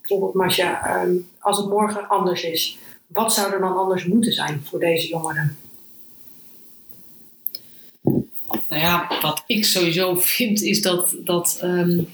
bijvoorbeeld 0.00 0.34
Masja, 0.34 1.02
um, 1.02 1.28
als 1.38 1.56
het 1.56 1.68
morgen 1.68 2.08
anders 2.08 2.44
is, 2.44 2.78
wat 3.06 3.32
zou 3.32 3.52
er 3.52 3.60
dan 3.60 3.76
anders 3.76 4.04
moeten 4.04 4.32
zijn 4.32 4.62
voor 4.64 4.78
deze 4.78 5.08
jongeren? 5.08 5.56
Nou 8.68 8.82
ja, 8.82 9.10
wat 9.20 9.42
ik 9.46 9.64
sowieso 9.64 10.14
vind 10.14 10.62
is 10.62 10.82
dat, 10.82 11.14
dat 11.18 11.60
um, 11.62 12.08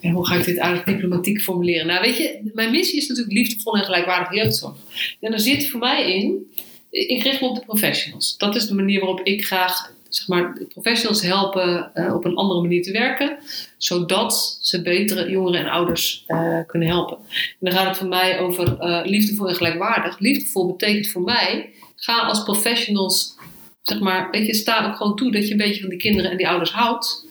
En 0.00 0.10
hoe 0.10 0.26
ga 0.26 0.34
ik 0.34 0.44
dit 0.44 0.56
eigenlijk 0.56 0.98
diplomatiek 0.98 1.42
formuleren? 1.42 1.86
Nou, 1.86 2.00
weet 2.00 2.16
je, 2.16 2.50
mijn 2.54 2.70
missie 2.70 2.98
is 2.98 3.08
natuurlijk 3.08 3.36
liefdevol 3.36 3.76
en 3.76 3.84
gelijkwaardige 3.84 4.36
jeugdzorg. 4.36 4.76
En 5.20 5.30
daar 5.30 5.40
zit 5.40 5.70
voor 5.70 5.80
mij 5.80 6.14
in, 6.14 6.52
ik 6.90 7.22
richt 7.22 7.40
me 7.40 7.48
op 7.48 7.54
de 7.54 7.64
professionals. 7.64 8.36
Dat 8.38 8.54
is 8.56 8.66
de 8.66 8.74
manier 8.74 9.00
waarop 9.00 9.20
ik 9.20 9.44
graag 9.44 9.92
zeg 10.14 10.28
maar, 10.28 10.58
professionals 10.68 11.22
helpen 11.22 11.90
uh, 11.94 12.14
op 12.14 12.24
een 12.24 12.34
andere 12.34 12.60
manier 12.60 12.82
te 12.82 12.92
werken, 12.92 13.38
zodat 13.76 14.58
ze 14.60 14.82
betere 14.82 15.30
jongeren 15.30 15.60
en 15.60 15.68
ouders 15.70 16.24
uh, 16.28 16.58
kunnen 16.66 16.88
helpen. 16.88 17.16
En 17.16 17.56
dan 17.60 17.72
gaat 17.72 17.88
het 17.88 17.96
voor 17.96 18.08
mij 18.08 18.38
over 18.40 18.76
uh, 18.80 19.00
liefdevol 19.04 19.48
en 19.48 19.54
gelijkwaardig. 19.54 20.18
Liefdevol 20.18 20.66
betekent 20.66 21.08
voor 21.08 21.22
mij, 21.22 21.70
ga 21.96 22.18
als 22.18 22.42
professionals, 22.42 23.34
zeg 23.82 24.00
maar, 24.00 24.30
weet 24.30 24.46
je, 24.46 24.54
sta 24.54 24.86
ook 24.86 24.96
gewoon 24.96 25.16
toe 25.16 25.32
dat 25.32 25.46
je 25.46 25.50
een 25.50 25.56
beetje 25.56 25.80
van 25.80 25.90
die 25.90 25.98
kinderen 25.98 26.30
en 26.30 26.36
die 26.36 26.48
ouders 26.48 26.70
houdt. 26.70 27.26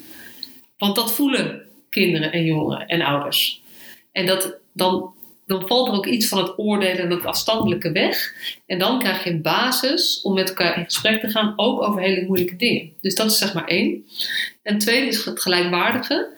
Want 0.77 0.95
dat 0.95 1.13
voelen 1.13 1.61
kinderen 1.91 2.31
en 2.31 2.43
jongeren 2.43 2.87
en 2.87 3.01
ouders. 3.01 3.61
En 4.11 4.25
dat, 4.25 4.57
dan, 4.73 5.13
dan 5.45 5.67
valt 5.67 5.87
er 5.87 5.93
ook 5.93 6.05
iets 6.05 6.27
van 6.27 6.37
het 6.37 6.57
oordelen 6.57 7.03
en 7.03 7.09
het 7.09 7.25
afstandelijke 7.25 7.91
weg. 7.91 8.33
En 8.65 8.79
dan 8.79 8.99
krijg 8.99 9.23
je 9.23 9.29
een 9.29 9.41
basis 9.41 10.21
om 10.21 10.33
met 10.33 10.49
elkaar 10.49 10.77
in 10.77 10.83
gesprek 10.83 11.21
te 11.21 11.27
gaan, 11.27 11.53
ook 11.55 11.81
over 11.81 12.01
hele 12.01 12.25
moeilijke 12.25 12.55
dingen. 12.55 12.93
Dus 13.01 13.15
dat 13.15 13.31
is 13.31 13.37
zeg 13.37 13.53
maar 13.53 13.67
één. 13.67 14.05
En 14.63 14.77
tweede 14.77 15.07
is 15.07 15.25
het 15.25 15.41
gelijkwaardige. 15.41 16.29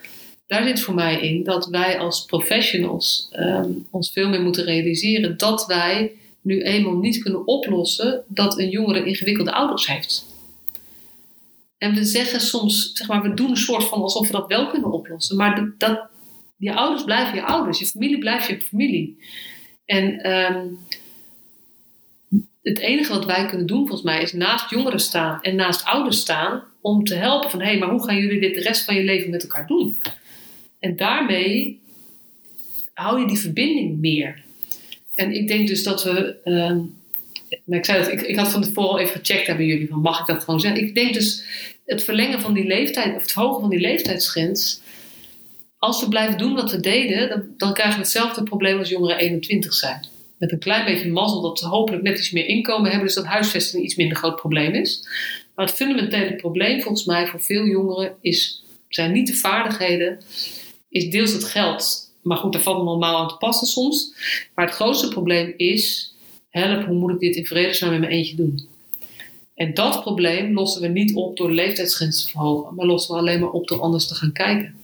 Daar 0.46 0.66
zit 0.66 0.80
voor 0.80 0.94
mij 0.94 1.20
in 1.20 1.44
dat 1.44 1.66
wij 1.66 1.98
als 1.98 2.24
professionals 2.24 3.28
um, 3.38 3.86
ons 3.90 4.12
veel 4.12 4.28
meer 4.28 4.42
moeten 4.42 4.64
realiseren 4.64 5.36
dat 5.36 5.66
wij 5.66 6.12
nu 6.40 6.62
eenmaal 6.62 6.96
niet 6.96 7.22
kunnen 7.22 7.46
oplossen 7.46 8.24
dat 8.28 8.58
een 8.58 8.68
jongere 8.68 9.04
ingewikkelde 9.04 9.52
ouders 9.52 9.86
heeft. 9.86 10.33
En 11.84 11.94
we 11.94 12.04
zeggen 12.04 12.40
soms, 12.40 12.92
zeg 12.94 13.08
maar, 13.08 13.22
we 13.22 13.34
doen 13.34 13.50
een 13.50 13.56
soort 13.56 13.84
van 13.84 14.02
alsof 14.02 14.26
we 14.26 14.32
dat 14.32 14.46
wel 14.46 14.70
kunnen 14.70 14.92
oplossen. 14.92 15.36
Maar 15.36 15.72
dat, 15.78 16.08
je 16.56 16.74
ouders 16.74 17.04
blijven 17.04 17.34
je 17.34 17.42
ouders, 17.42 17.78
je 17.78 17.86
familie 17.86 18.18
blijft 18.18 18.46
je 18.46 18.60
familie. 18.60 19.18
En 19.84 20.32
um, 20.32 20.78
het 22.62 22.78
enige 22.78 23.12
wat 23.12 23.24
wij 23.24 23.46
kunnen 23.46 23.66
doen, 23.66 23.86
volgens 23.86 24.02
mij, 24.02 24.22
is 24.22 24.32
naast 24.32 24.70
jongeren 24.70 25.00
staan 25.00 25.42
en 25.42 25.56
naast 25.56 25.84
ouders 25.84 26.20
staan 26.20 26.62
om 26.80 27.04
te 27.04 27.14
helpen 27.14 27.50
van 27.50 27.60
hé, 27.60 27.66
hey, 27.66 27.78
maar 27.78 27.90
hoe 27.90 28.04
gaan 28.04 28.16
jullie 28.16 28.40
dit 28.40 28.54
de 28.54 28.60
rest 28.60 28.84
van 28.84 28.94
je 28.94 29.04
leven 29.04 29.30
met 29.30 29.42
elkaar 29.42 29.66
doen? 29.66 29.96
En 30.78 30.96
daarmee 30.96 31.80
hou 32.94 33.20
je 33.20 33.26
die 33.26 33.38
verbinding 33.38 34.00
meer. 34.00 34.42
En 35.14 35.34
ik 35.34 35.48
denk 35.48 35.68
dus 35.68 35.82
dat 35.82 36.04
we. 36.04 36.36
Um, 36.44 37.02
nou, 37.64 37.78
ik, 37.78 37.84
zei 37.84 37.98
dat, 37.98 38.12
ik, 38.12 38.20
ik 38.20 38.36
had 38.36 38.50
van 38.50 38.62
tevoren 38.62 39.00
even 39.00 39.20
gecheckt 39.20 39.46
hebben 39.46 39.66
jullie 39.66 39.88
van 39.88 40.00
mag 40.00 40.20
ik 40.20 40.26
dat 40.26 40.44
gewoon 40.44 40.60
zeggen? 40.60 40.86
Ik 40.86 40.94
denk 40.94 41.14
dus 41.14 41.44
het 41.84 42.04
verlengen 42.04 42.40
van 42.40 42.54
die 42.54 42.66
leeftijd, 42.66 43.14
of 43.14 43.22
het 43.22 43.32
verhogen 43.32 43.60
van 43.60 43.70
die 43.70 43.80
leeftijdsgrens 43.80 44.82
als 45.84 46.00
we 46.00 46.08
blijven 46.08 46.38
doen 46.38 46.54
wat 46.54 46.70
we 46.70 46.80
deden, 46.80 47.28
dan, 47.28 47.44
dan 47.56 47.72
krijgen 47.72 47.94
we 47.94 48.02
hetzelfde 48.02 48.42
probleem 48.42 48.78
als 48.78 48.88
jongeren 48.88 49.18
21 49.18 49.72
zijn. 49.72 50.06
Met 50.38 50.52
een 50.52 50.58
klein 50.58 50.84
beetje 50.84 51.10
mazzel 51.10 51.40
dat 51.40 51.58
ze 51.58 51.66
hopelijk 51.66 52.02
net 52.02 52.18
iets 52.18 52.30
meer 52.30 52.46
inkomen 52.46 52.88
hebben, 52.88 53.06
dus 53.06 53.16
dat 53.16 53.24
huisvesting 53.24 53.84
iets 53.84 53.94
minder 53.94 54.16
groot 54.16 54.36
probleem 54.36 54.72
is. 54.72 55.08
Maar 55.54 55.66
het 55.66 55.74
fundamentele 55.74 56.36
probleem 56.36 56.80
volgens 56.80 57.04
mij 57.04 57.26
voor 57.26 57.40
veel 57.40 57.64
jongeren 57.64 58.14
is, 58.20 58.64
zijn 58.88 59.12
niet 59.12 59.26
de 59.26 59.34
vaardigheden, 59.34 60.18
is 60.88 61.10
deels 61.10 61.32
het 61.32 61.44
geld. 61.44 62.12
Maar 62.22 62.36
goed, 62.36 62.52
daar 62.52 62.62
valt 62.62 62.84
normaal 62.84 63.16
aan 63.16 63.28
te 63.28 63.36
passen 63.36 63.66
soms. 63.66 64.14
Maar 64.54 64.66
het 64.66 64.74
grootste 64.74 65.08
probleem 65.08 65.54
is, 65.56 66.13
help, 66.60 66.84
hoe 66.84 66.98
moet 66.98 67.10
ik 67.10 67.18
dit 67.18 67.36
in 67.36 67.46
vredesnaam 67.46 67.92
in 67.92 68.00
mijn 68.00 68.12
eentje 68.12 68.36
doen? 68.36 68.68
En 69.54 69.74
dat 69.74 70.00
probleem 70.00 70.54
lossen 70.54 70.82
we 70.82 70.88
niet 70.88 71.14
op 71.14 71.36
door 71.36 71.48
de 71.48 71.54
leeftijdsgrens 71.54 72.24
te 72.24 72.30
verhogen, 72.30 72.74
maar 72.74 72.86
lossen 72.86 73.14
we 73.14 73.20
alleen 73.20 73.40
maar 73.40 73.50
op 73.50 73.68
door 73.68 73.80
anders 73.80 74.06
te 74.06 74.14
gaan 74.14 74.32
kijken. 74.32 74.74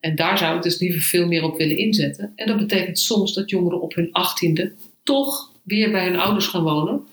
En 0.00 0.16
daar 0.16 0.38
zou 0.38 0.56
ik 0.56 0.62
dus 0.62 0.78
liever 0.78 1.00
veel 1.00 1.26
meer 1.26 1.42
op 1.42 1.56
willen 1.56 1.76
inzetten. 1.76 2.32
En 2.36 2.46
dat 2.46 2.56
betekent 2.56 2.98
soms 2.98 3.34
dat 3.34 3.50
jongeren 3.50 3.80
op 3.80 3.94
hun 3.94 4.08
achttiende 4.12 4.72
toch 5.02 5.50
weer 5.62 5.90
bij 5.90 6.04
hun 6.04 6.16
ouders 6.16 6.46
gaan 6.46 6.62
wonen. 6.62 7.06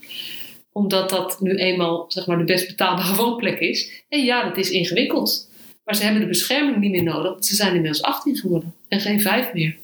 Omdat 0.72 1.10
dat 1.10 1.42
nu 1.42 1.56
eenmaal 1.56 2.06
zeg 2.08 2.28
maar, 2.28 2.38
de 2.38 2.44
best 2.44 2.68
betaalbare 2.68 3.16
woonplek 3.24 3.60
is. 3.60 4.04
En 4.10 4.24
ja, 4.24 4.44
dat 4.44 4.58
is 4.58 4.70
ingewikkeld. 4.70 5.50
Maar 5.86 5.96
ze 5.96 6.04
hebben 6.04 6.22
de 6.22 6.28
bescherming 6.28 6.78
niet 6.78 6.92
meer 6.92 7.04
nodig. 7.04 7.32
Want 7.32 7.46
ze 7.46 7.56
zijn 7.56 7.76
inmiddels 7.76 8.02
18 8.02 8.36
geworden. 8.36 8.74
En 8.88 9.00
geen 9.00 9.22
5 9.22 9.54
meer. 9.54 9.78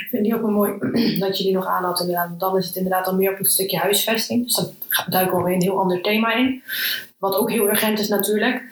Ik 0.00 0.06
vind 0.10 0.24
die 0.24 0.34
ook 0.34 0.42
wel 0.42 0.50
mooi 0.50 0.78
dat 1.24 1.38
je 1.38 1.44
die 1.44 1.52
nog 1.52 1.66
aanhaalt 1.66 2.00
inderdaad. 2.00 2.40
Dan 2.40 2.56
is 2.56 2.66
het 2.66 2.76
inderdaad 2.76 3.06
al 3.06 3.14
meer 3.14 3.32
op 3.32 3.38
het 3.38 3.50
stukje 3.50 3.78
huisvesting. 3.78 4.44
Dus 4.44 4.54
dan 4.54 4.70
duiken 5.08 5.36
we 5.36 5.44
weer 5.44 5.54
een 5.54 5.62
heel 5.62 5.78
ander 5.78 6.00
thema 6.00 6.34
in. 6.34 6.62
Wat 7.18 7.36
ook 7.36 7.50
heel 7.50 7.68
urgent 7.68 7.98
is 7.98 8.08
natuurlijk. 8.08 8.62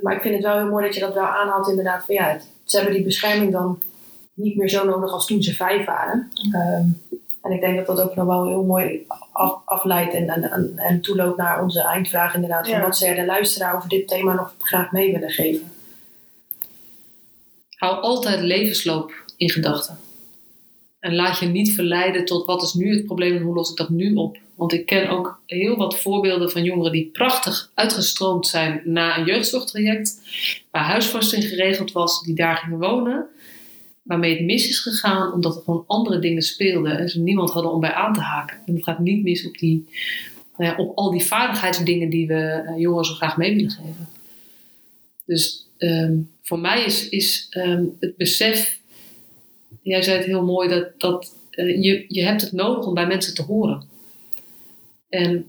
Maar 0.00 0.14
ik 0.14 0.22
vind 0.22 0.34
het 0.34 0.44
wel 0.44 0.56
heel 0.56 0.70
mooi 0.70 0.84
dat 0.84 0.94
je 0.94 1.00
dat 1.00 1.14
wel 1.14 1.26
aanhaalt 1.26 1.68
inderdaad. 1.68 2.04
Van, 2.04 2.14
ja, 2.14 2.38
ze 2.64 2.76
hebben 2.76 2.94
die 2.94 3.04
bescherming 3.04 3.52
dan 3.52 3.78
niet 4.34 4.56
meer 4.56 4.68
zo 4.68 4.84
nodig 4.84 5.12
als 5.12 5.26
toen 5.26 5.42
ze 5.42 5.54
vijf 5.54 5.84
waren. 5.84 6.30
Um, 6.54 7.02
en 7.42 7.52
ik 7.52 7.60
denk 7.60 7.76
dat 7.76 7.96
dat 7.96 8.00
ook 8.00 8.14
nog 8.14 8.26
wel 8.26 8.46
heel 8.46 8.64
mooi 8.64 9.06
af, 9.32 9.60
afleidt 9.64 10.14
en, 10.14 10.28
en, 10.28 10.72
en 10.76 11.00
toeloopt 11.00 11.36
naar 11.36 11.62
onze 11.62 11.82
eindvraag 11.82 12.34
inderdaad. 12.34 12.68
Van 12.68 12.80
wat 12.80 12.96
zij 12.96 13.14
de 13.14 13.24
luisteraar 13.24 13.76
over 13.76 13.88
dit 13.88 14.08
thema 14.08 14.34
nog 14.34 14.54
graag 14.58 14.92
mee 14.92 15.12
willen 15.12 15.30
geven. 15.30 15.72
Hou 17.76 18.00
altijd 18.00 18.40
levensloop 18.40 19.12
in 19.36 19.50
gedachten. 19.50 19.98
En 21.04 21.14
laat 21.14 21.38
je 21.38 21.46
niet 21.46 21.74
verleiden 21.74 22.24
tot 22.24 22.46
wat 22.46 22.62
is 22.62 22.72
nu 22.72 22.94
het 22.94 23.04
probleem 23.04 23.36
en 23.36 23.42
hoe 23.42 23.54
los 23.54 23.70
ik 23.70 23.76
dat 23.76 23.88
nu 23.88 24.14
op. 24.14 24.38
Want 24.54 24.72
ik 24.72 24.86
ken 24.86 25.08
ook 25.08 25.40
heel 25.46 25.76
wat 25.76 25.98
voorbeelden 25.98 26.50
van 26.50 26.64
jongeren 26.64 26.92
die 26.92 27.08
prachtig 27.12 27.70
uitgestroomd 27.74 28.46
zijn 28.46 28.80
na 28.84 29.18
een 29.18 29.24
jeugdzorgtraject. 29.24 30.20
Waar 30.70 30.84
huisvesting 30.84 31.44
geregeld 31.44 31.92
was, 31.92 32.22
die 32.22 32.34
daar 32.34 32.56
gingen 32.56 32.78
wonen. 32.78 33.26
Waarmee 34.02 34.36
het 34.36 34.44
mis 34.44 34.68
is 34.68 34.78
gegaan 34.78 35.32
omdat 35.32 35.56
er 35.56 35.62
gewoon 35.62 35.84
andere 35.86 36.18
dingen 36.18 36.42
speelden 36.42 36.98
en 36.98 37.08
ze 37.08 37.20
niemand 37.20 37.50
hadden 37.50 37.72
om 37.72 37.80
bij 37.80 37.92
aan 37.92 38.12
te 38.12 38.20
haken. 38.20 38.56
En 38.66 38.74
het 38.74 38.84
gaat 38.84 38.98
niet 38.98 39.22
mis 39.22 39.46
op, 39.46 39.58
die, 39.58 39.88
nou 40.56 40.76
op 40.76 40.96
al 40.96 41.10
die 41.10 41.24
vaardigheidsdingen 41.24 42.10
die 42.10 42.26
we 42.26 42.64
uh, 42.66 42.80
jongeren 42.80 43.04
zo 43.04 43.14
graag 43.14 43.36
mee 43.36 43.54
willen 43.54 43.70
geven. 43.70 44.08
Dus 45.26 45.66
um, 45.78 46.30
voor 46.42 46.58
mij 46.58 46.84
is, 46.84 47.08
is 47.08 47.46
um, 47.56 47.96
het 48.00 48.16
besef 48.16 48.82
jij 49.84 50.02
zei 50.02 50.16
het 50.16 50.26
heel 50.26 50.44
mooi, 50.44 50.68
dat, 50.68 51.00
dat 51.00 51.34
uh, 51.50 51.82
je, 51.82 52.04
je 52.08 52.24
hebt 52.24 52.40
het 52.40 52.52
nodig 52.52 52.86
om 52.86 52.94
bij 52.94 53.06
mensen 53.06 53.34
te 53.34 53.42
horen. 53.42 53.82
En 55.08 55.46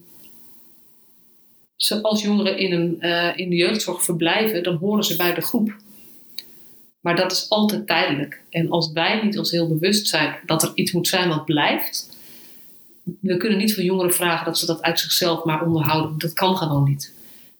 als 2.01 2.21
jongeren 2.21 2.57
in, 2.57 2.71
een, 2.71 2.97
uh, 2.99 3.37
in 3.37 3.49
de 3.49 3.55
jeugdzorg 3.55 4.03
verblijven, 4.03 4.63
dan 4.63 4.75
horen 4.75 5.03
ze 5.03 5.15
bij 5.15 5.33
de 5.33 5.41
groep. 5.41 5.75
Maar 7.01 7.15
dat 7.15 7.31
is 7.31 7.49
altijd 7.49 7.87
tijdelijk. 7.87 8.41
En 8.49 8.69
als 8.69 8.91
wij 8.91 9.21
niet 9.23 9.37
ons 9.37 9.51
heel 9.51 9.67
bewust 9.67 10.07
zijn 10.07 10.35
dat 10.45 10.63
er 10.63 10.71
iets 10.75 10.91
moet 10.91 11.07
zijn 11.07 11.29
wat 11.29 11.45
blijft, 11.45 12.17
we 13.19 13.37
kunnen 13.37 13.57
niet 13.57 13.73
van 13.73 13.83
jongeren 13.83 14.13
vragen 14.13 14.45
dat 14.45 14.57
ze 14.57 14.65
dat 14.65 14.81
uit 14.81 14.99
zichzelf 14.99 15.43
maar 15.43 15.65
onderhouden. 15.65 16.17
Dat 16.17 16.33
kan 16.33 16.57
gewoon 16.57 16.83
niet. 16.83 17.14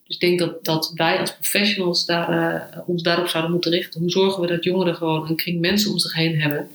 Dus 0.06 0.14
ik 0.14 0.20
denk 0.20 0.38
dat, 0.38 0.64
dat 0.64 0.92
wij 0.94 1.18
als 1.18 1.34
professionals 1.34 2.06
daar, 2.06 2.30
uh, 2.72 2.78
ons 2.86 3.02
daarop 3.02 3.28
zouden 3.28 3.52
moeten 3.52 3.70
richten. 3.70 4.00
Hoe 4.00 4.10
zorgen 4.10 4.40
we 4.40 4.46
dat 4.46 4.64
jongeren 4.64 4.94
gewoon 4.94 5.28
een 5.28 5.36
kring 5.36 5.60
mensen 5.60 5.90
om 5.90 5.98
zich 5.98 6.14
heen 6.14 6.40
hebben. 6.40 6.68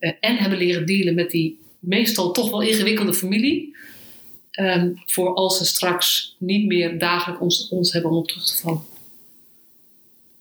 Uh, 0.00 0.12
en 0.20 0.36
hebben 0.36 0.58
leren 0.58 0.86
dealen 0.86 1.14
met 1.14 1.30
die 1.30 1.58
meestal 1.78 2.32
toch 2.32 2.50
wel 2.50 2.62
ingewikkelde 2.62 3.14
familie. 3.14 3.76
Um, 4.60 5.02
voor 5.06 5.34
als 5.34 5.58
ze 5.58 5.64
straks 5.64 6.36
niet 6.38 6.66
meer 6.66 6.98
dagelijks 6.98 7.42
ons, 7.42 7.68
ons 7.68 7.92
hebben 7.92 8.10
om 8.10 8.16
op 8.16 8.28
terug 8.28 8.46
te 8.46 8.60
vallen. 8.62 8.82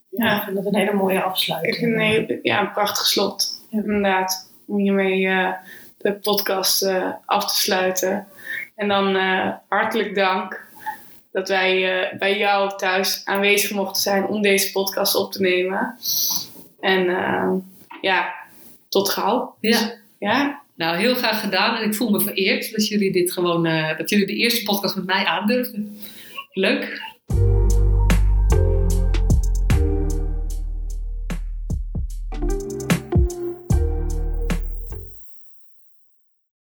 Ja, 0.09 0.37
ik 0.37 0.43
vind 0.43 0.55
dat 0.55 0.65
een 0.65 0.79
hele 0.79 0.93
mooie 0.93 1.21
afsluiting. 1.21 1.73
Ik 1.73 1.79
vind 1.79 1.93
een, 1.93 1.99
hele, 1.99 2.39
ja, 2.41 2.61
een 2.61 2.71
prachtig 2.71 3.05
slot, 3.05 3.61
ja. 3.69 3.77
inderdaad. 3.77 4.51
Om 4.65 4.77
hiermee 4.77 5.21
uh, 5.21 5.51
de 5.97 6.13
podcast 6.13 6.91
af 7.25 7.51
te 7.51 7.59
sluiten. 7.59 8.27
En 8.75 8.87
dan 8.87 9.15
hartelijk 9.67 10.15
dank 10.15 10.67
dat 11.31 11.49
wij 11.49 12.01
uh, 12.11 12.19
bij 12.19 12.37
jou 12.37 12.77
thuis 12.77 13.21
aanwezig 13.25 13.71
mochten 13.71 14.01
zijn 14.01 14.27
om 14.27 14.41
deze 14.41 14.71
podcast 14.71 15.15
op 15.15 15.31
te 15.31 15.41
nemen. 15.41 15.97
En 16.79 17.05
uh, 17.05 17.53
ja, 18.01 18.33
tot 18.89 19.09
gauw. 19.09 19.55
Ja. 19.59 19.93
ja. 20.19 20.61
Nou, 20.75 20.97
heel 20.97 21.15
graag 21.15 21.39
gedaan. 21.39 21.75
En 21.75 21.87
ik 21.87 21.95
voel 21.95 22.09
me 22.09 22.21
vereerd 22.21 22.71
dat 22.71 22.87
jullie 22.87 23.11
dit 23.11 23.31
gewoon, 23.31 23.65
uh, 23.65 23.97
dat 23.97 24.09
jullie 24.09 24.25
de 24.25 24.35
eerste 24.35 24.63
podcast 24.63 24.95
met 24.95 25.05
mij 25.05 25.25
aandurven. 25.25 25.99
Leuk. 26.53 27.01